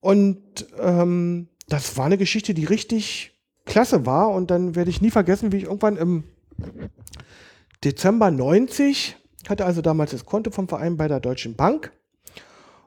Und 0.00 0.66
ähm, 0.80 1.48
das 1.68 1.96
war 1.96 2.06
eine 2.06 2.18
Geschichte, 2.18 2.54
die 2.54 2.64
richtig 2.64 3.38
klasse 3.66 4.04
war. 4.04 4.30
Und 4.30 4.50
dann 4.50 4.74
werde 4.74 4.90
ich 4.90 5.00
nie 5.00 5.10
vergessen, 5.10 5.52
wie 5.52 5.58
ich 5.58 5.64
irgendwann 5.64 5.96
im 5.96 6.24
Dezember 7.84 8.30
90 8.30 9.16
hatte 9.48 9.64
also 9.64 9.82
damals 9.82 10.12
das 10.12 10.24
Konto 10.24 10.50
vom 10.50 10.68
Verein 10.68 10.96
bei 10.96 11.08
der 11.08 11.20
Deutschen 11.20 11.56
Bank 11.56 11.92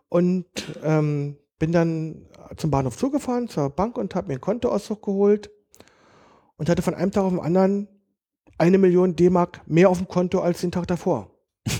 und 0.08 0.45
ähm, 0.84 1.38
bin 1.60 1.72
dann 1.72 2.26
zum 2.58 2.72
Bahnhof 2.72 2.97
zugefahren, 2.97 3.49
zur 3.49 3.70
Bank 3.70 3.97
und 3.97 4.16
habe 4.16 4.28
mir 4.28 4.36
einen 4.36 4.41
Kontoauszug 4.41 5.03
geholt 5.03 5.49
und 6.58 6.70
hatte 6.70 6.82
von 6.82 6.93
einem 6.93 7.12
Tag 7.12 7.24
auf 7.24 7.32
den 7.32 7.39
anderen 7.39 7.88
eine 8.58 8.78
Million 8.78 9.16
D-Mark 9.16 9.62
mehr 9.68 9.89
auf 9.89 9.97
dem 9.97 10.08
Konto 10.08 10.39
als 10.39 10.62
den 10.62 10.72
Tag 10.72 10.88
davor. 10.88 11.32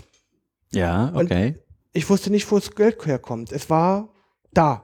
Ja, 0.72 1.08
Und- 1.10 1.26
okay. 1.32 1.60
Ich 1.94 2.10
wusste 2.10 2.30
nicht, 2.30 2.52
wo 2.52 2.56
das 2.60 2.76
Geld 2.76 3.06
herkommt. 3.06 3.54
Es 3.54 3.70
war 3.70 4.10
da. 4.52 4.84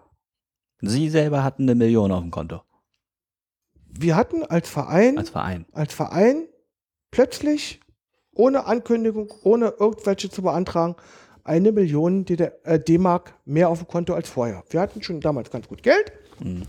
Sie 0.79 1.09
selber 1.09 1.43
hatten 1.43 1.63
eine 1.63 1.75
Million 1.75 2.09
auf 2.13 2.21
dem 2.21 2.31
Konto 2.31 2.61
Wir 3.89 4.15
hatten 4.15 4.43
als 4.45 4.69
Verein, 4.69 5.17
als 5.17 5.29
Verein. 5.29 5.65
als 5.73 5.93
Verein 5.93 6.47
plötzlich 7.11 7.81
ohne 8.33 8.65
Ankündigung, 8.65 9.33
ohne 9.43 9.73
irgendwelche 9.77 10.29
zu 10.29 10.41
beantragen, 10.41 10.95
eine 11.43 11.73
Million 11.73 12.25
äh, 12.27 12.79
D-Mark 12.79 13.33
mehr 13.43 13.67
auf 13.67 13.79
dem 13.79 13.87
Konto 13.89 14.13
als 14.13 14.29
vorher. 14.29 14.63
Wir 14.69 14.79
hatten 14.79 15.03
schon 15.03 15.19
damals 15.19 15.51
ganz 15.51 15.67
gut 15.67 15.83
Geld. 15.83 16.13
Mhm. 16.39 16.63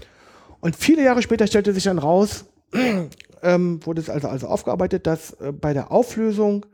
Und 0.60 0.74
viele 0.74 1.04
Jahre 1.04 1.22
später 1.22 1.46
stellte 1.46 1.72
sich 1.72 1.84
dann 1.84 1.98
raus, 2.00 2.46
ähm, 3.42 3.84
wurde 3.84 4.00
es 4.00 4.10
also, 4.10 4.28
also 4.28 4.46
aufgearbeitet, 4.48 5.06
dass 5.06 5.32
äh, 5.34 5.52
bei 5.52 5.72
der 5.72 5.90
Auflösung 5.92 6.66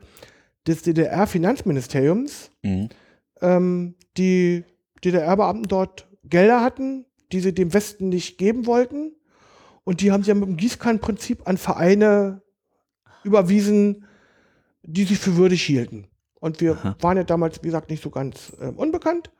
des 0.67 0.81
DDR-Finanzministeriums 0.83 2.51
Mhm. 2.63 2.89
ähm, 3.41 3.95
die 4.17 4.63
DDR-Beamten 5.03 5.63
dort 5.67 6.07
Gelder 6.23 6.61
hatten, 6.61 7.05
die 7.31 7.39
sie 7.39 7.53
dem 7.53 7.73
Westen 7.73 8.09
nicht 8.09 8.37
geben 8.37 8.65
wollten. 8.65 9.13
Und 9.83 10.01
die 10.01 10.11
haben 10.11 10.23
sie 10.23 10.29
ja 10.29 10.35
mit 10.35 10.47
dem 10.47 10.57
Gießkannenprinzip 10.57 11.47
an 11.47 11.57
Vereine 11.57 12.41
überwiesen, 13.23 14.05
die 14.83 15.05
sich 15.05 15.17
für 15.17 15.35
würdig 15.37 15.63
hielten. 15.63 16.07
Und 16.39 16.61
wir 16.61 16.73
Aha. 16.73 16.95
waren 17.01 17.17
ja 17.17 17.23
damals, 17.23 17.61
wie 17.63 17.67
gesagt, 17.67 17.89
nicht 17.89 18.03
so 18.03 18.09
ganz 18.09 18.53
ähm, 18.61 18.77
unbekannt 18.77 19.31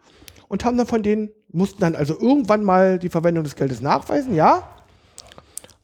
und 0.47 0.65
haben 0.65 0.77
dann 0.77 0.87
von 0.87 1.03
denen, 1.03 1.29
mussten 1.49 1.81
dann 1.81 1.95
also 1.95 2.19
irgendwann 2.19 2.63
mal 2.63 2.99
die 2.99 3.09
Verwendung 3.09 3.43
des 3.43 3.55
Geldes 3.55 3.81
nachweisen, 3.81 4.33
ja. 4.35 4.67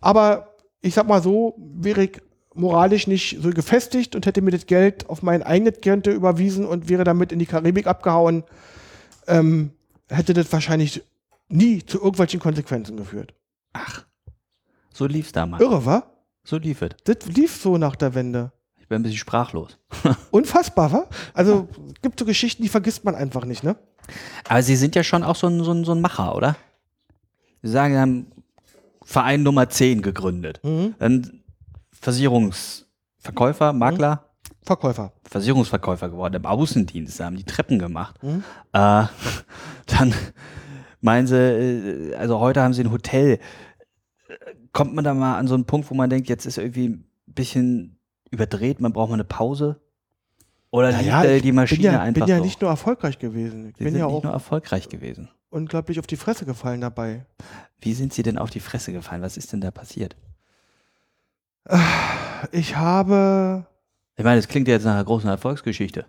Aber 0.01 0.54
ich 0.81 0.93
sag 0.93 1.07
mal 1.07 1.21
so, 1.21 1.55
wäre 1.57 2.03
ich 2.03 2.21
moralisch 2.53 3.07
nicht 3.07 3.37
so 3.41 3.49
gefestigt 3.49 4.15
und 4.15 4.25
hätte 4.25 4.41
mir 4.41 4.51
das 4.51 4.65
Geld 4.65 5.09
auf 5.09 5.21
mein 5.21 5.43
eigenes 5.43 5.81
Konto 5.81 6.11
überwiesen 6.11 6.65
und 6.65 6.89
wäre 6.89 7.03
damit 7.03 7.31
in 7.31 7.39
die 7.39 7.45
Karibik 7.45 7.87
abgehauen, 7.87 8.43
ähm, 9.27 9.71
hätte 10.09 10.33
das 10.33 10.51
wahrscheinlich 10.51 11.03
nie 11.49 11.85
zu 11.85 11.99
irgendwelchen 11.99 12.39
Konsequenzen 12.39 12.97
geführt. 12.97 13.33
So 14.91 15.05
lief's 15.05 15.31
damals. 15.31 15.61
Irre, 15.61 15.85
wa? 15.85 16.03
So 16.43 16.57
lief 16.57 16.81
es. 16.81 16.91
Das 17.03 17.25
lief 17.27 17.55
so 17.55 17.77
nach 17.77 17.95
der 17.95 18.15
Wende. 18.15 18.51
Ich 18.79 18.87
bin 18.87 18.99
ein 18.99 19.03
bisschen 19.03 19.17
sprachlos. 19.17 19.77
Unfassbar, 20.31 20.91
wa? 20.91 21.09
Also, 21.33 21.67
es 21.93 22.01
gibt 22.01 22.19
so 22.19 22.25
Geschichten, 22.25 22.63
die 22.63 22.69
vergisst 22.69 23.03
man 23.03 23.15
einfach 23.15 23.43
nicht, 23.43 23.63
ne? 23.63 23.75
Aber 24.47 24.61
Sie 24.61 24.75
sind 24.75 24.95
ja 24.95 25.03
schon 25.03 25.23
auch 25.23 25.35
so 25.35 25.47
ein, 25.47 25.63
so 25.63 25.71
ein, 25.71 25.83
so 25.83 25.91
ein 25.91 26.01
Macher, 26.01 26.35
oder? 26.35 26.55
Sie 27.63 27.69
sagen, 27.69 28.27
Verein 29.05 29.43
Nummer 29.43 29.69
10 29.69 30.01
gegründet. 30.01 30.59
Mhm. 30.63 30.95
Dann 30.99 31.43
Versicherungsverkäufer, 32.01 33.71
Makler, 33.71 34.25
Verkäufer. 34.63 35.13
Versicherungsverkäufer 35.29 36.09
geworden 36.09 36.33
im 36.33 36.45
Außendienst, 36.45 37.19
haben 37.19 37.37
die 37.37 37.43
Treppen 37.43 37.77
gemacht. 37.77 38.21
Mhm. 38.23 38.43
Äh, 38.73 39.05
dann 39.85 40.13
meinen 41.01 41.27
sie, 41.27 41.35
äh, 41.37 42.15
also 42.15 42.39
heute 42.39 42.61
haben 42.61 42.73
sie 42.73 42.83
ein 42.83 42.91
Hotel. 42.91 43.39
Äh, 44.27 44.33
Kommt 44.73 44.93
man 44.95 45.05
da 45.05 45.13
mal 45.13 45.37
an 45.37 45.47
so 45.47 45.53
einen 45.53 45.65
Punkt, 45.65 45.89
wo 45.89 45.93
man 45.93 46.09
denkt, 46.09 46.27
jetzt 46.27 46.45
ist 46.45 46.57
irgendwie 46.57 46.89
ein 46.89 47.05
bisschen 47.27 47.99
überdreht, 48.31 48.81
man 48.81 48.91
braucht 48.91 49.09
mal 49.09 49.13
eine 49.15 49.23
Pause? 49.23 49.79
Oder 50.71 50.91
liegt 50.91 51.05
Naja, 51.05 51.31
ich 51.35 51.41
die 51.43 51.51
Maschine 51.53 51.81
bin 51.81 51.91
ja, 51.93 52.01
einfach 52.01 52.25
bin 52.25 52.29
ja 52.29 52.37
so? 52.39 52.43
nicht 52.43 52.59
nur 52.59 52.69
erfolgreich 52.69 53.17
gewesen. 53.19 53.69
Ich 53.69 53.77
Sie 53.77 53.83
bin 53.85 53.95
ja 53.95 54.07
nicht 54.07 54.15
auch 54.15 54.23
nur 54.23 54.33
erfolgreich 54.33 54.89
gewesen. 54.89 55.29
Unglaublich 55.55 55.99
auf 55.99 56.07
die 56.07 56.17
Fresse 56.17 56.45
gefallen 56.45 56.81
dabei. 56.81 57.25
Wie 57.79 57.93
sind 57.93 58.13
Sie 58.13 58.23
denn 58.23 58.37
auf 58.37 58.49
die 58.49 58.59
Fresse 58.59 58.91
gefallen? 58.91 59.21
Was 59.21 59.37
ist 59.37 59.53
denn 59.53 59.61
da 59.61 59.71
passiert? 59.71 60.17
Ich 62.51 62.75
habe 62.75 63.65
Ich 64.17 64.23
meine, 64.23 64.35
das 64.35 64.49
klingt 64.49 64.67
ja 64.67 64.75
jetzt 64.75 64.83
nach 64.83 64.93
einer 64.93 65.05
großen 65.05 65.29
Erfolgsgeschichte. 65.29 66.05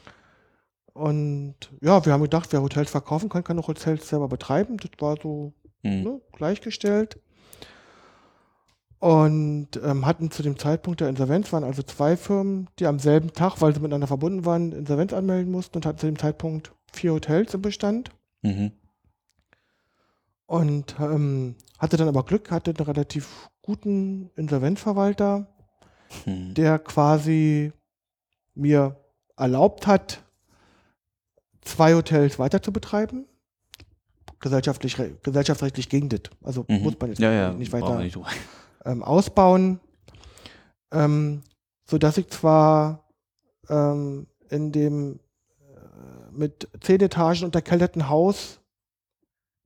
Und 0.93 1.55
ja, 1.81 2.05
wir 2.05 2.13
haben 2.13 2.21
gedacht, 2.21 2.53
wer 2.53 2.61
Hotels 2.61 2.91
verkaufen 2.91 3.29
kann, 3.29 3.43
kann 3.43 3.57
auch 3.59 3.67
Hotels 3.67 4.07
selber 4.07 4.27
betreiben. 4.27 4.77
Das 4.77 4.91
war 4.99 5.17
so 5.21 5.53
Hm. 5.83 6.03
ne, 6.03 6.21
gleichgestellt. 6.31 7.19
Und 8.99 9.69
ähm, 9.83 10.05
hatten 10.05 10.31
zu 10.31 10.43
dem 10.43 10.57
Zeitpunkt 10.57 11.01
der 11.01 11.09
Insolvenz, 11.09 11.51
waren 11.51 11.65
also 11.65 11.83
zwei 11.83 12.15
Firmen, 12.15 12.69
die 12.79 12.85
am 12.87 12.99
selben 12.99 13.33
Tag, 13.33 13.59
weil 13.59 13.73
sie 13.73 13.81
miteinander 13.81 14.07
verbunden 14.07 14.45
waren, 14.45 14.71
Insolvenz 14.71 15.11
anmelden 15.11 15.51
mussten 15.51 15.77
und 15.77 15.85
hatten 15.85 15.97
zu 15.97 16.05
dem 16.05 16.17
Zeitpunkt 16.17 16.73
vier 16.93 17.11
Hotels 17.11 17.53
im 17.53 17.61
Bestand. 17.61 18.11
Mhm. 18.43 18.71
Und 20.53 20.95
ähm, 20.99 21.55
hatte 21.79 21.97
dann 21.97 22.07
aber 22.07 22.23
Glück, 22.23 22.51
hatte 22.51 22.69
einen 22.77 22.85
relativ 22.85 23.49
guten 23.63 24.29
Insolvenzverwalter, 24.35 25.47
Hm. 26.25 26.53
der 26.53 26.77
quasi 26.77 27.73
mir 28.53 28.95
erlaubt 29.35 29.87
hat, 29.87 30.21
zwei 31.61 31.95
Hotels 31.95 32.37
weiter 32.37 32.61
zu 32.61 32.71
betreiben. 32.71 33.25
Gesellschaftlich, 34.39 34.95
gesellschaftsrechtlich 35.23 35.89
ging 35.89 36.07
das. 36.09 36.21
Also 36.43 36.65
Mhm. 36.69 36.83
muss 36.83 36.99
man 36.99 37.09
jetzt 37.09 37.19
ja, 37.19 37.31
ja, 37.31 37.51
nicht 37.51 37.73
weiter 37.73 37.97
nicht 37.97 38.15
ähm, 38.85 39.01
ausbauen, 39.01 39.79
ähm, 40.91 41.41
sodass 41.89 42.19
ich 42.19 42.27
zwar 42.27 43.09
ähm, 43.69 44.27
in 44.49 44.71
dem 44.71 45.19
äh, 45.61 46.31
mit 46.31 46.67
zehn 46.81 47.01
Etagen 47.01 47.43
unterkellerten 47.43 48.07
Haus 48.07 48.59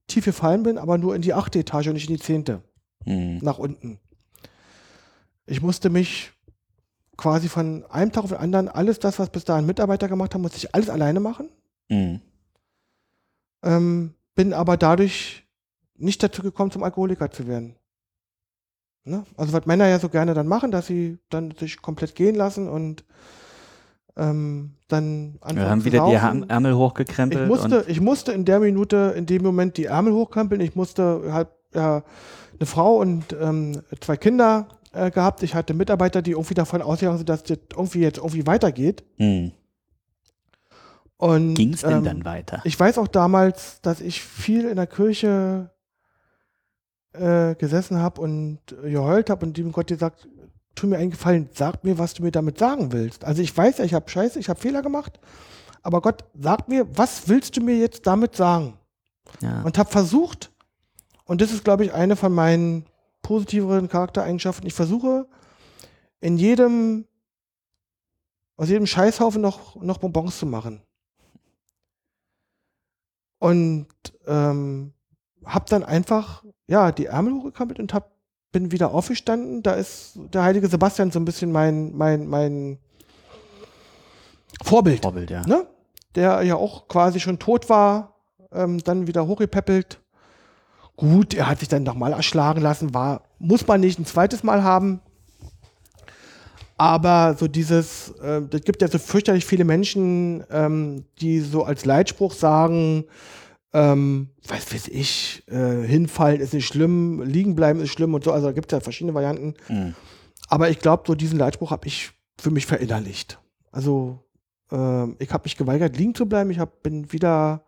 tief 0.08 0.26
gefallen 0.26 0.64
bin, 0.64 0.78
aber 0.78 0.98
nur 0.98 1.16
in 1.16 1.22
die 1.22 1.34
achte 1.34 1.60
Etage 1.60 1.88
und 1.88 1.94
nicht 1.94 2.10
in 2.10 2.16
die 2.16 2.22
zehnte, 2.22 2.62
Hm. 3.06 3.40
nach 3.40 3.60
unten. 3.60 4.00
Ich 5.46 5.62
musste 5.62 5.90
mich 5.90 6.32
quasi 7.16 7.50
von 7.50 7.86
einem 7.90 8.12
Tag 8.12 8.24
auf 8.24 8.30
den 8.30 8.40
anderen, 8.40 8.70
alles 8.70 9.00
das, 9.00 9.20
was 9.20 9.30
bis 9.30 9.44
dahin 9.44 9.66
Mitarbeiter 9.66 10.08
gemacht 10.08 10.34
haben, 10.34 10.42
musste 10.42 10.58
ich 10.58 10.74
alles 10.76 10.90
alleine 10.90 11.20
machen. 11.20 11.50
Hm. 11.90 12.22
Ähm, 13.64 14.14
bin 14.36 14.54
aber 14.54 14.78
dadurch 14.78 15.44
nicht 15.96 16.22
dazu 16.22 16.44
gekommen, 16.44 16.72
zum 16.72 16.84
Alkoholiker 16.84 17.32
zu 17.32 17.48
werden. 17.48 17.76
Ne? 19.04 19.26
Also 19.36 19.54
was 19.54 19.66
Männer 19.66 19.88
ja 19.88 20.00
so 20.00 20.10
gerne 20.10 20.34
dann 20.34 20.48
machen, 20.48 20.70
dass 20.70 20.88
sie 20.88 21.18
dann 21.30 21.52
sich 21.52 21.82
komplett 21.82 22.14
gehen 22.14 22.36
lassen 22.36 22.68
und 22.68 23.04
ähm, 24.18 24.72
dann 24.88 25.36
anfangen 25.42 25.58
Wir 25.58 25.70
haben 25.70 25.86
wieder 25.86 26.08
die 26.08 26.50
Ärmel 26.50 26.76
hochgekrempelt. 26.76 27.44
Ich 27.44 27.48
musste, 27.48 27.86
ich 27.88 28.02
musste 28.02 28.32
in 28.32 28.46
der 28.46 28.60
Minute, 28.60 29.14
in 29.16 29.26
dem 29.26 29.44
Moment 29.44 29.78
die 29.78 29.86
Ärmel 29.86 30.14
hochkrempeln. 30.14 30.62
Ich 30.62 30.76
musste 30.76 31.22
halt 31.32 31.50
ja, 31.74 32.04
eine 32.60 32.66
Frau 32.66 32.98
und 32.98 33.36
ähm, 33.40 33.82
zwei 34.00 34.18
Kinder 34.18 34.68
äh, 34.94 35.12
gehabt. 35.12 35.44
Ich 35.44 35.56
hatte 35.56 35.74
Mitarbeiter, 35.74 36.22
die 36.22 36.32
irgendwie 36.32 36.56
davon 36.56 36.82
ausgegangen 36.82 37.18
sind, 37.18 37.30
dass 37.30 37.44
das 37.44 37.60
irgendwie 37.72 38.00
jetzt 38.00 38.18
irgendwie 38.18 38.46
weitergeht. 38.48 39.04
hm. 39.18 39.52
Und 41.20 41.56
Ging 41.56 41.74
es 41.74 41.82
denn 41.82 41.98
ähm, 41.98 42.04
dann 42.04 42.26
weiter? 42.26 42.62
Ich 42.64 42.80
weiß 42.80 43.00
auch 43.00 43.08
damals, 43.08 43.82
dass 43.82 44.02
ich 44.02 44.22
viel 44.22 44.66
in 44.66 44.76
der 44.76 44.86
Kirche 44.86 45.72
äh, 47.14 47.56
gesessen 47.56 47.98
habe 47.98 48.22
und 48.22 48.60
geheult 48.84 49.32
habe 49.32 49.48
und 49.48 49.58
dem 49.58 49.72
Gott 49.72 49.88
gesagt, 49.88 50.28
tu 50.78 50.88
mir 50.88 50.98
einen 50.98 51.12
Gefallen, 51.12 51.50
sag 51.54 51.84
mir, 51.84 51.98
was 51.98 52.14
du 52.14 52.24
mir 52.24 52.32
damit 52.32 52.58
sagen 52.58 52.92
willst. 52.92 53.26
Also 53.26 53.42
ich 53.42 53.56
weiß 53.56 53.80
ja, 53.80 53.86
ich 53.86 53.94
habe 53.94 54.10
Scheiße, 54.10 54.40
ich 54.40 54.50
habe 54.50 54.60
Fehler 54.60 54.82
gemacht, 54.82 55.20
aber 55.82 56.02
Gott, 56.02 56.24
sag 56.40 56.68
mir, 56.68 56.88
was 56.98 57.28
willst 57.28 57.58
du 57.58 57.62
mir 57.62 57.78
jetzt 57.78 58.08
damit 58.08 58.36
sagen? 58.36 58.78
ja. 59.42 59.62
Und 59.64 59.78
habe 59.78 59.90
versucht, 59.90 60.52
und 61.26 61.42
das 61.42 61.52
ist, 61.52 61.64
glaube 61.64 61.86
ich, 61.86 61.94
eine 61.94 62.16
von 62.16 62.34
meinen 62.34 62.86
positiveren 63.22 63.90
Charaktereigenschaften, 63.90 64.68
ich 64.68 64.74
versuche 64.74 65.28
in 66.22 66.38
jedem, 66.38 67.06
aus 68.56 68.70
jedem 68.70 68.88
Scheißhaufen 68.88 69.42
noch, 69.42 69.76
noch 69.76 69.98
Bonbons 69.98 70.40
zu 70.40 70.46
machen. 70.46 70.82
Und 73.40 73.88
ähm, 74.26 74.94
habe 75.46 75.66
dann 75.70 75.84
einfach, 75.84 76.44
ja, 76.68 76.92
die 76.92 77.06
Ärmel 77.06 77.34
hochgekrempelt 77.34 77.80
und 77.80 77.94
hab, 77.94 78.17
bin 78.52 78.72
wieder 78.72 78.94
aufgestanden. 78.94 79.64
Da 79.64 79.74
ist 79.74 80.14
der 80.34 80.44
heilige 80.44 80.68
Sebastian 80.68 81.12
so 81.12 81.20
ein 81.20 81.26
bisschen 81.26 81.52
mein, 81.52 81.96
mein, 81.96 82.28
mein 82.28 82.80
Vorbild 84.64 85.04
Vorbild, 85.04 85.30
ja. 85.30 85.46
ne? 85.46 85.68
der 86.16 86.42
ja 86.42 86.56
auch 86.56 86.88
quasi 86.88 87.20
schon 87.20 87.40
tot 87.40 87.70
war, 87.70 88.16
ähm, 88.52 88.80
dann 88.84 89.08
wieder 89.08 89.28
hochgepäppelt. 89.28 90.00
Gut, 90.96 91.36
er 91.36 91.48
hat 91.48 91.60
sich 91.60 91.68
dann 91.68 91.84
nochmal 91.84 92.14
erschlagen 92.14 92.62
lassen, 92.62 92.94
war, 92.94 93.22
muss 93.38 93.68
man 93.68 93.82
nicht 93.82 94.00
ein 94.00 94.06
zweites 94.06 94.44
Mal 94.44 94.64
haben. 94.64 95.02
Aber 96.76 97.36
so 97.38 97.48
dieses, 97.48 98.10
äh, 98.20 98.42
das 98.50 98.62
gibt 98.62 98.82
ja 98.82 98.88
so 98.88 98.98
fürchterlich 98.98 99.46
viele 99.46 99.64
Menschen, 99.64 100.44
ähm, 100.50 101.06
die 101.22 101.40
so 101.40 101.64
als 101.64 101.86
Leitspruch 101.86 102.34
sagen, 102.34 103.06
ähm, 103.74 104.30
was 104.48 104.74
weiß 104.74 104.88
ich, 104.90 105.44
äh, 105.48 105.84
hinfallen 105.86 106.40
ist 106.42 106.54
nicht 106.54 106.68
schlimm, 106.68 107.22
liegen 107.22 107.56
bleiben 107.56 107.80
ist 107.82 107.92
schlimm 107.92 108.14
und 108.14 108.24
so. 108.24 108.32
Also 108.32 108.48
da 108.48 108.54
gibt 108.54 108.72
es 108.72 108.76
ja 108.78 108.82
verschiedene 108.82 109.14
Varianten. 109.14 109.56
Hm. 109.68 109.94
Aber 110.50 110.70
ich 110.70 110.80
glaube, 110.80 111.04
so 111.06 111.16
diesen 111.16 111.38
Leitspruch 111.38 111.72
habe 111.72 111.88
ich 111.88 112.12
für 112.40 112.52
mich 112.52 112.66
verinnerlicht. 112.66 113.40
Also 113.72 114.24
ähm, 114.72 115.16
ich 115.20 115.32
habe 115.32 115.44
mich 115.44 115.58
geweigert, 115.58 115.98
liegen 115.98 116.16
zu 116.16 116.26
bleiben. 116.28 116.50
Ich 116.52 116.60
hab, 116.60 116.82
bin 116.84 117.12
wieder 117.12 117.64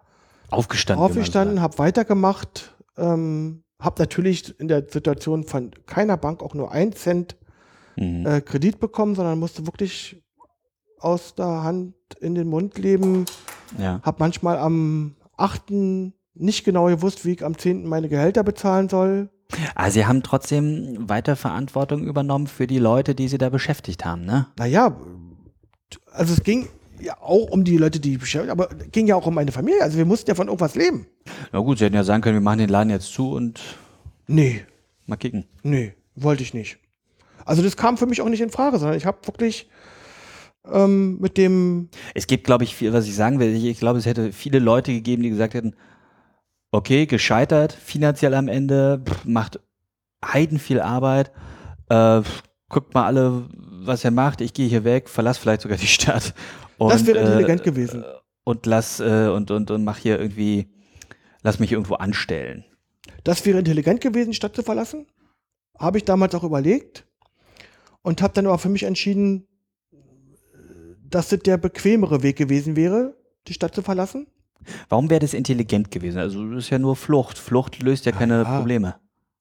Aufgestanden. 0.50 1.04
aufgestanden, 1.06 1.62
habe 1.62 1.78
weitergemacht. 1.78 2.76
Ähm, 2.98 3.64
habe 3.80 4.02
natürlich 4.02 4.60
in 4.60 4.68
der 4.68 4.86
Situation 4.90 5.44
von 5.46 5.72
keiner 5.86 6.18
Bank 6.18 6.42
auch 6.44 6.54
nur 6.54 6.72
einen 6.72 6.94
Cent 6.94 7.36
Mhm. 8.00 8.26
äh, 8.26 8.42
Kredit 8.42 8.80
bekommen, 8.80 9.14
sondern 9.16 9.40
musste 9.40 9.66
wirklich 9.68 10.24
aus 11.00 11.36
der 11.36 11.64
Hand 11.64 11.96
in 12.22 12.34
den 12.36 12.48
Mund 12.48 12.78
leben. 12.78 13.26
ja. 13.78 14.00
Habe 14.04 14.18
manchmal 14.20 14.58
am 14.58 15.16
8. 15.40 15.72
nicht 16.36 16.64
genau 16.64 16.86
gewusst, 16.88 17.26
wie 17.26 17.34
ich 17.34 17.44
am 17.46 17.58
10. 17.58 17.86
meine 17.88 18.10
Gehälter 18.10 18.44
bezahlen 18.44 18.90
soll. 18.90 19.30
Aber 19.76 19.90
Sie 19.92 20.06
haben 20.06 20.22
trotzdem 20.24 21.10
weiter 21.10 21.36
Verantwortung 21.36 22.04
übernommen 22.04 22.48
für 22.48 22.68
die 22.68 22.78
Leute, 22.80 23.16
die 23.16 23.28
Sie 23.28 23.38
da 23.40 23.50
beschäftigt 23.50 24.06
haben, 24.06 24.24
ne? 24.26 24.48
Naja, 24.58 24.96
also 26.12 26.34
es 26.34 26.44
ging 26.44 26.68
ja 27.02 27.18
auch 27.20 27.50
um 27.50 27.64
die 27.64 27.78
Leute, 27.78 28.00
die 28.00 28.18
beschäftigt, 28.18 28.52
aber 28.52 28.70
es 28.72 28.92
ging 28.92 29.08
ja 29.08 29.16
auch 29.16 29.26
um 29.26 29.34
meine 29.34 29.52
Familie. 29.52 29.82
Also 29.82 29.98
wir 29.98 30.06
mussten 30.06 30.30
ja 30.30 30.36
von 30.36 30.48
irgendwas 30.48 30.76
leben. 30.76 31.08
Na 31.52 31.60
gut, 31.60 31.80
Sie 31.80 31.86
hätten 31.86 31.96
ja 31.96 32.04
sagen 32.04 32.22
können, 32.22 32.36
wir 32.36 32.42
machen 32.42 32.60
den 32.60 32.70
Laden 32.70 32.90
jetzt 32.92 33.12
zu 33.14 33.32
und 33.32 33.60
Nee, 34.28 34.64
mal 35.08 35.16
kicken. 35.16 35.46
nee, 35.64 35.94
wollte 36.16 36.44
ich 36.44 36.54
nicht. 36.54 36.78
Also 37.46 37.64
das 37.64 37.76
kam 37.76 37.98
für 37.98 38.06
mich 38.06 38.22
auch 38.22 38.30
nicht 38.30 38.42
in 38.42 38.52
Frage, 38.52 38.78
sondern 38.78 38.96
ich 38.98 39.08
habe 39.08 39.18
wirklich 39.26 39.68
ähm, 40.66 41.20
mit 41.20 41.38
dem, 41.38 41.90
Es 42.14 42.28
gibt, 42.28 42.44
glaube 42.44 42.64
ich, 42.64 42.76
viel, 42.76 42.94
was 42.94 43.08
ich 43.08 43.16
sagen 43.16 43.40
will. 43.40 43.54
Ich, 43.56 43.66
ich 43.66 43.80
glaube, 43.80 44.00
es 44.00 44.06
hätte 44.06 44.32
viele 44.32 44.60
Leute 44.60 44.92
gegeben, 44.92 45.24
die 45.24 45.30
gesagt 45.30 45.54
hätten, 45.54 45.76
okay, 46.72 47.06
gescheitert, 47.06 47.74
finanziell 47.74 48.34
am 48.34 48.48
Ende, 48.48 49.02
pff, 49.06 49.26
macht 49.26 49.60
heiden 50.24 50.60
viel 50.60 50.82
Arbeit, 50.82 51.32
äh, 51.90 52.22
guckt 52.68 52.94
mal 52.94 53.06
alle, 53.06 53.50
was 53.54 54.04
er 54.04 54.12
macht, 54.12 54.42
ich 54.42 54.54
gehe 54.54 54.68
hier 54.68 54.84
weg, 54.84 55.10
verlass 55.10 55.38
vielleicht 55.38 55.62
sogar 55.62 55.78
die 55.78 55.88
Stadt. 55.88 56.34
Und, 56.78 56.90
das 56.92 57.06
wäre 57.06 57.20
äh, 57.20 57.24
intelligent 57.24 57.64
gewesen. 57.64 58.04
Und 58.44 58.66
lass, 58.66 59.00
äh, 59.00 59.30
und, 59.34 59.52
und, 59.52 59.72
und 59.72 59.84
mach 59.84 59.98
hier 59.98 60.20
irgendwie, 60.20 60.70
lass 61.42 61.60
mich 61.60 61.72
irgendwo 61.72 61.96
anstellen. 61.96 62.66
Das 63.24 63.46
wäre 63.46 63.60
intelligent 63.60 64.02
gewesen, 64.02 64.32
die 64.32 64.36
Stadt 64.36 64.56
zu 64.56 64.64
verlassen. 64.64 65.08
habe 65.78 65.98
ich 65.98 66.06
damals 66.06 66.36
auch 66.36 66.44
überlegt 66.44 67.06
und 68.02 68.22
habe 68.22 68.34
dann 68.34 68.48
aber 68.48 68.58
für 68.60 68.70
mich 68.70 68.84
entschieden, 68.84 69.48
dass 71.10 71.30
das 71.30 71.40
der 71.40 71.58
bequemere 71.58 72.24
Weg 72.24 72.38
gewesen 72.38 72.76
wäre, 72.76 73.16
die 73.48 73.54
Stadt 73.54 73.76
zu 73.76 73.82
verlassen. 73.82 74.28
Warum 74.90 75.10
wäre 75.10 75.20
das 75.22 75.34
intelligent 75.34 75.90
gewesen? 75.92 76.18
Also 76.20 76.48
das 76.52 76.66
ist 76.66 76.70
ja 76.70 76.80
nur 76.80 76.96
Flucht. 76.96 77.38
Flucht 77.38 77.82
löst 77.82 78.06
ja 78.06 78.12
keine 78.12 78.44
Ja. 78.44 78.58
Probleme. 78.58 78.96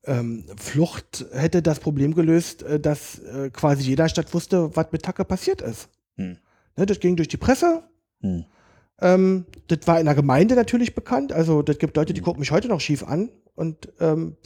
Ähm, 0.04 0.44
Flucht 0.56 1.26
hätte 1.32 1.60
das 1.60 1.80
Problem 1.80 2.14
gelöst, 2.14 2.62
äh, 2.62 2.78
dass 2.80 3.18
äh, 3.18 3.50
quasi 3.50 3.82
jeder 3.88 4.08
Stadt 4.08 4.32
wusste, 4.32 4.74
was 4.76 4.86
mit 4.92 5.02
Tacke 5.02 5.24
passiert 5.24 5.60
ist. 5.60 5.90
Hm. 6.16 6.38
Ne, 6.76 6.86
das 6.86 7.00
ging 7.00 7.16
durch 7.16 7.28
die 7.28 7.36
Presse. 7.36 7.82
Hm. 8.20 8.44
Ähm, 9.00 9.44
das 9.66 9.80
war 9.86 9.98
in 10.00 10.06
der 10.06 10.14
Gemeinde 10.14 10.54
natürlich 10.54 10.94
bekannt. 10.94 11.32
Also 11.32 11.62
das 11.62 11.78
gibt 11.78 11.96
Leute, 11.96 12.14
die 12.14 12.20
Hm. 12.20 12.24
gucken 12.24 12.40
mich 12.40 12.52
heute 12.52 12.68
noch 12.68 12.80
schief 12.80 13.02
an 13.02 13.28
und 13.54 13.92
ähm, 14.00 14.36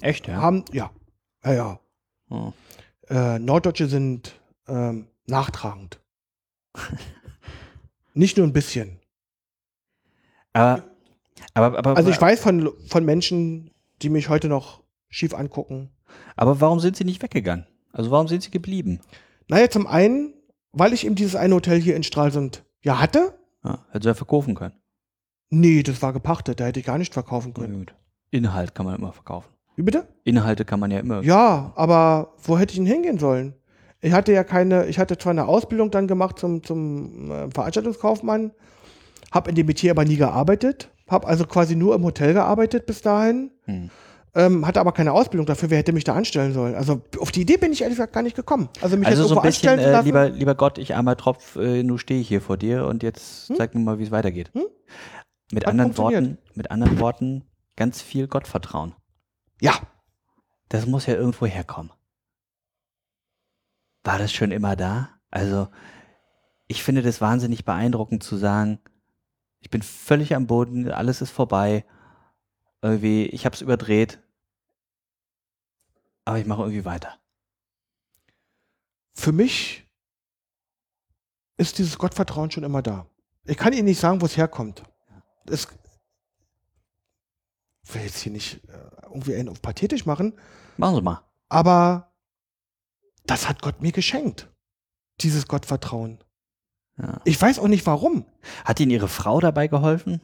Echt, 0.00 0.26
ja? 0.26 0.34
haben, 0.36 0.64
ja, 0.72 0.90
ja, 1.44 1.52
ja. 1.54 1.80
Oh. 2.30 2.52
Äh, 3.08 3.38
Norddeutsche 3.38 3.86
sind 3.86 4.34
ähm, 4.66 5.06
nachtragend. 5.26 6.00
Nicht 8.14 8.36
nur 8.36 8.46
ein 8.46 8.52
bisschen. 8.52 9.00
Aber, 10.52 10.84
aber, 11.54 11.78
aber, 11.78 11.96
Also 11.96 12.10
ich 12.10 12.20
weiß 12.20 12.40
von, 12.40 12.72
von 12.86 13.04
Menschen, 13.04 13.70
die 14.02 14.08
mich 14.08 14.28
heute 14.28 14.48
noch 14.48 14.82
schief 15.08 15.34
angucken. 15.34 15.90
aber 16.36 16.60
warum 16.60 16.80
sind 16.80 16.96
sie 16.96 17.04
nicht 17.04 17.22
weggegangen? 17.22 17.66
Also 17.92 18.10
warum 18.10 18.28
sind 18.28 18.42
sie 18.42 18.50
geblieben? 18.50 19.00
Naja, 19.48 19.70
zum 19.70 19.86
einen, 19.86 20.34
weil 20.72 20.92
ich 20.92 21.06
eben 21.06 21.14
dieses 21.14 21.36
eine 21.36 21.54
Hotel 21.54 21.80
hier 21.80 21.96
in 21.96 22.02
Stralsund 22.02 22.64
ja 22.82 23.00
hatte. 23.00 23.38
Ja, 23.64 23.84
hätte 23.90 24.04
sie 24.04 24.08
ja 24.08 24.14
verkaufen 24.14 24.54
können. 24.54 24.74
Nee, 25.50 25.82
das 25.82 26.02
war 26.02 26.12
gepachtet, 26.12 26.60
da 26.60 26.66
hätte 26.66 26.80
ich 26.80 26.86
gar 26.86 26.98
nicht 26.98 27.14
verkaufen 27.14 27.54
können. 27.54 27.78
gut. 27.78 27.94
Inhalt 28.30 28.74
kann 28.74 28.84
man 28.84 28.96
immer 28.96 29.12
verkaufen. 29.12 29.48
Wie 29.76 29.82
bitte? 29.82 30.06
Inhalte 30.24 30.64
kann 30.64 30.80
man 30.80 30.90
ja 30.90 30.98
immer. 30.98 31.22
Ja, 31.22 31.72
aber 31.76 32.34
wo 32.42 32.58
hätte 32.58 32.72
ich 32.72 32.78
denn 32.78 32.86
hingehen 32.86 33.18
sollen? 33.18 33.54
Ich 34.00 34.12
hatte 34.12 34.32
ja 34.32 34.44
keine, 34.44 34.86
ich 34.86 34.98
hatte 34.98 35.18
zwar 35.18 35.30
eine 35.32 35.46
Ausbildung 35.46 35.90
dann 35.90 36.06
gemacht 36.06 36.38
zum, 36.38 36.62
zum 36.62 37.30
äh, 37.30 37.50
Veranstaltungskaufmann, 37.50 38.52
habe 39.32 39.50
in 39.50 39.56
dem 39.56 39.66
Metier 39.66 39.90
aber 39.90 40.04
nie 40.04 40.16
gearbeitet, 40.16 40.90
habe 41.08 41.26
also 41.26 41.44
quasi 41.46 41.74
nur 41.74 41.94
im 41.94 42.04
Hotel 42.04 42.32
gearbeitet 42.34 42.86
bis 42.86 43.02
dahin, 43.02 43.50
Hm. 43.64 43.90
ähm, 44.34 44.66
hatte 44.66 44.78
aber 44.78 44.92
keine 44.92 45.12
Ausbildung 45.12 45.46
dafür, 45.46 45.70
wer 45.70 45.78
hätte 45.78 45.92
mich 45.92 46.04
da 46.04 46.14
anstellen 46.14 46.52
sollen? 46.54 46.76
Also 46.76 47.02
auf 47.18 47.32
die 47.32 47.40
Idee 47.40 47.56
bin 47.56 47.72
ich 47.72 47.82
ehrlich 47.82 47.96
gesagt 47.96 48.12
gar 48.12 48.22
nicht 48.22 48.36
gekommen. 48.36 48.68
Also 48.80 48.96
mich 48.96 49.08
Also 49.08 49.22
jetzt 49.22 49.30
so 49.30 49.36
ein 49.36 49.42
bisschen, 49.42 49.78
äh, 49.80 50.00
lieber, 50.02 50.28
lieber 50.28 50.54
Gott, 50.54 50.78
ich 50.78 50.94
armer 50.94 51.16
Tropf, 51.16 51.56
äh, 51.56 51.82
nun 51.82 51.98
stehe 51.98 52.20
ich 52.20 52.28
hier 52.28 52.40
vor 52.40 52.56
dir 52.56 52.86
und 52.86 53.02
jetzt 53.02 53.48
Hm? 53.48 53.56
zeig 53.56 53.74
mir 53.74 53.80
mal, 53.80 53.98
wie 53.98 54.04
es 54.04 54.10
weitergeht. 54.12 54.50
Hm? 54.54 54.62
Mit 55.50 55.64
Hat 55.64 55.70
anderen. 55.72 55.96
Worten, 55.98 56.38
mit 56.54 56.70
anderen 56.70 57.00
Worten, 57.00 57.44
ganz 57.74 58.00
viel 58.00 58.28
Gottvertrauen. 58.28 58.94
ja, 59.60 59.74
Das 60.68 60.86
muss 60.86 61.06
ja 61.06 61.14
irgendwo 61.14 61.46
herkommen. 61.46 61.90
War 64.08 64.18
das 64.18 64.32
schon 64.32 64.52
immer 64.52 64.74
da? 64.74 65.10
Also, 65.30 65.68
ich 66.66 66.82
finde 66.82 67.02
das 67.02 67.20
wahnsinnig 67.20 67.66
beeindruckend 67.66 68.22
zu 68.22 68.38
sagen, 68.38 68.78
ich 69.60 69.68
bin 69.68 69.82
völlig 69.82 70.34
am 70.34 70.46
Boden, 70.46 70.90
alles 70.90 71.20
ist 71.20 71.30
vorbei. 71.30 71.84
Irgendwie, 72.80 73.26
ich 73.26 73.44
habe 73.44 73.54
es 73.54 73.60
überdreht. 73.60 74.18
Aber 76.24 76.38
ich 76.38 76.46
mache 76.46 76.62
irgendwie 76.62 76.86
weiter. 76.86 77.18
für 79.12 79.32
mich 79.32 79.86
ist 81.58 81.76
dieses 81.76 81.98
Gottvertrauen 81.98 82.50
schon 82.50 82.64
immer 82.64 82.80
da. 82.80 83.06
Ich 83.44 83.58
kann 83.58 83.74
Ihnen 83.74 83.84
nicht 83.84 84.00
sagen, 84.00 84.22
wo 84.22 84.24
es 84.26 84.38
herkommt. 84.38 84.84
Es 85.50 85.68
ich 87.84 87.94
will 87.94 88.02
jetzt 88.02 88.20
hier 88.20 88.32
nicht 88.32 88.64
äh, 88.68 88.90
irgendwie 89.02 89.34
einen 89.34 89.50
auf 89.50 89.60
pathetisch 89.60 90.06
machen, 90.06 90.32
Machen 90.78 90.94
Sie 90.94 91.02
mal. 91.02 91.22
aber 91.50 92.07
das 93.28 93.48
hat 93.48 93.62
Gott 93.62 93.80
mir 93.80 93.92
geschenkt. 93.92 94.50
Dieses 95.20 95.46
Gottvertrauen. 95.48 96.18
Ja. 97.00 97.20
Ich 97.24 97.40
weiß 97.40 97.58
auch 97.60 97.68
nicht 97.68 97.86
warum. 97.86 98.24
Hat 98.64 98.80
Ihnen 98.80 98.90
Ihre 98.90 99.08
Frau 99.08 99.40
dabei 99.40 99.68
geholfen? 99.68 100.20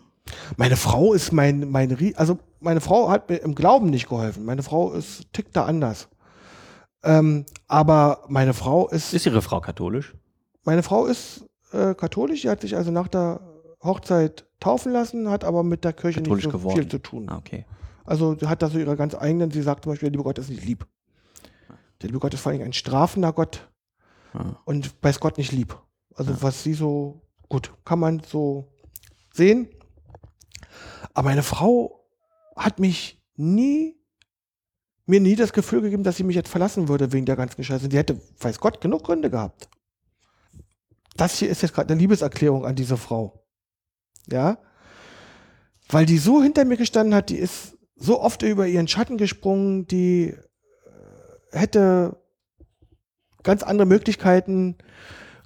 Meine 0.56 0.76
Frau 0.76 1.12
ist 1.12 1.32
mein, 1.32 1.70
mein, 1.70 2.14
also 2.16 2.38
meine 2.60 2.80
Frau 2.80 3.10
hat 3.10 3.28
mir 3.28 3.36
im 3.36 3.54
Glauben 3.54 3.90
nicht 3.90 4.08
geholfen. 4.08 4.44
Meine 4.44 4.62
Frau 4.62 4.92
ist, 4.92 5.32
tickt 5.32 5.54
da 5.54 5.64
anders. 5.66 6.08
Ähm, 7.02 7.44
aber 7.68 8.24
meine 8.28 8.54
Frau 8.54 8.88
ist, 8.88 9.12
Ist 9.12 9.26
Ihre 9.26 9.42
Frau 9.42 9.60
katholisch? 9.60 10.14
meine 10.64 10.82
Frau 10.82 11.04
ist 11.06 11.44
äh, 11.72 11.94
katholisch. 11.94 12.42
Die 12.42 12.48
hat 12.48 12.62
sich 12.62 12.74
also 12.76 12.90
nach 12.90 13.08
der 13.08 13.40
Hochzeit 13.82 14.46
taufen 14.60 14.92
lassen, 14.92 15.28
hat 15.28 15.44
aber 15.44 15.62
mit 15.62 15.84
der 15.84 15.92
Kirche 15.92 16.20
Katholisch 16.22 16.44
nicht 16.44 16.52
so 16.52 16.58
geworden. 16.58 16.76
viel 16.78 16.88
zu 16.88 16.98
tun. 16.98 17.28
Ah, 17.28 17.36
okay. 17.36 17.66
Also 18.06 18.34
sie 18.38 18.46
hat 18.48 18.62
da 18.62 18.68
so 18.70 18.78
ihre 18.78 18.96
ganz 18.96 19.14
eigenen, 19.14 19.50
sie 19.50 19.60
sagt 19.62 19.84
zum 19.84 19.92
Beispiel, 19.92 20.06
der 20.06 20.12
liebe 20.12 20.22
Gott 20.24 20.38
ist 20.38 20.48
nicht 20.48 20.64
lieb. 20.64 20.86
Der 22.02 22.08
liebe 22.08 22.18
Gott 22.20 22.34
ist 22.34 22.40
vor 22.40 22.52
allem 22.52 22.62
ein 22.62 22.72
strafender 22.72 23.32
Gott 23.32 23.70
Ah. 24.32 24.56
und 24.64 24.92
weiß 25.02 25.20
Gott 25.20 25.38
nicht 25.38 25.52
lieb. 25.52 25.78
Also 26.14 26.32
Ja. 26.32 26.42
was 26.42 26.62
sie 26.62 26.74
so, 26.74 27.22
gut, 27.48 27.72
kann 27.84 27.98
man 28.00 28.20
so 28.20 28.72
sehen. 29.32 29.68
Aber 31.12 31.28
meine 31.28 31.42
Frau 31.44 32.04
hat 32.56 32.78
mich 32.80 33.22
nie, 33.36 33.96
mir 35.06 35.20
nie 35.20 35.36
das 35.36 35.52
Gefühl 35.52 35.82
gegeben, 35.82 36.02
dass 36.02 36.16
sie 36.16 36.24
mich 36.24 36.34
jetzt 36.36 36.48
verlassen 36.48 36.88
würde 36.88 37.12
wegen 37.12 37.26
der 37.26 37.36
ganzen 37.36 37.62
Scheiße. 37.62 37.88
Die 37.88 37.96
hätte, 37.96 38.20
weiß 38.40 38.58
Gott, 38.58 38.80
genug 38.80 39.04
Gründe 39.04 39.30
gehabt. 39.30 39.68
Das 41.16 41.38
hier 41.38 41.48
ist 41.48 41.62
jetzt 41.62 41.74
gerade 41.74 41.92
eine 41.92 42.00
Liebeserklärung 42.00 42.64
an 42.64 42.74
diese 42.74 42.96
Frau. 42.96 43.44
Ja. 44.28 44.58
Weil 45.88 46.06
die 46.06 46.18
so 46.18 46.42
hinter 46.42 46.64
mir 46.64 46.76
gestanden 46.76 47.14
hat, 47.14 47.30
die 47.30 47.36
ist 47.36 47.76
so 47.94 48.20
oft 48.20 48.42
über 48.42 48.66
ihren 48.66 48.88
Schatten 48.88 49.16
gesprungen, 49.18 49.86
die 49.86 50.34
hätte 51.54 52.16
ganz 53.42 53.62
andere 53.62 53.86
Möglichkeiten 53.86 54.76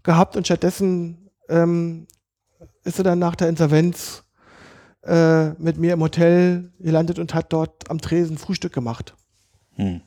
gehabt 0.02 0.36
und 0.36 0.46
stattdessen 0.46 1.30
ähm, 1.48 2.06
ist 2.84 2.96
sie 2.96 3.02
dann 3.02 3.18
nach 3.18 3.34
der 3.36 3.48
Insolvenz 3.48 4.24
äh, 5.04 5.50
mit 5.54 5.76
mir 5.78 5.92
im 5.92 6.00
Hotel 6.00 6.72
gelandet 6.78 7.18
und 7.18 7.34
hat 7.34 7.52
dort 7.52 7.90
am 7.90 8.00
Tresen 8.00 8.38
Frühstück 8.38 8.72
gemacht, 8.72 9.14
Hm. 9.74 10.00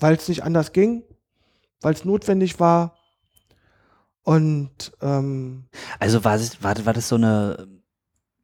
weil 0.00 0.14
es 0.16 0.28
nicht 0.28 0.42
anders 0.42 0.72
ging, 0.72 1.02
weil 1.80 1.94
es 1.94 2.04
notwendig 2.04 2.60
war. 2.60 2.96
Und 4.22 4.92
ähm, 5.00 5.64
Also 5.98 6.24
war, 6.24 6.34
es, 6.34 6.62
war, 6.62 6.84
war 6.84 6.92
das 6.92 7.08
so 7.08 7.14
eine, 7.14 7.66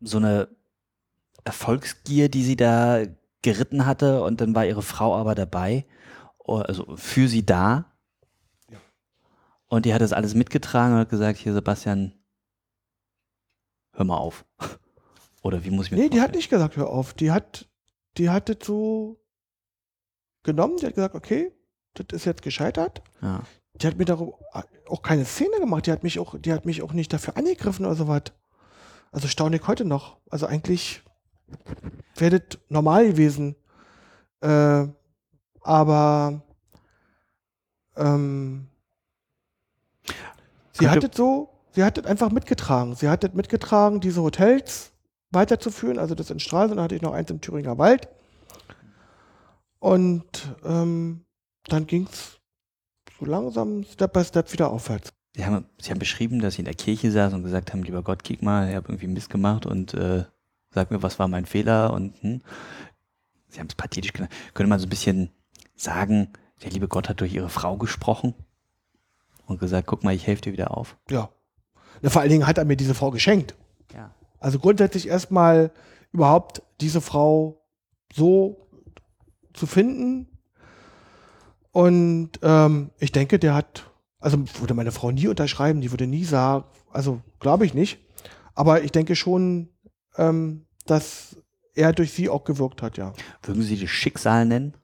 so 0.01 0.17
eine 0.17 0.49
Erfolgsgier, 1.45 2.31
die 2.31 2.43
sie 2.43 2.57
da 2.57 3.03
geritten 3.43 3.85
hatte 3.85 4.23
und 4.23 4.41
dann 4.41 4.55
war 4.55 4.65
ihre 4.65 4.83
Frau 4.83 5.15
aber 5.15 5.35
dabei, 5.35 5.85
also 6.45 6.97
für 6.97 7.29
sie 7.29 7.45
da. 7.45 7.93
Ja. 8.71 8.79
Und 9.67 9.87
die 9.87 9.95
hat 9.95 10.03
das 10.03 10.13
alles 10.13 10.35
mitgetragen 10.35 10.95
und 10.95 11.01
hat 11.01 11.09
gesagt, 11.11 11.39
hier 11.39 11.55
Sebastian, 11.55 12.13
hör 13.93 14.05
mal 14.05 14.19
auf. 14.19 14.45
Oder 15.43 15.65
wie 15.65 15.71
muss 15.71 15.87
ich 15.87 15.93
mir 15.93 15.99
nee, 15.99 16.09
die 16.09 16.21
hat 16.21 16.35
nicht 16.35 16.51
gesagt, 16.51 16.77
hör 16.77 16.89
auf. 16.89 17.15
Die 17.15 17.31
hat, 17.31 17.69
die 18.17 18.31
hat 18.31 18.49
das 18.49 18.59
so 18.63 19.21
genommen, 20.43 20.77
die 20.79 20.87
hat 20.87 20.95
gesagt, 20.95 21.15
okay, 21.15 21.53
das 21.95 22.07
ist 22.13 22.25
jetzt 22.25 22.43
gescheitert. 22.43 23.03
Ja. 23.21 23.43
Die 23.75 23.87
hat 23.87 23.97
mir 23.97 24.05
darum 24.05 24.35
auch 24.89 25.03
keine 25.03 25.25
Szene 25.25 25.59
gemacht. 25.59 25.87
Die 25.87 25.93
hat 25.93 26.03
mich 26.03 26.19
auch, 26.19 26.39
die 26.39 26.53
hat 26.53 26.65
mich 26.65 26.83
auch 26.83 26.93
nicht 26.93 27.13
dafür 27.13 27.37
angegriffen 27.37 27.85
oder 27.85 27.97
sowas. 27.97 28.23
Also 29.11 29.29
staune 29.29 29.57
ich 29.57 29.67
heute 29.67 29.85
noch. 29.85 30.19
Also 30.31 30.47
eigentlich 30.47 31.03
wäre 32.17 32.41
das 32.41 32.59
normal 32.69 33.07
gewesen. 33.07 33.57
Äh, 34.41 34.87
aber 35.65 36.43
ähm, 37.97 38.69
sie 40.73 40.85
Könnte- 40.85 41.07
hat 41.07 41.11
es 41.11 41.17
so, 41.17 41.49
sie 41.73 41.83
hat 41.83 41.99
es 41.99 42.05
einfach 42.05 42.31
mitgetragen. 42.31 42.95
Sie 42.95 43.09
hat 43.09 43.25
es 43.25 43.33
mitgetragen, 43.33 44.01
diese 44.01 44.23
Hotels 44.23 44.93
weiterzuführen. 45.31 45.99
Also 45.99 46.15
das 46.15 46.31
in 46.31 46.39
Stralsund, 46.39 46.77
dann 46.79 46.85
hatte 46.85 46.95
ich 46.95 47.03
noch 47.03 47.13
eins 47.13 47.31
im 47.31 47.41
Thüringer 47.41 47.79
Wald. 47.79 48.09
Und 49.81 50.55
ähm, 50.65 51.25
dann 51.67 51.87
ging 51.87 52.09
es 52.11 52.41
so 53.19 53.27
langsam, 53.27 53.85
Step 53.85 54.13
by 54.13 54.25
Step 54.25 54.53
wieder 54.53 54.71
aufwärts. 54.71 55.13
Sie 55.35 55.45
haben, 55.45 55.67
sie 55.81 55.91
haben 55.91 55.99
beschrieben, 55.99 56.41
dass 56.41 56.55
sie 56.55 56.61
in 56.61 56.67
der 56.67 56.75
Kirche 56.75 57.11
saßen 57.11 57.37
und 57.37 57.43
gesagt 57.43 57.73
haben, 57.73 57.83
lieber 57.83 58.03
Gott, 58.03 58.23
kick 58.23 58.43
mal, 58.43 58.69
ich 58.69 58.77
habe 58.77 58.89
irgendwie 58.89 59.09
Mist 59.09 59.31
gemacht 59.31 59.67
und 59.67 59.93
äh, 59.95 60.25
sag 60.71 60.91
mir, 60.91 61.03
was 61.03 61.19
war 61.19 61.27
mein 61.27 61.47
Fehler 61.47 61.93
und 61.93 62.15
hm. 62.23 62.43
Sie 63.49 63.61
haben 63.61 63.69
es 63.69 63.75
pathetisch 63.77 64.13
genannt. 64.13 64.33
Könnte 64.53 64.69
man 64.69 64.81
so 64.81 64.87
ein 64.87 64.91
bisschen 64.91 65.31
sagen, 65.75 66.29
der 66.63 66.71
liebe 66.71 66.89
Gott 66.89 67.09
hat 67.09 67.21
durch 67.21 67.35
ihre 67.35 67.49
Frau 67.49 67.77
gesprochen 67.77 68.35
und 69.47 69.61
gesagt, 69.61 69.87
guck 69.87 70.05
mal, 70.05 70.15
ich 70.15 70.27
helfe 70.27 70.43
dir 70.43 70.53
wieder 70.53 70.77
auf. 70.77 70.97
Ja. 71.11 71.31
Na, 72.03 72.11
vor 72.11 72.23
allen 72.23 72.31
Dingen 72.31 72.47
hat 72.47 72.59
er 72.59 72.65
mir 72.65 72.77
diese 72.77 72.95
Frau 72.95 73.11
geschenkt. 73.11 73.55
Ja. 73.93 74.15
Also 74.39 74.59
grundsätzlich 74.59 75.09
erstmal 75.09 75.71
überhaupt 76.13 76.63
diese 76.81 77.01
Frau 77.01 77.61
so 78.13 78.69
zu 79.53 79.67
finden. 79.67 80.29
Und 81.73 82.31
ähm, 82.43 82.91
ich 82.99 83.13
denke, 83.13 83.39
der 83.39 83.55
hat, 83.55 83.91
also 84.21 84.39
würde 84.61 84.75
meine 84.75 84.93
Frau 84.93 85.11
nie 85.11 85.29
unterschreiben, 85.29 85.81
die 85.81 85.91
würde 85.91 86.07
nie 86.07 86.25
sagen, 86.25 86.65
also 86.93 87.21
glaube 87.41 87.67
ich 87.67 87.75
nicht. 87.75 87.99
Aber 88.55 88.83
ich 88.83 88.93
denke 88.93 89.17
schon, 89.17 89.69
ähm, 90.17 90.67
dass 90.87 91.37
er 91.75 91.93
durch 91.93 92.13
sie 92.13 92.29
auch 92.29 92.45
gewirkt 92.45 92.83
hat, 92.83 92.97
ja. 92.97 93.13
Würden 93.43 93.63
Sie 93.63 93.79
das 93.79 93.91
Schicksal 93.91 94.47
nennen? 94.47 94.75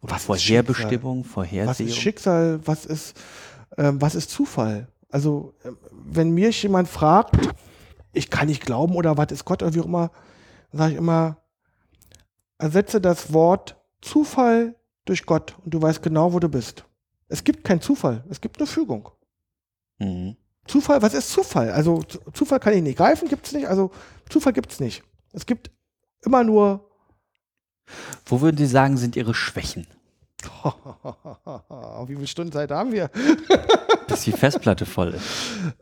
Oder 0.00 0.12
Was 0.12 0.20
ist 0.22 0.26
Vorherbestimmung, 0.26 1.24
Was 1.24 1.32
Vorhersehung. 1.32 1.88
ist 1.88 1.96
Schicksal? 1.96 2.60
Was 2.64 2.86
ist, 2.86 3.16
ähm, 3.76 4.00
was 4.00 4.14
ist 4.14 4.30
Zufall? 4.30 4.88
Also, 5.10 5.54
ähm, 5.64 5.76
wenn 5.90 6.30
mir 6.30 6.50
jemand 6.50 6.88
fragt, 6.88 7.36
ich 8.12 8.30
kann 8.30 8.48
nicht 8.48 8.64
glauben 8.64 8.94
oder 8.94 9.16
was 9.16 9.32
ist 9.32 9.44
Gott 9.44 9.62
oder 9.62 9.74
wie 9.74 9.80
auch 9.80 9.86
immer, 9.86 10.10
sage 10.72 10.92
ich 10.92 10.98
immer, 10.98 11.38
ersetze 12.58 13.00
das 13.00 13.32
Wort 13.32 13.76
Zufall 14.00 14.74
durch 15.04 15.24
Gott 15.26 15.56
und 15.64 15.72
du 15.74 15.80
weißt 15.80 16.02
genau, 16.02 16.32
wo 16.32 16.38
du 16.38 16.48
bist. 16.48 16.84
Es 17.28 17.42
gibt 17.44 17.64
keinen 17.64 17.80
Zufall, 17.80 18.24
es 18.28 18.40
gibt 18.40 18.58
nur 18.58 18.66
Fügung. 18.66 19.08
Mhm. 19.98 20.36
Zufall, 20.66 21.00
was 21.00 21.14
ist 21.14 21.30
Zufall? 21.30 21.70
Also 21.70 22.02
Zufall 22.32 22.60
kann 22.60 22.74
ich 22.74 22.82
nicht 22.82 22.98
greifen, 22.98 23.28
gibt 23.28 23.46
es 23.46 23.52
nicht. 23.52 23.66
Also 23.66 23.90
Zufall 24.28 24.52
gibt 24.52 24.70
es 24.70 24.80
nicht. 24.80 25.02
Es 25.32 25.46
gibt 25.46 25.70
immer 26.22 26.44
nur 26.44 26.87
Wo 28.26 28.40
würden 28.40 28.56
Sie 28.56 28.66
sagen, 28.66 28.96
sind 28.96 29.16
Ihre 29.16 29.34
Schwächen? 29.34 29.86
Wie 32.06 32.16
viel 32.16 32.26
Stunden 32.26 32.52
Zeit 32.52 32.70
haben 32.70 32.92
wir? 32.92 33.08
Bis 34.08 34.22
die 34.22 34.32
Festplatte 34.32 34.86
voll 34.86 35.14
ist. 35.14 35.26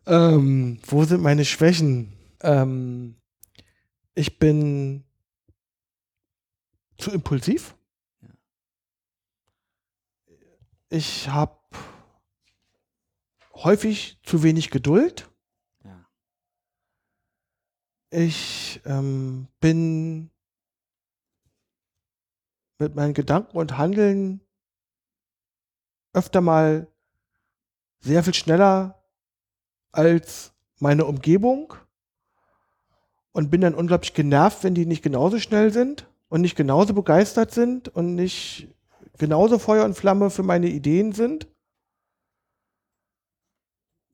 Ähm, 0.07 0.81
wo 0.87 1.05
sind 1.05 1.23
meine 1.23 1.45
Schwächen? 1.45 2.13
Ähm, 2.41 3.17
ich 4.15 4.39
bin 4.39 5.05
zu 6.99 7.11
impulsiv. 7.11 7.75
Ich 10.89 11.29
habe 11.29 11.59
häufig 13.55 14.19
zu 14.23 14.43
wenig 14.43 14.71
Geduld. 14.71 15.29
Ich 18.11 18.81
ähm, 18.85 19.49
bin 19.61 20.31
mit 22.79 22.95
meinen 22.95 23.15
Gedanken 23.15 23.57
und 23.57 23.79
Handeln 23.79 24.41
öfter 26.13 26.41
mal 26.41 26.89
sehr 28.01 28.23
viel 28.23 28.35
schneller 28.35 29.03
als 29.93 30.53
meine 30.79 31.05
Umgebung 31.05 31.75
und 33.33 33.51
bin 33.51 33.61
dann 33.61 33.75
unglaublich 33.75 34.15
genervt, 34.15 34.65
wenn 34.65 34.75
die 34.75 34.87
nicht 34.87 35.03
genauso 35.03 35.39
schnell 35.39 35.73
sind 35.73 36.09
und 36.29 36.41
nicht 36.41 36.57
genauso 36.57 36.95
begeistert 36.95 37.53
sind 37.53 37.89
und 37.89 38.15
nicht 38.15 38.69
genauso 39.19 39.59
Feuer 39.59 39.85
und 39.85 39.95
Flamme 39.95 40.31
für 40.31 40.43
meine 40.43 40.69
Ideen 40.69 41.13
sind. 41.13 41.47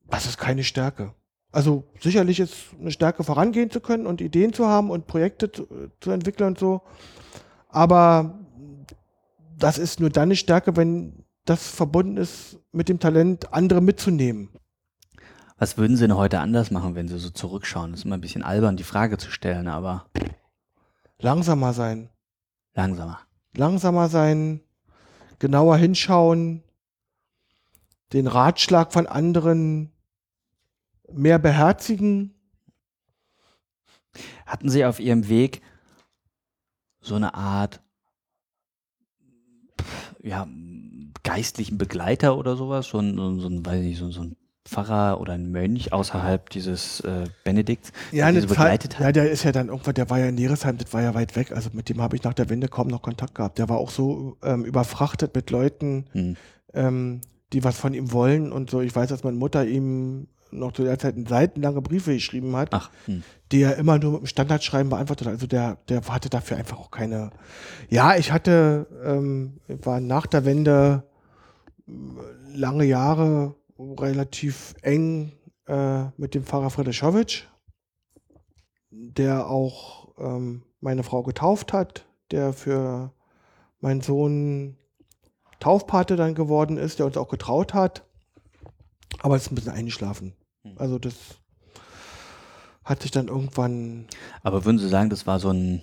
Das 0.07 0.25
ist 0.25 0.37
keine 0.37 0.63
Stärke. 0.63 1.13
Also 1.51 1.83
sicherlich 1.99 2.39
ist 2.39 2.55
eine 2.79 2.91
Stärke 2.91 3.23
vorangehen 3.23 3.69
zu 3.69 3.79
können 3.79 4.07
und 4.07 4.21
Ideen 4.21 4.53
zu 4.53 4.67
haben 4.67 4.89
und 4.89 5.07
Projekte 5.07 5.51
zu, 5.51 5.67
zu 5.99 6.11
entwickeln 6.11 6.47
und 6.47 6.59
so. 6.59 6.81
Aber 7.69 8.42
das 9.57 9.77
ist 9.77 9.99
nur 9.99 10.09
dann 10.09 10.23
eine 10.23 10.35
Stärke, 10.35 10.75
wenn 10.75 11.25
das 11.45 11.67
verbunden 11.67 12.17
ist 12.17 12.59
mit 12.71 12.89
dem 12.89 12.99
Talent, 12.99 13.53
andere 13.53 13.81
mitzunehmen. 13.81 14.49
Was 15.57 15.77
würden 15.77 15.95
Sie 15.95 16.07
denn 16.07 16.17
heute 16.17 16.39
anders 16.39 16.71
machen, 16.71 16.95
wenn 16.95 17.07
Sie 17.07 17.19
so 17.19 17.29
zurückschauen? 17.29 17.91
Das 17.91 18.01
ist 18.01 18.05
immer 18.05 18.17
ein 18.17 18.21
bisschen 18.21 18.43
albern, 18.43 18.77
die 18.77 18.83
Frage 18.83 19.17
zu 19.17 19.31
stellen, 19.31 19.67
aber 19.67 20.05
Langsamer 21.19 21.73
sein. 21.73 22.09
langsamer. 22.73 23.19
Langsamer 23.55 24.09
sein, 24.09 24.61
genauer 25.39 25.77
hinschauen, 25.77 26.63
den 28.13 28.27
Ratschlag 28.27 28.91
von 28.91 29.07
anderen 29.07 29.93
mehr 31.11 31.39
beherzigen. 31.39 32.33
Hatten 34.45 34.69
Sie 34.69 34.85
auf 34.85 34.99
Ihrem 34.99 35.29
Weg 35.29 35.61
so 36.99 37.15
eine 37.15 37.35
Art 37.35 37.82
ja, 40.23 40.47
geistlichen 41.23 41.77
Begleiter 41.77 42.37
oder 42.37 42.55
sowas? 42.55 42.87
So 42.87 42.99
ein, 42.99 43.15
so 43.39 43.47
ein, 43.47 43.65
weiß 43.65 43.81
nicht, 43.81 43.97
so, 43.99 44.09
so 44.11 44.21
ein 44.21 44.35
Pfarrer 44.65 45.19
oder 45.19 45.33
ein 45.33 45.51
Mönch 45.51 45.91
außerhalb 45.91 46.49
dieses 46.49 47.01
äh, 47.01 47.25
Benedikts, 47.43 47.91
Ja, 48.13 48.31
der 48.31 48.41
so 48.41 48.47
Zeit, 48.47 48.57
begleitet 48.57 48.93
ja, 48.99 49.05
hat? 49.07 49.15
der 49.15 49.29
ist 49.29 49.43
ja 49.43 49.51
dann 49.51 49.67
irgendwann, 49.67 49.93
der 49.93 50.09
war 50.09 50.19
ja 50.19 50.27
in 50.27 50.35
Neresheim, 50.35 50.77
das 50.77 50.93
war 50.93 51.01
ja 51.01 51.13
weit 51.13 51.35
weg. 51.35 51.51
Also 51.51 51.69
mit 51.73 51.89
dem 51.89 52.01
habe 52.01 52.15
ich 52.15 52.23
nach 52.23 52.33
der 52.33 52.49
Wende 52.49 52.69
kaum 52.69 52.87
noch 52.87 53.01
Kontakt 53.01 53.35
gehabt. 53.35 53.57
Der 53.57 53.67
war 53.67 53.77
auch 53.77 53.89
so 53.91 54.37
ähm, 54.41 54.63
überfrachtet 54.63 55.35
mit 55.35 55.49
Leuten, 55.51 56.05
Hm. 56.13 56.37
ähm, 56.73 57.21
die 57.51 57.63
was 57.63 57.77
von 57.77 57.93
ihm 57.93 58.11
wollen 58.13 58.51
und 58.51 58.69
so. 58.69 58.79
Ich 58.81 58.95
weiß, 58.95 59.09
dass 59.09 59.23
meine 59.23 59.37
Mutter 59.37 59.65
ihm 59.65 60.27
noch 60.53 60.71
zu 60.71 60.83
der 60.83 60.99
Zeit 60.99 61.15
seitenlange 61.27 61.81
Briefe 61.81 62.13
geschrieben 62.13 62.55
hat, 62.55 62.69
Ach, 62.71 62.89
hm. 63.05 63.23
die 63.51 63.61
er 63.61 63.77
immer 63.77 63.99
nur 63.99 64.13
mit 64.13 64.21
dem 64.21 64.27
Standardschreiben 64.27 64.89
beantwortet 64.89 65.27
hat. 65.27 65.33
Also 65.33 65.47
der, 65.47 65.77
der 65.89 66.01
hatte 66.07 66.29
dafür 66.29 66.57
einfach 66.57 66.79
auch 66.79 66.91
keine. 66.91 67.31
Ja, 67.89 68.15
ich 68.15 68.31
hatte, 68.31 68.87
ähm, 69.03 69.59
war 69.67 69.99
nach 69.99 70.27
der 70.27 70.45
Wende 70.45 71.03
äh, 71.87 71.91
lange 72.55 72.85
Jahre 72.85 73.55
relativ 73.79 74.75
eng 74.81 75.33
äh, 75.67 76.05
mit 76.17 76.35
dem 76.35 76.43
Pfarrer 76.43 76.69
Frederischowitsch, 76.69 77.43
der 78.91 79.47
auch 79.47 80.09
ähm, 80.17 80.63
meine 80.79 81.03
Frau 81.03 81.23
getauft 81.23 81.73
hat, 81.73 82.05
der 82.31 82.53
für 82.53 83.11
meinen 83.79 84.01
Sohn 84.01 84.77
Taufpate 85.59 86.15
dann 86.15 86.35
geworden 86.35 86.77
ist, 86.77 86.99
der 86.99 87.05
uns 87.05 87.17
auch 87.17 87.29
getraut 87.29 87.73
hat. 87.73 88.05
Aber 89.21 89.35
es 89.35 89.43
ist 89.43 89.51
ein 89.51 89.55
bisschen 89.55 89.71
eingeschlafen. 89.71 90.33
Hm. 90.63 90.75
Also 90.77 90.99
das 90.99 91.13
hat 92.83 93.01
sich 93.01 93.11
dann 93.11 93.27
irgendwann. 93.27 94.07
Aber 94.41 94.65
würden 94.65 94.79
Sie 94.79 94.89
sagen, 94.89 95.09
das 95.09 95.25
war 95.25 95.39
so 95.39 95.49
ein, 95.49 95.81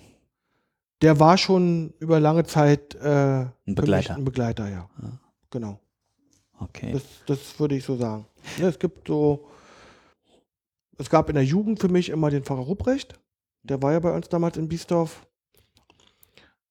Der 1.01 1.19
war 1.19 1.37
schon 1.37 1.93
über 1.99 2.19
lange 2.19 2.43
Zeit 2.43 2.95
äh, 2.95 3.45
ein 3.65 3.75
Begleiter? 3.75 4.15
ein 4.15 4.25
Begleiter, 4.25 4.69
ja. 4.69 4.89
Ja. 5.01 5.11
Genau. 5.49 5.79
Okay. 6.59 6.91
Das, 6.93 7.03
das 7.25 7.59
würde 7.59 7.75
ich 7.75 7.83
so 7.83 7.95
sagen. 7.97 8.27
Ja, 8.59 8.67
es 8.67 8.77
gibt 8.77 9.07
so, 9.07 9.47
es 10.97 11.09
gab 11.09 11.27
in 11.29 11.35
der 11.35 11.43
Jugend 11.43 11.79
für 11.79 11.89
mich 11.89 12.09
immer 12.09 12.29
den 12.29 12.43
Pfarrer 12.43 12.61
Rupprecht. 12.61 13.19
Der 13.63 13.81
war 13.81 13.93
ja 13.93 13.99
bei 13.99 14.11
uns 14.11 14.29
damals 14.29 14.57
in 14.57 14.67
Biesdorf. 14.67 15.25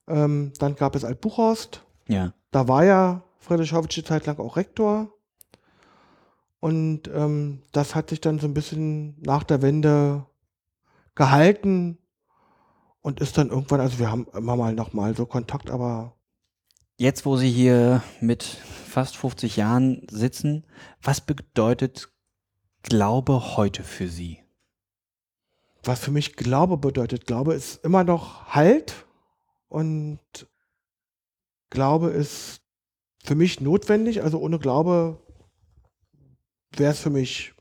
Ähm, 0.08 0.52
dann 0.58 0.76
gab 0.76 0.94
es 0.94 1.04
Altbuchhorst. 1.04 1.82
Ja. 2.08 2.32
Da 2.50 2.68
war 2.68 2.84
ja 2.84 3.22
Friedrich 3.38 3.72
Howitsch 3.72 4.04
Zeit 4.04 4.26
lang 4.26 4.38
auch 4.38 4.56
Rektor. 4.56 5.12
Und 6.60 7.08
ähm, 7.08 7.62
das 7.72 7.94
hat 7.94 8.10
sich 8.10 8.20
dann 8.20 8.38
so 8.38 8.46
ein 8.46 8.54
bisschen 8.54 9.20
nach 9.22 9.42
der 9.42 9.62
Wende 9.62 10.26
gehalten 11.14 11.98
und 13.00 13.20
ist 13.20 13.38
dann 13.38 13.48
irgendwann, 13.48 13.80
also 13.80 13.98
wir 13.98 14.10
haben 14.10 14.26
immer 14.34 14.56
mal 14.56 14.74
noch 14.74 14.92
mal 14.92 15.16
so 15.16 15.26
Kontakt, 15.26 15.70
aber 15.70 16.16
Jetzt, 16.98 17.24
wo 17.24 17.38
Sie 17.38 17.50
hier 17.50 18.02
mit 18.20 18.42
fast 18.42 19.16
50 19.16 19.56
Jahren 19.56 20.06
sitzen, 20.10 20.66
was 21.02 21.22
bedeutet 21.22 22.12
Glaube 22.82 23.56
heute 23.56 23.84
für 23.84 24.06
Sie? 24.06 24.40
was 25.82 26.00
für 26.00 26.10
mich 26.10 26.36
Glaube 26.36 26.76
bedeutet. 26.76 27.26
Glaube 27.26 27.54
ist 27.54 27.84
immer 27.84 28.04
noch 28.04 28.46
Halt 28.48 29.06
und 29.68 30.20
Glaube 31.70 32.10
ist 32.10 32.60
für 33.24 33.34
mich 33.34 33.60
notwendig. 33.60 34.22
Also 34.22 34.38
ohne 34.38 34.58
Glaube 34.58 35.20
wäre 36.76 36.92
es 36.92 37.00
für 37.00 37.10
mich 37.10 37.54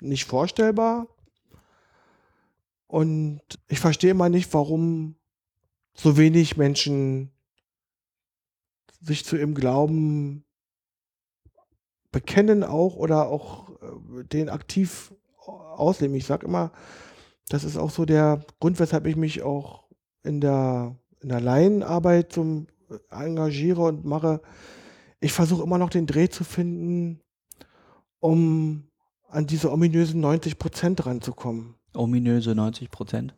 nicht 0.00 0.24
vorstellbar. 0.24 1.08
Und 2.86 3.40
ich 3.68 3.80
verstehe 3.80 4.10
immer 4.10 4.28
nicht, 4.28 4.52
warum 4.52 5.16
so 5.94 6.16
wenig 6.16 6.56
Menschen 6.56 7.32
sich 9.00 9.24
zu 9.24 9.36
ihrem 9.36 9.54
Glauben 9.54 10.44
bekennen 12.10 12.62
auch 12.62 12.96
oder 12.96 13.28
auch 13.28 13.70
äh, 13.70 14.24
den 14.24 14.48
aktiv 14.50 15.14
ausleben. 15.46 16.14
Ich 16.16 16.26
sage 16.26 16.46
immer, 16.46 16.72
das 17.48 17.64
ist 17.64 17.76
auch 17.76 17.90
so 17.90 18.04
der 18.04 18.44
Grund, 18.60 18.78
weshalb 18.78 19.06
ich 19.06 19.16
mich 19.16 19.42
auch 19.42 19.84
in 20.22 20.40
der, 20.40 20.96
in 21.20 21.30
der 21.30 21.40
Laienarbeit 21.40 22.32
zum 22.32 22.66
engagiere 23.10 23.82
und 23.82 24.04
mache. 24.04 24.42
Ich 25.20 25.32
versuche 25.32 25.62
immer 25.62 25.78
noch 25.78 25.90
den 25.90 26.06
Dreh 26.06 26.28
zu 26.28 26.44
finden, 26.44 27.20
um 28.22 28.84
an 29.28 29.46
diese 29.46 29.70
ominösen 29.72 30.20
90 30.20 30.58
Prozent 30.58 31.04
ranzukommen. 31.04 31.74
Ominöse 31.94 32.54
90 32.54 32.90
Prozent? 32.90 33.34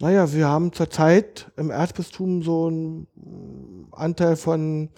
Naja, 0.00 0.32
wir 0.32 0.46
haben 0.46 0.72
zurzeit 0.72 1.50
im 1.56 1.70
Erzbistum 1.70 2.42
so 2.42 2.68
einen 2.68 3.88
Anteil 3.90 4.36
von 4.36 4.90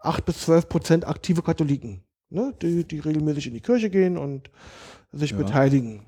8 0.00 0.24
bis 0.24 0.40
12 0.42 0.68
Prozent 0.68 1.06
aktive 1.08 1.42
Katholiken, 1.42 2.02
ne? 2.30 2.54
die, 2.62 2.84
die 2.84 3.00
regelmäßig 3.00 3.48
in 3.48 3.54
die 3.54 3.60
Kirche 3.60 3.90
gehen 3.90 4.16
und 4.16 4.50
sich 5.12 5.32
Ja. 5.32 5.38
beteiligen. 5.38 6.06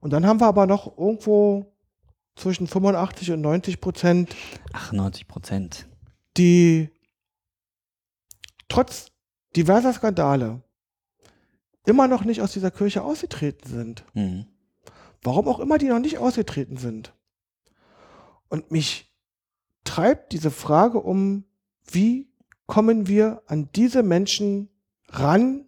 Und 0.00 0.12
dann 0.12 0.26
haben 0.26 0.40
wir 0.40 0.46
aber 0.46 0.66
noch 0.66 0.98
irgendwo 0.98 1.66
zwischen 2.34 2.66
85 2.66 3.30
und 3.30 3.42
90 3.42 3.80
Prozent, 3.80 4.34
Ach, 4.72 4.90
90 4.92 5.28
Prozent. 5.28 5.86
die 6.36 6.88
trotz 8.68 9.12
diverser 9.54 9.92
Skandale 9.92 10.62
immer 11.86 12.08
noch 12.08 12.24
nicht 12.24 12.40
aus 12.40 12.52
dieser 12.52 12.70
Kirche 12.70 13.02
ausgetreten 13.02 13.68
sind. 13.68 14.04
Mhm. 14.14 14.46
Warum 15.22 15.48
auch 15.48 15.60
immer 15.60 15.78
die 15.78 15.88
noch 15.88 15.98
nicht 15.98 16.18
ausgetreten 16.18 16.76
sind. 16.76 17.14
Und 18.48 18.70
mich 18.70 19.12
treibt 19.84 20.32
diese 20.32 20.50
Frage 20.50 21.00
um, 21.00 21.44
wie 21.90 22.28
kommen 22.66 23.06
wir 23.06 23.42
an 23.46 23.68
diese 23.74 24.02
Menschen 24.02 24.68
ran, 25.08 25.66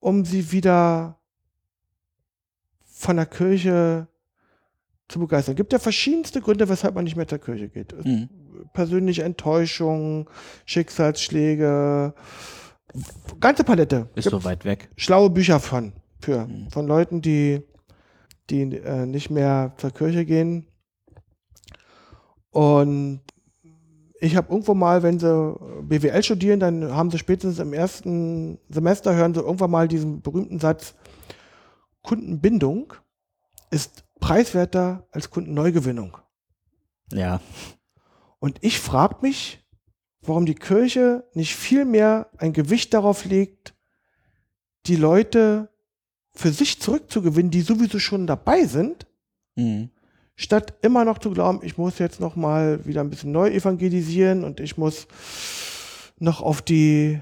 um 0.00 0.24
sie 0.24 0.52
wieder 0.52 1.18
von 2.84 3.16
der 3.16 3.26
Kirche 3.26 4.08
zu 5.08 5.18
begeistern. 5.18 5.54
Es 5.54 5.56
gibt 5.56 5.72
ja 5.72 5.78
verschiedenste 5.78 6.40
Gründe, 6.40 6.68
weshalb 6.68 6.94
man 6.94 7.04
nicht 7.04 7.16
mehr 7.16 7.28
zur 7.28 7.38
Kirche 7.38 7.68
geht. 7.68 7.94
Mhm. 8.04 8.28
Persönliche 8.72 9.22
Enttäuschung, 9.24 10.30
Schicksalsschläge, 10.64 12.14
ganze 13.40 13.64
Palette. 13.64 14.08
Ist 14.14 14.24
Gibt 14.24 14.30
so 14.30 14.44
weit 14.44 14.64
weg. 14.64 14.90
schlaue 14.96 15.30
Bücher 15.30 15.60
von, 15.60 15.92
für, 16.20 16.46
Mhm. 16.46 16.70
von 16.70 16.86
Leuten, 16.86 17.20
die, 17.22 17.62
die 18.50 18.62
äh, 18.76 19.06
nicht 19.06 19.30
mehr 19.30 19.72
zur 19.78 19.90
Kirche 19.90 20.24
gehen. 20.24 20.66
Und 22.50 23.20
ich 24.20 24.36
habe 24.36 24.50
irgendwo 24.52 24.74
mal, 24.74 25.02
wenn 25.02 25.18
sie 25.18 25.54
BWL 25.82 26.22
studieren, 26.22 26.60
dann 26.60 26.94
haben 26.94 27.10
sie 27.10 27.18
spätestens 27.18 27.58
im 27.58 27.72
ersten 27.72 28.58
Semester, 28.68 29.14
hören 29.14 29.34
sie 29.34 29.40
irgendwann 29.40 29.70
mal 29.70 29.88
diesen 29.88 30.22
berühmten 30.22 30.60
Satz, 30.60 30.94
Kundenbindung 32.02 32.92
ist 33.70 34.04
preiswerter 34.20 35.06
als 35.10 35.30
Kundenneugewinnung. 35.30 36.16
Ja. 37.12 37.40
Und 38.38 38.58
ich 38.62 38.78
frage 38.78 39.16
mich, 39.22 39.63
warum 40.26 40.46
die 40.46 40.54
Kirche 40.54 41.24
nicht 41.34 41.54
viel 41.56 41.84
mehr 41.84 42.28
ein 42.38 42.52
Gewicht 42.52 42.94
darauf 42.94 43.24
legt, 43.24 43.74
die 44.86 44.96
Leute 44.96 45.68
für 46.34 46.50
sich 46.50 46.80
zurückzugewinnen, 46.80 47.50
die 47.50 47.60
sowieso 47.62 47.98
schon 47.98 48.26
dabei 48.26 48.64
sind, 48.66 49.06
Mhm. 49.56 49.90
statt 50.34 50.74
immer 50.82 51.04
noch 51.04 51.18
zu 51.18 51.30
glauben, 51.30 51.60
ich 51.62 51.78
muss 51.78 52.00
jetzt 52.00 52.18
noch 52.18 52.34
mal 52.34 52.84
wieder 52.84 53.02
ein 53.02 53.10
bisschen 53.10 53.30
neu 53.30 53.48
evangelisieren 53.50 54.42
und 54.42 54.58
ich 54.58 54.76
muss 54.76 55.06
noch 56.18 56.40
auf 56.42 56.60
die 56.60 57.20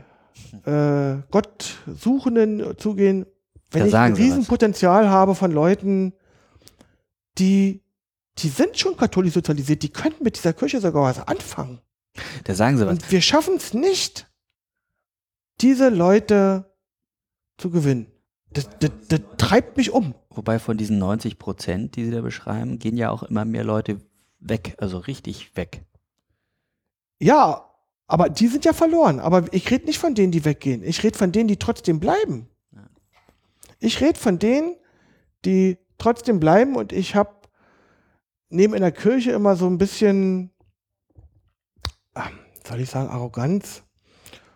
äh, 0.65 1.15
Gottsuchenden 1.31 2.79
zugehen. 2.79 3.27
Wenn 3.71 3.83
Da 3.83 3.87
ich 3.89 3.95
ein. 3.95 4.13
Riesenpotenzial 4.15 5.09
habe 5.11 5.35
von 5.35 5.51
Leuten, 5.53 6.15
die, 7.39 7.83
die 8.39 8.49
sind 8.49 8.79
schon 8.79 8.97
katholisch 8.97 9.35
sozialisiert, 9.35 9.83
die 9.83 9.91
könnten 9.91 10.25
mit 10.25 10.37
dieser 10.37 10.53
Kirche 10.53 10.81
sogar 10.81 11.03
was 11.05 11.27
anfangen. 11.27 11.81
Da 12.45 12.55
sagen 12.55 12.79
sie 12.79 12.87
was. 12.87 12.93
Und 12.93 13.11
wir 13.11 13.23
schaffen 13.23 13.57
es 13.57 13.75
nicht, 13.75 14.31
diese 15.61 15.89
Leute 15.89 16.73
zu 17.59 17.71
gewinnen. 17.71 18.07
Das, 18.53 18.69
das, 18.81 18.91
das 19.09 19.21
treibt 19.39 19.77
mich 19.77 19.91
um. 19.91 20.15
Wobei 20.31 20.59
von 20.59 20.77
diesen 20.77 20.99
90 20.99 21.39
Prozent, 21.39 21.97
die 21.97 22.05
Sie 22.05 22.11
da 22.11 22.21
beschreiben, 22.21 22.79
gehen 22.79 22.97
ja 22.97 23.11
auch 23.11 23.23
immer 23.23 23.45
mehr 23.45 23.65
Leute 23.65 24.01
weg, 24.41 24.77
also 24.79 24.99
richtig 24.99 25.57
weg. 25.57 25.85
Ja, 27.19 27.71
aber 28.07 28.29
die 28.29 28.49
sind 28.49 28.65
ja 28.65 28.73
verloren. 28.73 29.21
Aber 29.21 29.45
ich 29.53 29.71
rede 29.71 29.87
nicht 29.87 29.99
von 29.99 30.15
denen, 30.15 30.33
die 30.33 30.45
weggehen. 30.45 30.83
Ich 30.83 31.03
rede 31.03 31.17
von 31.17 31.33
denen, 31.33 31.49
die 31.49 31.59
trotzdem 31.59 32.01
bleiben. 32.01 32.49
Ich 33.79 34.01
rede 34.01 34.19
von 34.19 34.39
denen, 34.39 34.77
die 35.45 35.79
trotzdem 35.99 36.39
bleiben 36.39 36.77
und 36.77 36.93
ich 36.93 37.15
habe 37.15 37.35
neben 38.49 38.75
in 38.75 38.83
der 38.83 38.93
Kirche 38.93 39.33
immer 39.33 39.57
so 39.57 39.67
ein 39.67 39.79
bisschen, 39.79 40.52
soll 42.67 42.81
ich 42.81 42.91
sagen, 42.91 43.09
Arroganz, 43.09 43.83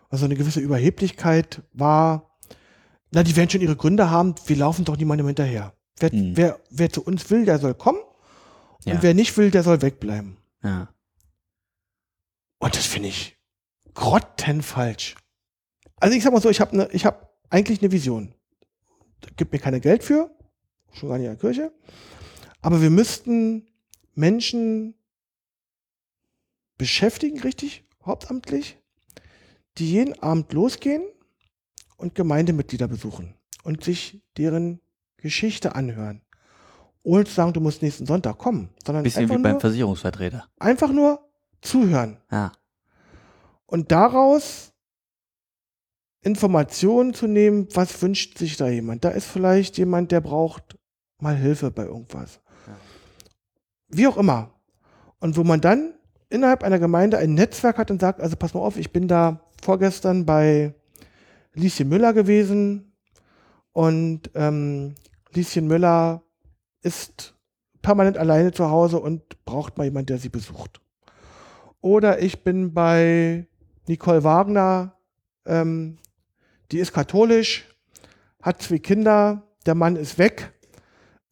also 0.08 0.24
eine 0.24 0.36
gewisse 0.36 0.60
Überheblichkeit 0.60 1.62
war, 1.72 2.38
na, 3.12 3.22
die 3.22 3.36
werden 3.36 3.50
schon 3.50 3.60
ihre 3.60 3.76
Gründe 3.76 4.10
haben, 4.10 4.34
wir 4.46 4.56
laufen 4.56 4.84
doch 4.84 4.96
niemandem 4.96 5.26
hinterher. 5.26 5.72
Wer, 5.98 6.10
Hm. 6.10 6.36
wer, 6.36 6.60
wer 6.70 6.90
zu 6.90 7.02
uns 7.04 7.30
will, 7.30 7.44
der 7.44 7.58
soll 7.58 7.74
kommen 7.74 7.98
Ja. 8.84 8.94
und 8.94 9.02
wer 9.02 9.14
nicht 9.14 9.36
will, 9.36 9.50
der 9.50 9.62
soll 9.62 9.80
wegbleiben. 9.82 10.36
Ja. 10.62 10.88
Und 12.58 12.76
das 12.76 12.86
finde 12.86 13.08
ich 13.08 13.36
grottenfalsch. 13.94 15.14
Also 15.96 16.16
ich 16.16 16.22
sag 16.22 16.32
mal 16.32 16.42
so, 16.42 16.50
ich 16.50 16.60
habe 16.60 16.76
ne, 16.76 16.88
ich 16.92 17.06
habe 17.06 17.28
eigentlich 17.48 17.80
eine 17.80 17.92
Vision. 17.92 18.34
Da 19.20 19.30
gibt 19.36 19.52
mir 19.52 19.58
keiner 19.58 19.80
Geld 19.80 20.04
für, 20.04 20.30
schon 20.92 21.08
gar 21.08 21.16
nicht 21.18 21.26
in 21.26 21.32
der 21.32 21.40
Kirche. 21.40 21.72
Aber 22.60 22.82
wir 22.82 22.90
müssten 22.90 23.66
Menschen 24.14 24.94
beschäftigen, 26.78 27.40
richtig, 27.40 27.84
hauptamtlich, 28.04 28.78
die 29.78 29.90
jeden 29.90 30.22
Abend 30.22 30.52
losgehen 30.52 31.02
und 31.96 32.14
Gemeindemitglieder 32.14 32.88
besuchen 32.88 33.34
und 33.62 33.82
sich 33.84 34.22
deren 34.36 34.80
Geschichte 35.16 35.74
anhören. 35.74 36.22
Ohne 37.02 37.24
zu 37.24 37.32
sagen, 37.32 37.52
du 37.52 37.60
musst 37.60 37.82
nächsten 37.82 38.06
Sonntag 38.06 38.38
kommen, 38.38 38.70
sondern 38.84 39.04
Bisschen 39.04 39.22
einfach 39.24 39.38
wie 39.38 39.42
beim 39.42 39.52
nur, 39.52 39.60
Versicherungsvertreter. 39.60 40.48
einfach 40.58 40.90
nur 40.92 41.28
zuhören 41.60 42.18
Ja. 42.30 42.52
und 43.66 43.90
daraus 43.92 44.72
Informationen 46.22 47.14
zu 47.14 47.26
nehmen, 47.28 47.68
was 47.72 48.02
wünscht 48.02 48.36
sich 48.38 48.56
da 48.56 48.68
jemand. 48.68 49.04
Da 49.04 49.10
ist 49.10 49.26
vielleicht 49.26 49.78
jemand, 49.78 50.10
der 50.10 50.20
braucht 50.20 50.76
mal 51.18 51.36
Hilfe 51.36 51.70
bei 51.70 51.84
irgendwas. 51.84 52.40
Ja. 52.66 52.76
Wie 53.88 54.06
auch 54.08 54.16
immer. 54.16 54.52
Und 55.20 55.36
wo 55.36 55.44
man 55.44 55.60
dann 55.60 55.94
innerhalb 56.28 56.62
einer 56.62 56.78
Gemeinde 56.78 57.18
ein 57.18 57.34
Netzwerk 57.34 57.78
hat 57.78 57.90
und 57.90 58.00
sagt, 58.00 58.20
also 58.20 58.36
pass 58.36 58.54
mal 58.54 58.60
auf, 58.60 58.76
ich 58.76 58.92
bin 58.92 59.08
da 59.08 59.40
vorgestern 59.62 60.26
bei 60.26 60.74
Lieschen 61.54 61.88
Müller 61.88 62.12
gewesen 62.12 62.92
und 63.72 64.30
ähm, 64.34 64.94
Lieschen 65.32 65.66
Müller 65.66 66.22
ist 66.82 67.34
permanent 67.82 68.18
alleine 68.18 68.52
zu 68.52 68.70
Hause 68.70 68.98
und 68.98 69.44
braucht 69.44 69.78
mal 69.78 69.84
jemand, 69.84 70.10
der 70.10 70.18
sie 70.18 70.28
besucht. 70.28 70.80
Oder 71.80 72.20
ich 72.20 72.42
bin 72.42 72.74
bei 72.74 73.46
Nicole 73.86 74.24
Wagner, 74.24 74.96
ähm, 75.46 75.98
die 76.72 76.78
ist 76.78 76.92
katholisch, 76.92 77.64
hat 78.42 78.62
zwei 78.62 78.78
Kinder, 78.78 79.42
der 79.66 79.74
Mann 79.74 79.96
ist 79.96 80.18
weg. 80.18 80.52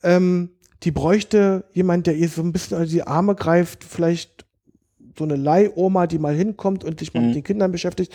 Ähm, 0.02 0.50
die 0.82 0.90
bräuchte 0.90 1.64
jemand, 1.72 2.06
der 2.06 2.16
ihr 2.16 2.28
so 2.28 2.42
ein 2.42 2.52
bisschen 2.52 2.76
unter 2.76 2.88
die 2.88 3.02
Arme 3.02 3.34
greift, 3.34 3.82
vielleicht 3.84 4.43
so 5.18 5.24
eine 5.24 5.36
Leihoma, 5.36 6.06
die 6.06 6.18
mal 6.18 6.34
hinkommt 6.34 6.84
und 6.84 6.98
sich 7.00 7.14
mal 7.14 7.20
Mhm. 7.20 7.26
mit 7.28 7.36
den 7.36 7.44
Kindern 7.44 7.72
beschäftigt. 7.72 8.12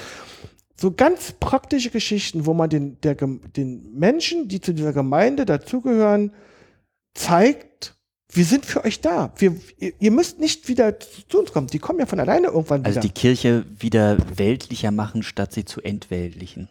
So 0.80 0.92
ganz 0.92 1.34
praktische 1.40 1.90
Geschichten, 1.90 2.46
wo 2.46 2.54
man 2.54 2.70
den, 2.70 3.00
der, 3.02 3.16
den 3.16 3.94
Menschen, 3.98 4.48
die 4.48 4.62
zu 4.62 4.74
dieser 4.74 4.94
Gemeinde 4.94 5.46
dazugehören, 5.46 6.32
zeigt, 7.14 7.96
wir 8.32 8.46
sind 8.46 8.66
für 8.66 8.86
euch 8.86 9.02
da. 9.02 9.34
Wir, 9.38 9.56
ihr, 10.00 10.12
müsst 10.12 10.40
nicht 10.40 10.68
wieder 10.68 11.00
zu 11.00 11.40
uns 11.40 11.52
kommen. 11.52 11.68
Die 11.68 11.80
kommen 11.80 12.00
ja 12.00 12.06
von 12.06 12.20
alleine 12.20 12.48
irgendwann 12.48 12.86
Also 12.86 13.00
wieder. 13.00 13.08
die 13.08 13.14
Kirche 13.14 13.66
wieder 13.80 14.18
weltlicher 14.38 14.92
machen, 14.92 15.24
statt 15.24 15.52
sie 15.52 15.66
zu 15.66 15.82
entweltlichen. 15.82 16.70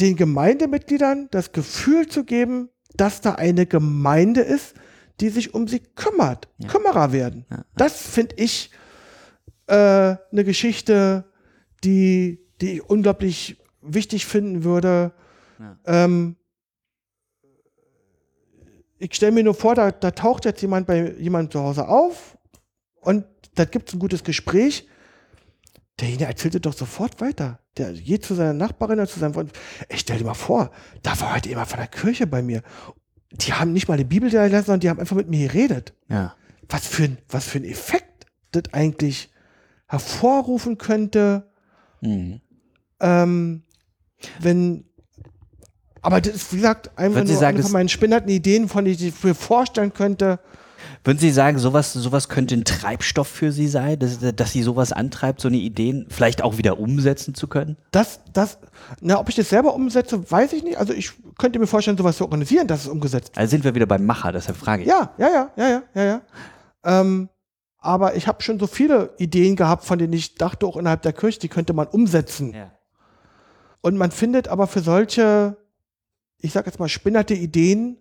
den 0.00 0.16
Gemeindemitgliedern 0.16 1.28
das 1.30 1.52
Gefühl 1.52 2.06
zu 2.06 2.24
geben, 2.24 2.68
dass 2.94 3.20
da 3.22 3.32
eine 3.34 3.66
Gemeinde 3.66 4.42
ist, 4.42 4.74
die 5.20 5.28
sich 5.30 5.54
um 5.54 5.66
sie 5.68 5.80
kümmert, 5.80 6.48
Ja. 6.58 6.68
Kümmerer 6.68 7.12
werden. 7.12 7.46
Ja. 7.50 7.64
Das 7.76 8.00
finde 8.00 8.36
ich 8.36 8.70
äh, 9.66 9.74
eine 9.74 10.44
Geschichte, 10.44 11.24
die, 11.84 12.40
die 12.60 12.74
ich 12.74 12.82
unglaublich 12.90 13.56
wichtig 13.80 14.26
finden 14.26 14.64
würde. 14.64 15.12
Ja. 15.58 15.78
Ähm, 15.86 16.36
ich 18.98 19.14
stelle 19.14 19.32
mir 19.32 19.44
nur 19.44 19.54
vor, 19.54 19.74
da, 19.74 19.90
da 19.90 20.10
taucht 20.10 20.44
jetzt 20.44 20.62
jemand 20.62 20.86
bei 20.86 21.12
jemandem 21.18 21.50
zu 21.50 21.60
Hause 21.60 21.88
auf 21.88 22.38
und 23.00 23.24
da 23.54 23.64
gibt 23.64 23.88
es 23.88 23.94
ein 23.94 23.98
gutes 23.98 24.24
Gespräch. 24.24 24.88
Derjenige 26.00 26.26
erzählte 26.26 26.60
doch 26.60 26.74
sofort 26.74 27.20
weiter. 27.20 27.60
Der 27.78 27.92
geht 27.92 28.24
zu 28.24 28.34
seiner 28.34 28.52
Nachbarin 28.52 28.98
oder 28.98 29.08
zu 29.08 29.18
seinem 29.18 29.34
Freund. 29.34 29.52
Ich 29.88 30.00
stell 30.00 30.18
dir 30.18 30.24
mal 30.24 30.34
vor, 30.34 30.70
da 31.02 31.18
war 31.20 31.34
heute 31.34 31.48
jemand 31.48 31.68
von 31.68 31.78
der 31.78 31.88
Kirche 31.88 32.26
bei 32.26 32.42
mir. 32.42 32.62
Die 33.32 33.52
haben 33.52 33.72
nicht 33.72 33.88
mal 33.88 33.94
eine 33.94 34.04
Bibel 34.04 34.30
da 34.30 34.46
gelassen, 34.46 34.66
sondern 34.66 34.80
die 34.80 34.88
haben 34.90 35.00
einfach 35.00 35.16
mit 35.16 35.28
mir 35.28 35.48
geredet. 35.48 35.94
Ja. 36.08 36.34
Was 36.68 36.86
für 36.86 37.04
ein, 37.04 37.18
was 37.28 37.46
für 37.46 37.58
ein 37.58 37.64
Effekt 37.64 38.26
das 38.52 38.64
eigentlich 38.72 39.30
hervorrufen 39.88 40.78
könnte, 40.78 41.48
Mhm. 42.00 42.40
ähm, 43.00 43.62
wenn. 44.40 44.84
Aber 46.02 46.20
das 46.20 46.34
ist, 46.34 46.52
wie 46.52 46.56
gesagt, 46.56 46.96
einfach 46.98 47.24
nur 47.24 47.36
sagen, 47.36 47.60
von 47.62 47.72
meinen 47.72 47.88
spinnerten 47.88 48.28
Ideen, 48.30 48.68
von 48.68 48.84
denen 48.84 48.96
ich 49.00 49.24
mir 49.24 49.34
vorstellen 49.34 49.92
könnte. 49.92 50.38
Würden 51.04 51.18
Sie 51.18 51.30
sagen, 51.30 51.58
sowas, 51.58 51.92
sowas 51.92 52.28
könnte 52.28 52.54
ein 52.54 52.64
Treibstoff 52.64 53.28
für 53.28 53.52
Sie 53.52 53.68
sein, 53.68 53.98
dass, 53.98 54.18
dass 54.18 54.52
Sie 54.52 54.62
sowas 54.62 54.92
antreibt, 54.92 55.40
so 55.40 55.48
eine 55.48 55.56
Ideen 55.56 56.06
vielleicht 56.08 56.42
auch 56.42 56.58
wieder 56.58 56.78
umsetzen 56.78 57.34
zu 57.34 57.48
können? 57.48 57.76
Das, 57.90 58.20
das, 58.32 58.58
na, 59.00 59.18
ob 59.18 59.28
ich 59.28 59.34
das 59.34 59.48
selber 59.48 59.74
umsetze, 59.74 60.30
weiß 60.30 60.52
ich 60.52 60.64
nicht. 60.64 60.78
Also 60.78 60.92
ich 60.92 61.12
könnte 61.38 61.58
mir 61.58 61.66
vorstellen, 61.66 61.96
sowas 61.96 62.16
zu 62.16 62.24
organisieren, 62.24 62.66
dass 62.66 62.82
es 62.82 62.88
umgesetzt 62.88 63.28
wird. 63.28 63.38
Also 63.38 63.50
sind 63.50 63.64
wir 63.64 63.74
wieder 63.74 63.86
beim 63.86 64.04
Macher, 64.04 64.32
deshalb 64.32 64.56
frage 64.56 64.82
ich. 64.82 64.88
Ja, 64.88 65.14
ja, 65.18 65.28
ja, 65.28 65.50
ja, 65.56 65.68
ja, 65.68 65.82
ja, 65.94 66.04
ja. 66.04 66.20
Ähm, 66.84 67.28
aber 67.78 68.16
ich 68.16 68.26
habe 68.26 68.42
schon 68.42 68.58
so 68.58 68.66
viele 68.66 69.14
Ideen 69.18 69.54
gehabt, 69.54 69.84
von 69.84 69.98
denen 69.98 70.12
ich 70.12 70.34
dachte, 70.34 70.66
auch 70.66 70.76
innerhalb 70.76 71.02
der 71.02 71.12
Kirche, 71.12 71.38
die 71.38 71.48
könnte 71.48 71.72
man 71.72 71.86
umsetzen. 71.86 72.52
Ja. 72.52 72.72
Und 73.80 73.96
man 73.96 74.10
findet 74.10 74.48
aber 74.48 74.66
für 74.66 74.80
solche, 74.80 75.56
ich 76.38 76.52
sag 76.52 76.66
jetzt 76.66 76.80
mal, 76.80 76.88
spinnerte 76.88 77.34
Ideen 77.34 77.98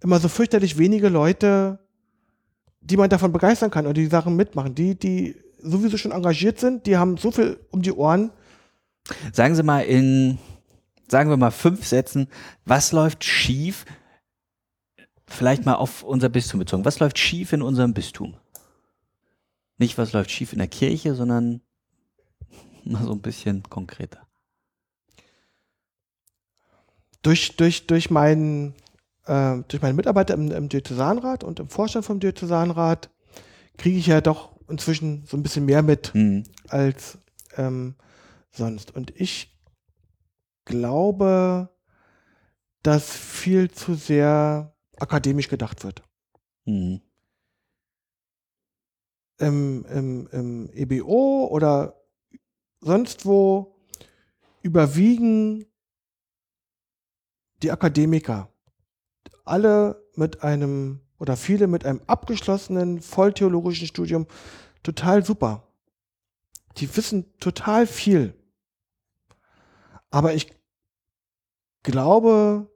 immer 0.00 0.18
so 0.18 0.28
fürchterlich 0.28 0.78
wenige 0.78 1.08
Leute, 1.08 1.78
die 2.90 2.96
man 2.96 3.10
davon 3.10 3.32
begeistern 3.32 3.70
kann 3.70 3.86
oder 3.86 3.94
die 3.94 4.06
Sachen 4.06 4.36
mitmachen. 4.36 4.74
Die, 4.74 4.94
die 4.94 5.36
sowieso 5.58 5.96
schon 5.96 6.12
engagiert 6.12 6.60
sind, 6.60 6.86
die 6.86 6.96
haben 6.96 7.16
so 7.16 7.30
viel 7.30 7.58
um 7.70 7.82
die 7.82 7.92
Ohren. 7.92 8.30
Sagen 9.32 9.54
Sie 9.54 9.62
mal 9.62 9.80
in, 9.80 10.38
sagen 11.08 11.30
wir 11.30 11.36
mal 11.36 11.50
fünf 11.50 11.86
Sätzen, 11.86 12.28
was 12.64 12.92
läuft 12.92 13.24
schief? 13.24 13.84
Vielleicht 15.26 15.66
mal 15.66 15.74
auf 15.74 16.02
unser 16.02 16.28
Bistum 16.28 16.60
bezogen. 16.60 16.84
Was 16.84 17.00
läuft 17.00 17.18
schief 17.18 17.52
in 17.52 17.62
unserem 17.62 17.92
Bistum? 17.92 18.36
Nicht, 19.78 19.98
was 19.98 20.12
läuft 20.12 20.30
schief 20.30 20.52
in 20.52 20.58
der 20.58 20.68
Kirche, 20.68 21.14
sondern 21.14 21.60
mal 22.84 23.04
so 23.04 23.12
ein 23.12 23.20
bisschen 23.20 23.62
konkreter. 23.64 24.26
Durch, 27.22 27.56
durch, 27.56 27.88
durch, 27.88 28.10
meinen, 28.10 28.74
äh, 29.26 29.62
durch 29.68 29.82
meine 29.82 29.94
Mitarbeiter 29.94 30.34
im, 30.34 30.50
im 30.50 30.68
Diözesanrat 30.68 31.44
und 31.44 31.60
im 31.60 31.68
Vorstand 31.68 32.04
vom 32.04 32.20
Diözesanrat 32.20 33.10
kriege 33.76 33.98
ich 33.98 34.06
ja 34.06 34.20
doch 34.20 34.56
inzwischen 34.68 35.24
so 35.26 35.36
ein 35.36 35.42
bisschen 35.42 35.64
mehr 35.64 35.82
mit 35.82 36.12
Hm. 36.14 36.44
als 36.68 37.18
ähm, 37.56 37.94
sonst. 38.50 38.94
Und 38.94 39.12
ich 39.20 39.56
glaube, 40.64 41.70
dass 42.82 43.10
viel 43.10 43.70
zu 43.70 43.94
sehr 43.94 44.74
akademisch 44.98 45.48
gedacht 45.48 45.84
wird. 45.84 46.02
Hm. 46.64 47.00
Im, 49.38 49.84
im, 49.86 50.28
im 50.28 50.70
EBO 50.72 51.48
oder 51.50 52.00
sonst 52.80 53.26
wo 53.26 53.76
überwiegen 54.62 55.66
die 57.62 57.70
Akademiker. 57.70 58.50
Alle 59.46 60.04
mit 60.14 60.42
einem 60.42 61.00
oder 61.18 61.36
viele 61.36 61.66
mit 61.66 61.86
einem 61.86 62.02
abgeschlossenen 62.06 63.00
volltheologischen 63.00 63.86
Studium 63.86 64.26
total 64.82 65.24
super. 65.24 65.66
Die 66.76 66.94
wissen 66.94 67.38
total 67.38 67.86
viel. 67.86 68.34
Aber 70.10 70.34
ich 70.34 70.52
glaube, 71.82 72.70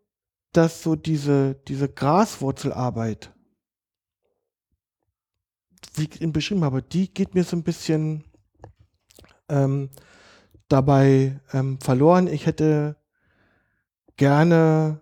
dass 0.52 0.82
so 0.82 0.96
diese, 0.96 1.54
diese 1.68 1.88
Graswurzelarbeit, 1.88 3.32
wie 5.94 6.04
ich 6.04 6.20
ihn 6.20 6.32
beschrieben 6.32 6.64
habe, 6.64 6.82
die 6.82 7.12
geht 7.12 7.34
mir 7.34 7.44
so 7.44 7.56
ein 7.56 7.62
bisschen 7.62 8.24
ähm, 9.48 9.90
dabei 10.68 11.40
ähm, 11.52 11.78
verloren. 11.80 12.26
Ich 12.26 12.46
hätte 12.46 12.96
gerne 14.16 15.00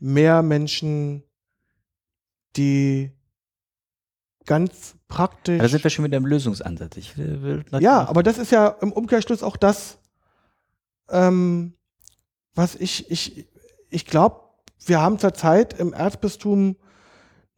mehr 0.00 0.42
Menschen, 0.42 1.22
die 2.56 3.12
ganz 4.46 4.96
praktisch. 5.06 5.60
Da 5.60 5.68
sind 5.68 5.84
wir 5.84 5.90
schon 5.90 6.04
wieder 6.04 6.16
im 6.16 6.26
Lösungsansatz. 6.26 6.96
Will, 7.16 7.42
will 7.42 7.64
Ja, 7.80 8.08
aber 8.08 8.22
das 8.22 8.38
ist 8.38 8.50
ja 8.50 8.68
im 8.80 8.92
Umkehrschluss 8.92 9.42
auch 9.42 9.56
das, 9.56 9.98
ähm, 11.08 11.74
was 12.54 12.74
ich, 12.74 13.10
ich, 13.10 13.46
ich 13.90 14.06
glaube, 14.06 14.40
wir 14.86 15.00
haben 15.00 15.18
zurzeit 15.18 15.78
im 15.78 15.92
Erzbistum 15.92 16.76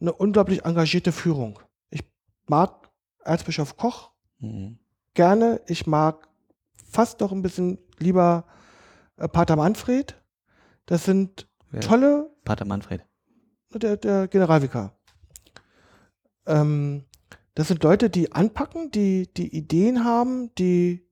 eine 0.00 0.12
unglaublich 0.12 0.64
engagierte 0.64 1.12
Führung. 1.12 1.60
Ich 1.90 2.02
mag 2.46 2.90
Erzbischof 3.24 3.76
Koch 3.76 4.10
Hm. 4.40 4.78
gerne. 5.14 5.60
Ich 5.66 5.86
mag 5.86 6.28
fast 6.74 7.20
noch 7.20 7.30
ein 7.30 7.42
bisschen 7.42 7.78
lieber 7.98 8.44
äh, 9.16 9.28
Pater 9.28 9.56
Manfred. 9.56 10.20
Das 10.86 11.04
sind 11.04 11.48
Wer? 11.70 11.80
tolle 11.80 12.31
Pater 12.44 12.64
Manfred. 12.64 13.04
der, 13.74 13.96
der 13.96 14.28
Generalvikar. 14.28 14.96
Ähm, 16.46 17.04
das 17.54 17.68
sind 17.68 17.82
Leute, 17.82 18.10
die 18.10 18.32
anpacken, 18.32 18.90
die, 18.90 19.32
die 19.34 19.54
Ideen 19.54 20.04
haben, 20.04 20.54
die 20.56 21.06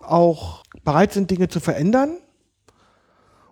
auch 0.00 0.62
bereit 0.84 1.12
sind, 1.12 1.30
Dinge 1.30 1.48
zu 1.48 1.60
verändern. 1.60 2.16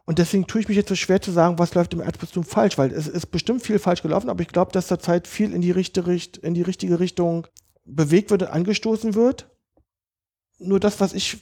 Und 0.05 0.19
deswegen 0.19 0.47
tue 0.47 0.61
ich 0.61 0.69
mich 0.69 0.77
jetzt 0.77 0.89
so 0.89 0.97
schwer 0.97 1.21
zu 1.21 1.31
sagen, 1.31 1.59
was 1.59 1.75
läuft 1.75 1.95
im 1.95 2.01
Erzbistum 2.01 2.43
falsch, 2.43 2.79
weil 2.79 2.91
es 2.91 3.07
ist 3.07 3.27
bestimmt 3.27 3.63
viel 3.63 3.79
falsch 3.79 4.03
gelaufen, 4.03 4.29
aber 4.29 4.43
ich 4.43 4.49
glaube, 4.49 4.73
dass 4.73 4.89
zurzeit 4.89 5.29
viel 5.29 5.53
in 5.53 5.61
die, 5.61 5.71
Richt 5.71 5.97
in 5.97 6.55
die 6.55 6.63
richtige 6.63 6.99
Richtung 6.99 7.47
bewegt 7.85 8.31
wird 8.31 8.43
und 8.43 8.49
angestoßen 8.49 9.15
wird. 9.15 9.49
Nur 10.59 10.81
das, 10.81 11.01
was 11.01 11.13
ich 11.13 11.39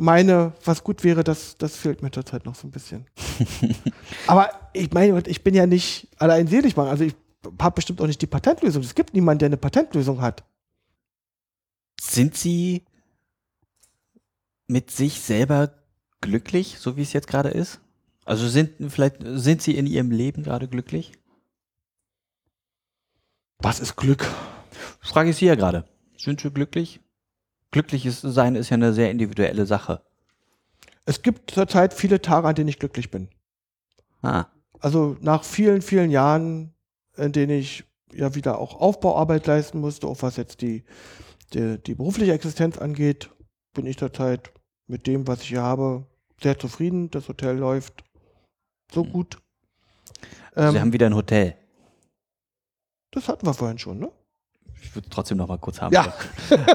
meine, 0.00 0.52
was 0.64 0.82
gut 0.82 1.04
wäre, 1.04 1.22
das, 1.22 1.56
das 1.58 1.76
fehlt 1.76 2.02
mir 2.02 2.10
zurzeit 2.10 2.44
noch 2.44 2.54
so 2.54 2.66
ein 2.66 2.70
bisschen. 2.70 3.06
Aber 4.26 4.50
ich 4.72 4.90
meine, 4.92 5.22
ich 5.26 5.44
bin 5.44 5.54
ja 5.54 5.66
nicht 5.66 6.08
allein 6.18 6.46
selig, 6.46 6.76
Mann. 6.76 6.88
Also 6.88 7.04
ich 7.04 7.14
habe 7.60 7.74
bestimmt 7.74 8.00
auch 8.00 8.06
nicht 8.06 8.22
die 8.22 8.26
Patentlösung. 8.26 8.82
Es 8.82 8.94
gibt 8.94 9.14
niemanden, 9.14 9.40
der 9.40 9.46
eine 9.46 9.56
Patentlösung 9.56 10.20
hat. 10.20 10.44
Sind 12.00 12.36
Sie 12.36 12.84
mit 14.66 14.90
sich 14.90 15.20
selber 15.20 15.74
glücklich, 16.20 16.78
so 16.78 16.96
wie 16.96 17.02
es 17.02 17.12
jetzt 17.12 17.28
gerade 17.28 17.50
ist? 17.50 17.80
Also 18.24 18.48
sind 18.48 18.92
vielleicht 18.92 19.16
sind 19.22 19.62
Sie 19.62 19.76
in 19.76 19.86
Ihrem 19.86 20.10
Leben 20.10 20.42
gerade 20.42 20.68
glücklich? 20.68 21.12
Was 23.58 23.80
ist 23.80 23.96
Glück? 23.96 24.26
Das 25.00 25.10
frage 25.10 25.30
ich 25.30 25.36
Sie 25.36 25.46
ja 25.46 25.54
gerade. 25.54 25.84
Sind 26.16 26.40
Sie 26.40 26.50
glücklich? 26.50 27.00
Glückliches 27.70 28.20
Sein 28.20 28.54
ist 28.56 28.70
ja 28.70 28.74
eine 28.74 28.92
sehr 28.92 29.10
individuelle 29.10 29.66
Sache. 29.66 30.02
Es 31.04 31.22
gibt 31.22 31.50
zurzeit 31.52 31.94
viele 31.94 32.20
Tage, 32.20 32.46
an 32.48 32.54
denen 32.54 32.68
ich 32.68 32.78
glücklich 32.78 33.10
bin. 33.10 33.28
Ah, 34.22 34.46
Also 34.80 35.16
nach 35.20 35.44
vielen, 35.44 35.82
vielen 35.82 36.10
Jahren, 36.10 36.74
in 37.16 37.32
denen 37.32 37.58
ich 37.58 37.84
ja 38.12 38.34
wieder 38.34 38.58
auch 38.58 38.80
Aufbauarbeit 38.80 39.46
leisten 39.46 39.80
musste, 39.80 40.06
auch 40.06 40.22
was 40.22 40.36
jetzt 40.36 40.60
die, 40.62 40.84
die, 41.54 41.78
die 41.78 41.94
berufliche 41.94 42.32
Existenz 42.32 42.76
angeht, 42.78 43.30
bin 43.72 43.86
ich 43.86 43.98
zurzeit 43.98 44.52
mit 44.88 45.06
dem, 45.06 45.26
was 45.26 45.42
ich 45.42 45.48
hier 45.48 45.62
habe, 45.62 46.06
sehr 46.42 46.58
zufrieden. 46.58 47.10
Das 47.10 47.28
Hotel 47.28 47.56
läuft 47.56 48.04
so 48.92 49.04
gut. 49.04 49.38
Ähm, 50.56 50.72
Sie 50.72 50.80
haben 50.80 50.92
wieder 50.92 51.06
ein 51.06 51.14
Hotel. 51.14 51.54
das 53.12 53.28
hatten 53.28 53.46
wir 53.46 53.54
vorhin 53.54 53.78
schon, 53.78 54.00
ne? 54.00 54.10
Ich 54.82 54.94
würde 54.94 55.08
trotzdem 55.10 55.38
noch 55.38 55.48
mal 55.48 55.58
kurz 55.58 55.80
haben. 55.80 55.92
Ja. 55.94 56.12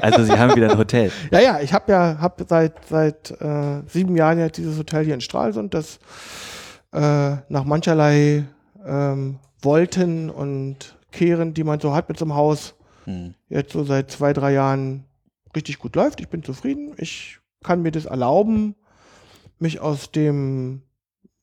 Also 0.00 0.24
Sie 0.24 0.32
haben 0.32 0.54
wieder 0.56 0.70
ein 0.70 0.78
Hotel. 0.78 1.10
Ja, 1.30 1.40
ja, 1.40 1.60
ich 1.60 1.72
habe 1.72 1.92
ja 1.92 2.18
hab 2.20 2.40
seit, 2.48 2.72
seit 2.88 3.30
äh, 3.40 3.82
sieben 3.86 4.16
Jahren 4.16 4.38
jetzt 4.38 4.56
dieses 4.58 4.78
Hotel 4.78 5.04
hier 5.04 5.14
in 5.14 5.20
Stralsund, 5.20 5.74
das 5.74 5.98
äh, 6.92 7.36
nach 7.48 7.64
mancherlei 7.64 8.44
ähm, 8.84 9.38
Wolten 9.62 10.30
und 10.30 10.96
Kehren, 11.12 11.54
die 11.54 11.64
man 11.64 11.80
so 11.80 11.94
hat 11.94 12.08
mit 12.08 12.18
so 12.18 12.24
einem 12.24 12.34
Haus, 12.34 12.74
Hm. 13.04 13.34
jetzt 13.48 13.72
so 13.72 13.84
seit 13.84 14.10
zwei, 14.10 14.32
drei 14.32 14.52
Jahren 14.52 15.04
richtig 15.54 15.78
gut 15.78 15.94
läuft. 15.94 16.20
Ich 16.20 16.28
bin 16.28 16.42
zufrieden. 16.42 16.94
Ich 16.96 17.38
kann 17.62 17.80
mir 17.82 17.92
das 17.92 18.04
erlauben, 18.06 18.74
mich 19.60 19.80
aus 19.80 20.10
dem 20.10 20.82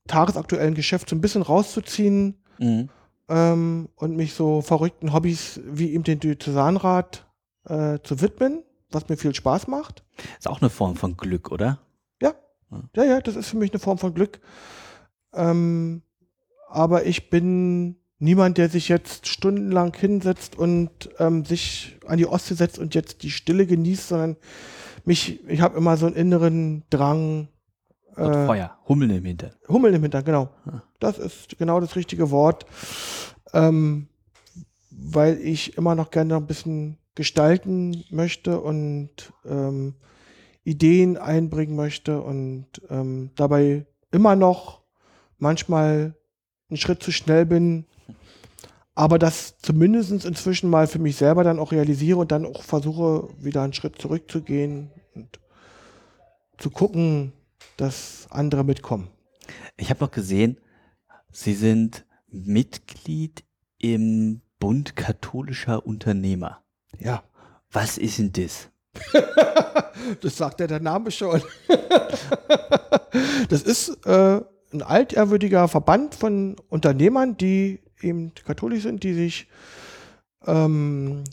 tagesaktuellen 0.08 0.74
Geschäft 0.74 1.10
so 1.10 1.16
ein 1.16 1.22
bisschen 1.22 1.42
rauszuziehen 1.42 2.38
Mhm. 2.60 2.90
Ähm, 3.30 3.90
und 3.96 4.16
mich 4.16 4.34
so 4.34 4.62
verrückten 4.62 5.14
Hobbys 5.14 5.60
wie 5.66 5.94
eben 5.94 6.04
den 6.04 6.20
Diözesanrat 6.20 7.26
äh, 7.66 8.00
zu 8.04 8.22
widmen, 8.22 8.64
was 8.92 9.10
mir 9.10 9.18
viel 9.18 9.34
Spaß 9.34 9.68
macht. 9.68 10.04
Ist 10.38 10.48
auch 10.48 10.62
eine 10.62 10.70
Form 10.70 10.96
von 10.96 11.18
Glück, 11.18 11.52
oder? 11.52 11.80
Ja, 12.22 12.34
ja, 12.96 13.04
ja, 13.04 13.22
das 13.22 13.36
ist 13.36 13.50
für 13.50 13.58
mich 13.58 13.72
eine 13.72 13.80
Form 13.80 13.98
von 13.98 14.14
Glück. 14.14 14.40
Ähm, 15.34 16.04
aber 16.70 17.06
ich 17.06 17.30
bin 17.30 17.98
niemand, 18.20 18.58
der 18.58 18.70
sich 18.70 18.90
jetzt 18.90 19.28
stundenlang 19.28 19.96
hinsetzt 19.96 20.58
und 20.58 20.90
ähm, 21.20 21.46
sich 21.46 22.00
an 22.08 22.18
die 22.18 22.26
Ostsee 22.26 22.56
setzt 22.56 22.80
und 22.80 22.96
jetzt 22.96 23.24
die 23.24 23.32
Stille 23.32 23.68
genießt, 23.68 24.10
sondern 24.10 24.38
mich, 25.06 25.46
ich 25.48 25.62
habe 25.62 25.78
immer 25.78 25.98
so 25.98 26.06
einen 26.06 26.16
inneren 26.16 26.84
Drang, 26.90 27.50
Und 28.16 28.34
äh, 28.34 28.46
Feuer, 28.46 28.78
Hummeln 28.88 29.12
im 29.12 29.26
Hintern. 29.26 29.52
Hummeln 29.68 29.94
im 29.94 30.02
Hintern, 30.02 30.24
genau. 30.24 30.50
Das 31.00 31.18
ist 31.18 31.58
genau 31.58 31.80
das 31.80 31.96
richtige 31.96 32.32
Wort. 32.32 32.66
Ähm, 33.54 34.08
weil 34.90 35.40
ich 35.40 35.78
immer 35.78 35.96
noch 35.96 36.12
gerne 36.12 36.36
ein 36.36 36.48
bisschen 36.48 36.98
gestalten 37.16 38.04
möchte 38.10 38.60
und 38.60 39.34
ähm, 39.46 39.96
Ideen 40.64 41.18
einbringen 41.18 41.76
möchte 41.76 42.22
und 42.22 42.68
ähm, 42.90 43.32
dabei 43.36 43.86
immer 44.12 44.36
noch 44.36 44.82
manchmal 45.38 46.16
einen 46.70 46.78
Schritt 46.78 47.04
zu 47.04 47.12
schnell 47.12 47.46
bin, 47.46 47.86
aber 48.96 49.20
das 49.20 49.58
zumindest 49.58 50.12
inzwischen 50.26 50.70
mal 50.70 50.88
für 50.88 51.00
mich 51.00 51.16
selber 51.16 51.44
dann 51.44 51.60
auch 51.60 51.72
realisiere 51.72 52.20
und 52.20 52.32
dann 52.32 52.46
auch 52.46 52.64
versuche, 52.64 53.30
wieder 53.40 53.64
einen 53.64 53.74
Schritt 53.74 54.00
zurückzugehen 54.00 54.92
und 55.16 55.40
zu 56.58 56.70
gucken, 56.70 57.34
dass 57.78 58.28
andere 58.30 58.64
mitkommen. 58.64 59.10
Ich 59.78 59.90
habe 59.90 60.04
noch 60.04 60.12
gesehen, 60.12 60.60
Sie 61.32 61.54
sind 61.54 62.06
Mitglied 62.28 63.44
im 63.80 64.42
Bund 64.60 64.96
katholischer 64.96 65.86
Unternehmer. 65.86 66.64
Ja. 67.00 67.24
Was 67.72 67.98
ist 67.98 68.20
denn 68.20 68.32
das? 68.32 68.70
Das 70.22 70.36
sagt 70.36 70.60
ja 70.60 70.68
der 70.68 70.80
Name 70.82 71.12
schon. 71.12 71.42
das 73.50 73.62
ist 73.62 74.06
äh, 74.06 74.42
ein 74.74 74.82
altehrwürdiger 74.82 75.68
Verband 75.68 76.16
von 76.16 76.56
Unternehmern, 76.68 77.38
die 77.38 77.80
eben 78.02 78.34
katholisch 78.46 78.84
sind, 78.84 79.04
die 79.04 79.14
sich 79.14 79.48
ähm, 80.46 81.24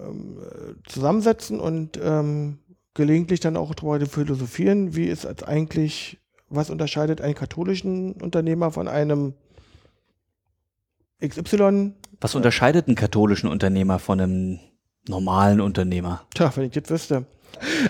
ähm, 0.00 0.38
zusammensetzen 0.86 1.60
und 1.60 1.98
ähm, 2.02 2.58
gelegentlich 2.94 3.40
dann 3.40 3.56
auch 3.56 3.74
darüber 3.74 4.04
philosophieren, 4.06 4.94
wie 4.96 5.06
ist 5.06 5.24
jetzt 5.24 5.46
eigentlich, 5.46 6.18
was 6.48 6.70
unterscheidet 6.70 7.20
einen 7.20 7.34
katholischen 7.34 8.12
Unternehmer 8.12 8.70
von 8.70 8.88
einem 8.88 9.34
XY. 11.24 11.92
Was 12.20 12.34
unterscheidet 12.34 12.86
einen 12.86 12.96
katholischen 12.96 13.48
Unternehmer 13.48 13.98
von 13.98 14.20
einem 14.20 14.58
normalen 15.08 15.60
Unternehmer? 15.60 16.22
Tja, 16.34 16.52
wenn 16.54 16.64
ich 16.68 16.74
jetzt 16.74 16.90
wüsste. 16.90 17.26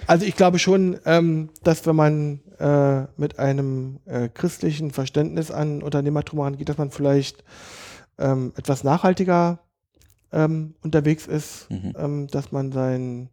Also 0.07 0.24
ich 0.24 0.36
glaube 0.36 0.59
schon, 0.59 0.98
ähm, 1.05 1.51
dass 1.62 1.86
wenn 1.86 1.96
man 1.96 2.40
äh, 2.59 3.03
mit 3.16 3.38
einem 3.38 4.01
äh, 4.07 4.28
christlichen 4.28 4.90
Verständnis 4.90 5.51
an 5.51 5.82
Unternehmertum 5.82 6.40
rangeht, 6.40 6.68
dass 6.68 6.78
man 6.78 6.90
vielleicht 6.90 7.44
ähm, 8.18 8.53
etwas 8.57 8.84
nachhaltiger 8.84 9.61
ähm, 10.32 10.74
unterwegs 10.82 11.26
ist, 11.26 11.70
Mhm. 11.70 11.94
ähm, 11.96 12.26
dass 12.28 12.53
man 12.53 12.72
sein, 12.72 13.28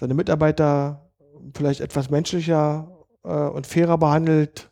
seine 0.00 0.14
Mitarbeiter 0.14 1.10
vielleicht 1.54 1.80
etwas 1.80 2.10
menschlicher 2.10 2.90
äh, 3.22 3.28
und 3.28 3.66
fairer 3.66 3.98
behandelt, 3.98 4.70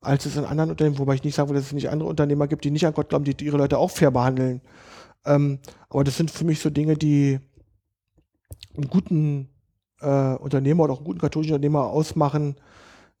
als 0.00 0.24
es 0.24 0.36
in 0.36 0.44
anderen 0.44 0.70
Unternehmen, 0.70 0.98
wobei 0.98 1.14
ich 1.14 1.24
nicht 1.24 1.34
sagen 1.34 1.48
will, 1.48 1.56
dass 1.56 1.66
es 1.66 1.72
nicht 1.72 1.90
andere 1.90 2.08
Unternehmer 2.08 2.46
gibt, 2.46 2.64
die 2.64 2.70
nicht 2.70 2.86
an 2.86 2.94
Gott 2.94 3.08
glauben, 3.08 3.24
die, 3.24 3.44
ihre 3.44 3.56
Leute 3.56 3.78
auch 3.78 3.90
fair 3.90 4.12
behandeln. 4.12 4.60
Ähm, 5.24 5.58
aber 5.90 6.04
das 6.04 6.16
sind 6.16 6.30
für 6.30 6.44
mich 6.44 6.60
so 6.60 6.70
Dinge, 6.70 6.96
die 6.96 7.40
einen 8.76 8.88
guten 8.88 9.48
äh, 10.00 10.34
Unternehmer 10.36 10.84
oder 10.84 10.92
auch 10.92 10.98
einen 10.98 11.06
guten 11.06 11.20
katholischen 11.20 11.54
Unternehmer 11.54 11.86
ausmachen, 11.86 12.56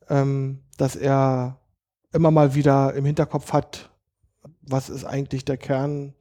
ähm, 0.08 0.60
dass 0.76 0.94
er 0.94 1.58
immer 2.12 2.30
mal 2.30 2.54
wieder 2.54 2.94
im 2.94 3.04
Hinterkopf 3.04 3.52
hat, 3.52 3.90
was 4.62 4.88
ist 4.90 5.04
eigentlich 5.04 5.44
der 5.44 5.56
Kern 5.56 6.14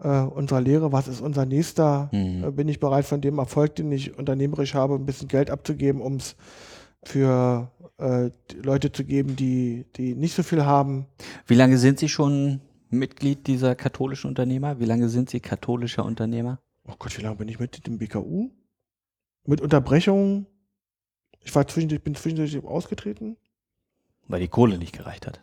äh, 0.00 0.20
unserer 0.22 0.60
Lehre, 0.60 0.92
was 0.92 1.08
ist 1.08 1.20
unser 1.20 1.44
nächster, 1.46 2.08
Mhm. 2.12 2.44
äh, 2.44 2.50
bin 2.50 2.68
ich 2.68 2.78
bereit 2.80 3.04
von 3.04 3.20
dem 3.20 3.38
Erfolg, 3.38 3.74
den 3.76 3.90
ich 3.92 4.16
unternehmerisch 4.18 4.74
habe, 4.74 4.94
ein 4.94 5.06
bisschen 5.06 5.28
Geld 5.28 5.50
abzugeben, 5.50 6.00
um 6.00 6.16
es 6.16 6.36
für 7.02 7.70
äh, 7.98 8.30
Leute 8.62 8.92
zu 8.92 9.04
geben, 9.04 9.36
die, 9.36 9.86
die 9.96 10.14
nicht 10.14 10.34
so 10.34 10.42
viel 10.42 10.64
haben. 10.64 11.06
Wie 11.46 11.54
lange 11.54 11.78
sind 11.78 11.98
Sie 11.98 12.08
schon 12.08 12.60
Mitglied 12.90 13.46
dieser 13.46 13.74
katholischen 13.74 14.28
Unternehmer? 14.28 14.78
Wie 14.80 14.84
lange 14.84 15.08
sind 15.08 15.30
Sie 15.30 15.40
katholischer 15.40 16.04
Unternehmer? 16.04 16.60
Oh 16.86 16.94
Gott, 16.98 17.16
wie 17.18 17.22
lange 17.22 17.36
bin 17.36 17.48
ich 17.48 17.58
mit 17.60 17.86
dem 17.86 17.98
BKU? 17.98 18.50
Mit 19.46 19.60
Unterbrechungen. 19.60 20.46
Ich 21.40 21.54
war 21.54 21.66
zwischendurch, 21.66 22.02
bin 22.02 22.14
zwischendurch 22.14 22.62
ausgetreten. 22.64 23.36
Weil 24.26 24.40
die 24.40 24.48
Kohle 24.48 24.78
nicht 24.78 24.96
gereicht 24.96 25.26
hat. 25.26 25.40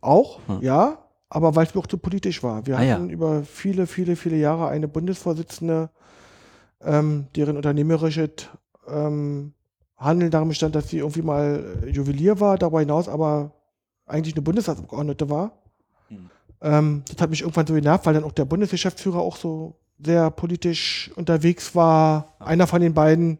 Auch, 0.00 0.40
Hm. 0.46 0.62
ja, 0.62 0.98
aber 1.30 1.54
weil 1.54 1.66
es 1.66 1.74
mir 1.74 1.80
auch 1.80 1.86
zu 1.86 1.98
politisch 1.98 2.42
war. 2.42 2.66
Wir 2.66 2.78
Ah, 2.78 2.82
ja. 2.82 2.94
hatten 2.94 3.10
über 3.10 3.42
viele, 3.42 3.86
viele, 3.86 4.16
viele 4.16 4.36
Jahre 4.36 4.68
eine 4.68 4.88
Bundesvorsitzende, 4.88 5.90
ähm, 6.82 7.26
deren 7.36 7.56
unternehmerisches 7.56 8.48
ähm, 8.88 9.52
Handeln 9.96 10.30
darin 10.30 10.48
bestand, 10.48 10.74
dass 10.74 10.88
sie 10.88 10.98
irgendwie 10.98 11.22
mal 11.22 11.82
äh, 11.84 11.90
Juwelier 11.90 12.40
war, 12.40 12.56
darüber 12.56 12.80
hinaus 12.80 13.08
aber 13.08 13.52
eigentlich 14.06 14.34
eine 14.34 14.42
Bundestagsabgeordnete 14.42 15.28
war. 15.28 15.52
Hm. 16.08 16.30
Ähm, 16.62 17.02
das 17.08 17.20
hat 17.20 17.30
mich 17.30 17.42
irgendwann 17.42 17.66
so 17.66 17.74
genervt, 17.74 18.06
weil 18.06 18.14
dann 18.14 18.24
auch 18.24 18.32
der 18.32 18.44
Bundesgeschäftsführer 18.46 19.18
auch 19.18 19.36
so 19.36 19.76
sehr 20.02 20.30
politisch 20.30 21.10
unterwegs 21.16 21.74
war, 21.74 22.36
einer 22.38 22.66
von 22.66 22.80
den 22.80 22.94
beiden. 22.94 23.38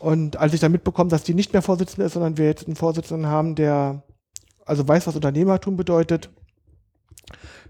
Und 0.00 0.36
als 0.36 0.54
ich 0.54 0.60
dann 0.60 0.72
mitbekommen, 0.72 1.10
dass 1.10 1.24
die 1.24 1.34
nicht 1.34 1.52
mehr 1.52 1.62
Vorsitzende 1.62 2.06
ist, 2.06 2.14
sondern 2.14 2.38
wir 2.38 2.46
jetzt 2.46 2.66
einen 2.66 2.76
Vorsitzenden 2.76 3.26
haben, 3.26 3.54
der 3.54 4.02
also 4.64 4.86
weiß, 4.86 5.06
was 5.06 5.16
Unternehmertum 5.16 5.76
bedeutet, 5.76 6.30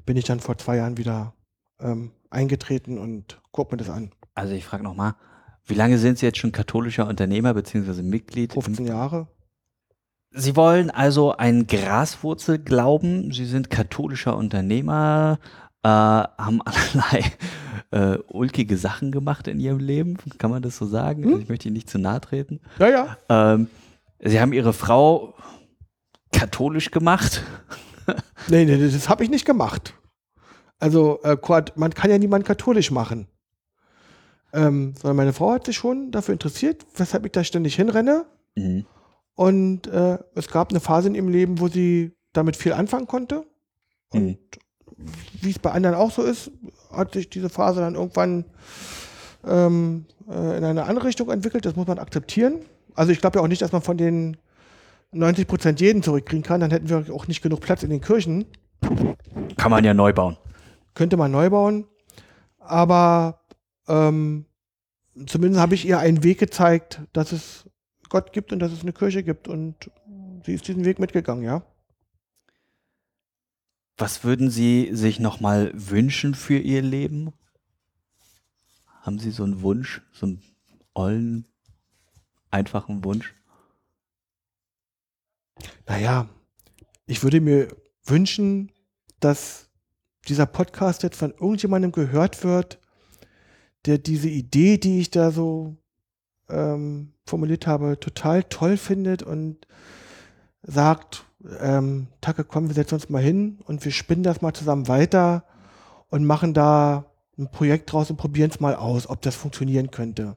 bin 0.06 0.16
ich 0.16 0.24
dann 0.24 0.40
vor 0.40 0.58
zwei 0.58 0.76
Jahren 0.76 0.96
wieder 0.96 1.34
ähm, 1.80 2.12
eingetreten 2.30 2.98
und 2.98 3.40
guck 3.52 3.70
mir 3.70 3.78
das 3.78 3.90
an. 3.90 4.10
Also 4.34 4.54
ich 4.54 4.64
frage 4.64 4.84
nochmal, 4.84 5.14
wie 5.66 5.74
lange 5.74 5.98
sind 5.98 6.18
Sie 6.18 6.26
jetzt 6.26 6.38
schon 6.38 6.52
katholischer 6.52 7.06
Unternehmer 7.06 7.54
bzw. 7.54 8.02
Mitglied? 8.02 8.54
im 8.54 8.62
15 8.62 8.86
Jahre. 8.86 9.28
Sie 10.30 10.56
wollen 10.56 10.90
also 10.90 11.36
einen 11.36 11.66
Graswurzel 11.66 12.58
glauben. 12.58 13.32
Sie 13.32 13.46
sind 13.46 13.70
katholischer 13.70 14.36
Unternehmer, 14.36 15.38
äh, 15.82 15.88
haben 15.88 16.60
allerlei 16.62 17.24
äh, 17.90 18.18
ulkige 18.28 18.76
Sachen 18.76 19.10
gemacht 19.10 19.48
in 19.48 19.58
Ihrem 19.60 19.78
Leben. 19.78 20.16
Kann 20.38 20.50
man 20.50 20.62
das 20.62 20.76
so 20.76 20.86
sagen? 20.86 21.24
Hm? 21.24 21.30
Also 21.30 21.42
ich 21.42 21.48
möchte 21.48 21.68
Ihnen 21.68 21.74
nicht 21.74 21.90
zu 21.90 21.98
nahe 21.98 22.20
treten. 22.20 22.60
Ja, 22.78 22.88
ja. 22.88 23.16
Ähm, 23.28 23.68
Sie 24.20 24.40
haben 24.40 24.52
Ihre 24.52 24.72
Frau 24.72 25.34
katholisch 26.32 26.90
gemacht. 26.90 27.42
Nee, 28.48 28.64
nee, 28.64 28.78
das 28.90 29.08
habe 29.08 29.24
ich 29.24 29.30
nicht 29.30 29.44
gemacht. 29.44 29.94
Also, 30.78 31.20
äh, 31.22 31.36
Quad- 31.36 31.76
man 31.76 31.92
kann 31.92 32.10
ja 32.10 32.18
niemanden 32.18 32.46
katholisch 32.46 32.90
machen. 32.90 33.26
Ähm, 34.52 34.94
sondern 34.96 35.16
meine 35.16 35.32
Frau 35.32 35.52
hat 35.52 35.66
sich 35.66 35.76
schon 35.76 36.10
dafür 36.10 36.32
interessiert, 36.32 36.86
weshalb 36.96 37.26
ich 37.26 37.32
da 37.32 37.44
ständig 37.44 37.74
hinrenne. 37.76 38.24
Mhm. 38.56 38.86
Und 39.34 39.86
äh, 39.88 40.18
es 40.34 40.48
gab 40.48 40.70
eine 40.70 40.80
Phase 40.80 41.08
in 41.08 41.14
ihrem 41.14 41.28
Leben, 41.28 41.60
wo 41.60 41.68
sie 41.68 42.16
damit 42.32 42.56
viel 42.56 42.72
anfangen 42.72 43.06
konnte. 43.06 43.44
Und 44.10 44.22
Mhm. 44.22 44.38
wie 45.42 45.50
es 45.50 45.58
bei 45.58 45.70
anderen 45.72 45.96
auch 45.96 46.10
so 46.10 46.22
ist, 46.22 46.50
hat 46.92 47.12
sich 47.12 47.28
diese 47.28 47.48
Phase 47.50 47.80
dann 47.80 47.94
irgendwann 47.94 48.46
ähm, 49.46 50.06
äh, 50.28 50.56
in 50.58 50.64
eine 50.64 50.84
andere 50.84 51.06
Richtung 51.06 51.30
entwickelt. 51.30 51.64
Das 51.66 51.76
muss 51.76 51.86
man 51.86 51.98
akzeptieren. 51.98 52.60
Also 52.94 53.12
ich 53.12 53.20
glaube 53.20 53.38
ja 53.38 53.44
auch 53.44 53.48
nicht, 53.48 53.62
dass 53.62 53.72
man 53.72 53.82
von 53.82 53.96
den 53.98 54.36
90 55.12 55.46
Prozent 55.46 55.80
jeden 55.80 56.02
zurückkriegen 56.02 56.42
kann. 56.42 56.60
Dann 56.60 56.70
hätten 56.70 56.88
wir 56.88 57.12
auch 57.14 57.28
nicht 57.28 57.42
genug 57.42 57.60
Platz 57.60 57.82
in 57.82 57.90
den 57.90 58.00
Kirchen. 58.00 58.46
Kann 59.56 59.70
man 59.70 59.84
ja 59.84 59.94
neu 59.94 60.12
bauen. 60.12 60.36
Könnte 60.94 61.16
man 61.16 61.30
neu 61.30 61.50
bauen. 61.50 61.86
Aber 62.58 63.40
ähm, 63.88 64.44
zumindest 65.26 65.60
habe 65.60 65.74
ich 65.74 65.86
ihr 65.86 65.98
einen 65.98 66.22
Weg 66.22 66.38
gezeigt, 66.38 67.00
dass 67.12 67.32
es 67.32 67.68
Gott 68.08 68.32
gibt 68.32 68.52
und 68.52 68.58
dass 68.58 68.72
es 68.72 68.82
eine 68.82 68.92
Kirche 68.92 69.22
gibt. 69.22 69.48
Und 69.48 69.90
sie 70.44 70.54
ist 70.54 70.68
diesen 70.68 70.84
Weg 70.84 70.98
mitgegangen, 70.98 71.44
ja. 71.44 71.62
Was 73.96 74.22
würden 74.22 74.48
Sie 74.48 74.90
sich 74.92 75.18
nochmal 75.18 75.72
wünschen 75.74 76.36
für 76.36 76.58
Ihr 76.58 76.82
Leben? 76.82 77.32
Haben 79.02 79.18
Sie 79.18 79.32
so 79.32 79.42
einen 79.42 79.62
Wunsch, 79.62 80.02
so 80.12 80.26
einen 80.26 80.42
ollen, 80.94 81.46
einfachen 82.50 83.04
Wunsch? 83.04 83.34
Naja, 85.86 86.28
ich 87.06 87.22
würde 87.22 87.40
mir 87.40 87.68
wünschen, 88.04 88.72
dass 89.20 89.68
dieser 90.28 90.46
Podcast 90.46 91.02
jetzt 91.02 91.16
von 91.16 91.30
irgendjemandem 91.30 91.92
gehört 91.92 92.44
wird, 92.44 92.78
der 93.86 93.98
diese 93.98 94.28
Idee, 94.28 94.78
die 94.78 95.00
ich 95.00 95.10
da 95.10 95.30
so 95.30 95.76
ähm, 96.48 97.12
formuliert 97.24 97.66
habe, 97.66 97.98
total 97.98 98.44
toll 98.44 98.76
findet 98.76 99.22
und 99.22 99.66
sagt, 100.62 101.24
ähm, 101.60 102.08
Tacke, 102.20 102.44
komm, 102.44 102.68
wir 102.68 102.74
setzen 102.74 102.94
uns 102.94 103.08
mal 103.08 103.22
hin 103.22 103.58
und 103.64 103.84
wir 103.84 103.92
spinnen 103.92 104.22
das 104.22 104.42
mal 104.42 104.52
zusammen 104.52 104.88
weiter 104.88 105.44
und 106.10 106.24
machen 106.24 106.54
da 106.54 107.06
ein 107.38 107.50
Projekt 107.50 107.92
draus 107.92 108.10
und 108.10 108.16
probieren 108.16 108.50
es 108.50 108.60
mal 108.60 108.74
aus, 108.74 109.08
ob 109.08 109.22
das 109.22 109.36
funktionieren 109.36 109.90
könnte. 109.90 110.36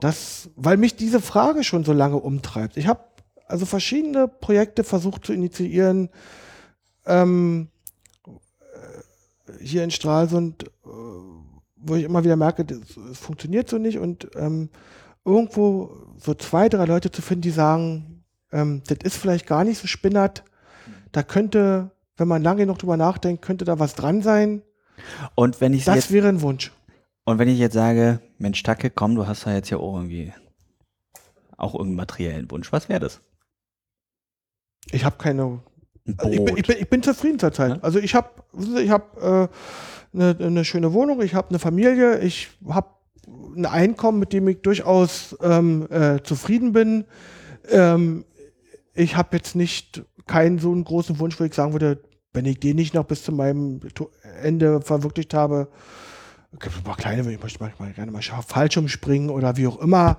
Das, 0.00 0.50
weil 0.56 0.76
mich 0.76 0.96
diese 0.96 1.20
Frage 1.20 1.62
schon 1.62 1.84
so 1.84 1.92
lange 1.92 2.16
umtreibt. 2.16 2.76
Ich 2.76 2.88
habe 2.88 3.00
also 3.54 3.66
verschiedene 3.66 4.26
Projekte 4.26 4.82
versucht 4.82 5.24
zu 5.24 5.32
initiieren, 5.32 6.08
ähm, 7.06 7.68
äh, 8.26 9.64
hier 9.64 9.84
in 9.84 9.92
Stralsund, 9.92 10.64
äh, 10.64 10.88
wo 11.76 11.94
ich 11.94 12.02
immer 12.02 12.24
wieder 12.24 12.34
merke, 12.34 12.66
es 13.12 13.18
funktioniert 13.20 13.70
so 13.70 13.78
nicht 13.78 14.00
und 14.00 14.28
ähm, 14.34 14.70
irgendwo 15.24 15.88
so 16.18 16.34
zwei, 16.34 16.68
drei 16.68 16.84
Leute 16.84 17.12
zu 17.12 17.22
finden, 17.22 17.42
die 17.42 17.50
sagen, 17.50 18.24
ähm, 18.50 18.82
das 18.88 18.98
ist 19.04 19.18
vielleicht 19.18 19.46
gar 19.46 19.62
nicht 19.62 19.78
so 19.78 19.86
spinnert, 19.86 20.42
da 21.12 21.22
könnte, 21.22 21.92
wenn 22.16 22.26
man 22.26 22.42
lange 22.42 22.66
noch 22.66 22.78
drüber 22.78 22.96
nachdenkt, 22.96 23.40
könnte 23.42 23.64
da 23.64 23.78
was 23.78 23.94
dran 23.94 24.20
sein. 24.20 24.62
Und 25.36 25.60
wenn 25.60 25.74
ich 25.74 25.84
Das 25.84 25.94
jetzt, 25.94 26.10
wäre 26.10 26.26
ein 26.26 26.42
Wunsch. 26.42 26.72
und 27.24 27.38
wenn 27.38 27.48
ich 27.48 27.60
jetzt 27.60 27.74
sage, 27.74 28.18
Mensch, 28.38 28.60
Tacke, 28.64 28.90
komm, 28.90 29.14
du 29.14 29.28
hast 29.28 29.44
ja 29.44 29.52
jetzt 29.54 29.70
ja 29.70 29.76
auch 29.76 29.94
irgendwie 29.94 30.32
auch 31.56 31.74
irgendeinen 31.74 31.98
materiellen 31.98 32.50
Wunsch. 32.50 32.72
Was 32.72 32.88
wäre 32.88 32.98
das? 32.98 33.20
Ich 34.92 35.04
habe 35.04 35.16
keine 35.18 35.44
Ein 35.44 35.60
Also 36.16 36.32
ich, 36.32 36.44
bin, 36.44 36.56
ich, 36.56 36.66
bin, 36.66 36.76
ich 36.78 36.88
bin 36.88 37.02
zufrieden 37.02 37.38
zurzeit. 37.38 37.70
Ja? 37.70 37.78
Also 37.82 37.98
ich 37.98 38.14
habe 38.14 38.28
ich 38.78 38.90
hab, 38.90 39.16
äh, 39.22 39.48
eine, 40.12 40.36
eine 40.38 40.64
schöne 40.64 40.92
Wohnung, 40.92 41.20
ich 41.22 41.34
habe 41.34 41.48
eine 41.48 41.58
Familie, 41.58 42.20
ich 42.20 42.50
habe 42.68 42.88
ein 43.56 43.66
Einkommen, 43.66 44.18
mit 44.18 44.32
dem 44.32 44.46
ich 44.48 44.60
durchaus 44.62 45.36
ähm, 45.42 45.88
äh, 45.90 46.22
zufrieden 46.22 46.72
bin. 46.72 47.04
Ähm, 47.70 48.24
ich 48.94 49.16
habe 49.16 49.36
jetzt 49.36 49.56
nicht 49.56 50.02
keinen 50.26 50.58
so 50.58 50.72
einen 50.72 50.84
großen 50.84 51.18
Wunsch, 51.18 51.38
wo 51.40 51.44
ich 51.44 51.54
sagen 51.54 51.72
würde, 51.72 52.02
wenn 52.32 52.46
ich 52.46 52.60
den 52.60 52.76
nicht 52.76 52.94
noch 52.94 53.04
bis 53.04 53.22
zu 53.22 53.32
meinem 53.32 53.80
Ende 54.42 54.80
verwirklicht 54.80 55.34
habe, 55.34 55.68
gibt 56.60 56.76
ein 56.76 56.82
paar 56.82 56.96
kleine, 56.96 57.30
ich 57.32 57.42
möchte 57.42 57.58
manchmal 57.60 57.92
gerne 57.92 58.12
mal 58.12 58.22
Fallschirmspringen 58.22 59.30
oder 59.30 59.56
wie 59.56 59.66
auch 59.66 59.78
immer. 59.78 60.18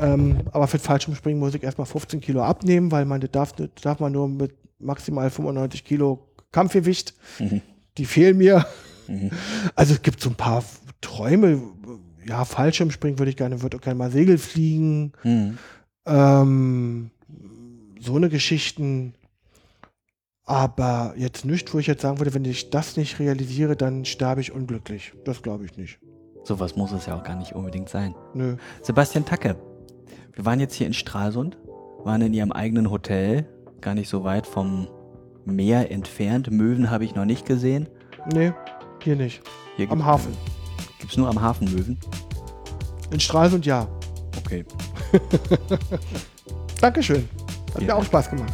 Ähm, 0.00 0.40
aber 0.52 0.66
für 0.66 0.78
Fallschirmspringen 0.78 1.38
muss 1.38 1.54
ich 1.54 1.62
erstmal 1.62 1.86
15 1.86 2.20
Kilo 2.20 2.42
abnehmen, 2.42 2.90
weil 2.90 3.04
man 3.04 3.20
das 3.20 3.30
darf, 3.30 3.52
das 3.52 3.68
darf 3.82 4.00
man 4.00 4.12
nur 4.12 4.28
mit 4.28 4.54
maximal 4.78 5.30
95 5.30 5.84
Kilo 5.84 6.28
Kampfgewicht. 6.52 7.14
Mhm. 7.38 7.62
Die 7.98 8.04
fehlen 8.04 8.38
mir. 8.38 8.66
Also 9.74 9.94
es 9.94 10.02
gibt 10.02 10.20
so 10.20 10.30
ein 10.30 10.36
paar 10.36 10.64
Träume, 11.00 11.60
ja, 12.26 12.44
Fallschirmspringen 12.44 13.18
würde 13.18 13.30
ich 13.30 13.36
gerne, 13.36 13.62
würde 13.62 13.76
auch 13.76 13.80
gerne 13.80 13.98
mal 13.98 14.10
Segel 14.10 14.38
fliegen. 14.38 15.12
Mhm. 15.24 15.58
Ähm, 16.06 17.10
so 18.00 18.16
eine 18.16 18.28
Geschichten. 18.28 19.14
Aber 20.50 21.14
jetzt 21.16 21.44
nicht, 21.44 21.72
wo 21.72 21.78
ich 21.78 21.86
jetzt 21.86 22.02
sagen 22.02 22.18
würde, 22.18 22.34
wenn 22.34 22.44
ich 22.44 22.70
das 22.70 22.96
nicht 22.96 23.20
realisiere, 23.20 23.76
dann 23.76 24.04
sterbe 24.04 24.40
ich 24.40 24.50
unglücklich. 24.50 25.12
Das 25.24 25.42
glaube 25.42 25.64
ich 25.64 25.76
nicht. 25.76 26.00
Sowas 26.42 26.74
muss 26.74 26.90
es 26.90 27.06
ja 27.06 27.16
auch 27.16 27.22
gar 27.22 27.36
nicht 27.36 27.52
unbedingt 27.54 27.88
sein. 27.88 28.16
Nö. 28.34 28.56
Sebastian 28.82 29.24
Tacke, 29.24 29.54
wir 30.32 30.44
waren 30.44 30.58
jetzt 30.58 30.74
hier 30.74 30.88
in 30.88 30.92
Stralsund, 30.92 31.56
waren 32.02 32.20
in 32.22 32.34
Ihrem 32.34 32.50
eigenen 32.50 32.90
Hotel, 32.90 33.46
gar 33.80 33.94
nicht 33.94 34.08
so 34.08 34.24
weit 34.24 34.44
vom 34.44 34.88
Meer 35.44 35.92
entfernt. 35.92 36.50
Möwen 36.50 36.90
habe 36.90 37.04
ich 37.04 37.14
noch 37.14 37.24
nicht 37.26 37.46
gesehen. 37.46 37.88
Nee, 38.34 38.52
hier 39.04 39.14
nicht. 39.14 39.42
Hier 39.76 39.84
Am 39.86 39.98
gibt's- 39.98 40.04
Hafen. 40.06 40.36
Gibt's 40.98 41.16
nur 41.16 41.28
am 41.28 41.40
Hafen 41.40 41.72
Möwen? 41.72 41.96
In 43.12 43.20
Stralsund 43.20 43.66
ja. 43.66 43.86
Okay. 44.44 44.64
Dankeschön. 46.80 47.28
Hat 47.72 47.80
Ja. 47.82 47.86
mir 47.86 47.96
auch 47.96 48.04
Spaß 48.04 48.30
gemacht. 48.30 48.52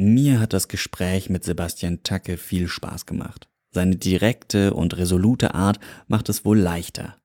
Mir 0.00 0.38
hat 0.38 0.52
das 0.52 0.68
Gespräch 0.68 1.28
mit 1.28 1.42
Sebastian 1.42 2.04
Tacke 2.04 2.36
viel 2.36 2.68
Spaß 2.68 3.04
gemacht. 3.04 3.48
Seine 3.72 3.96
direkte 3.96 4.72
und 4.72 4.96
resolute 4.96 5.54
Art 5.54 5.80
macht 6.06 6.28
es 6.28 6.44
wohl 6.44 6.56
leichter. 6.56 7.16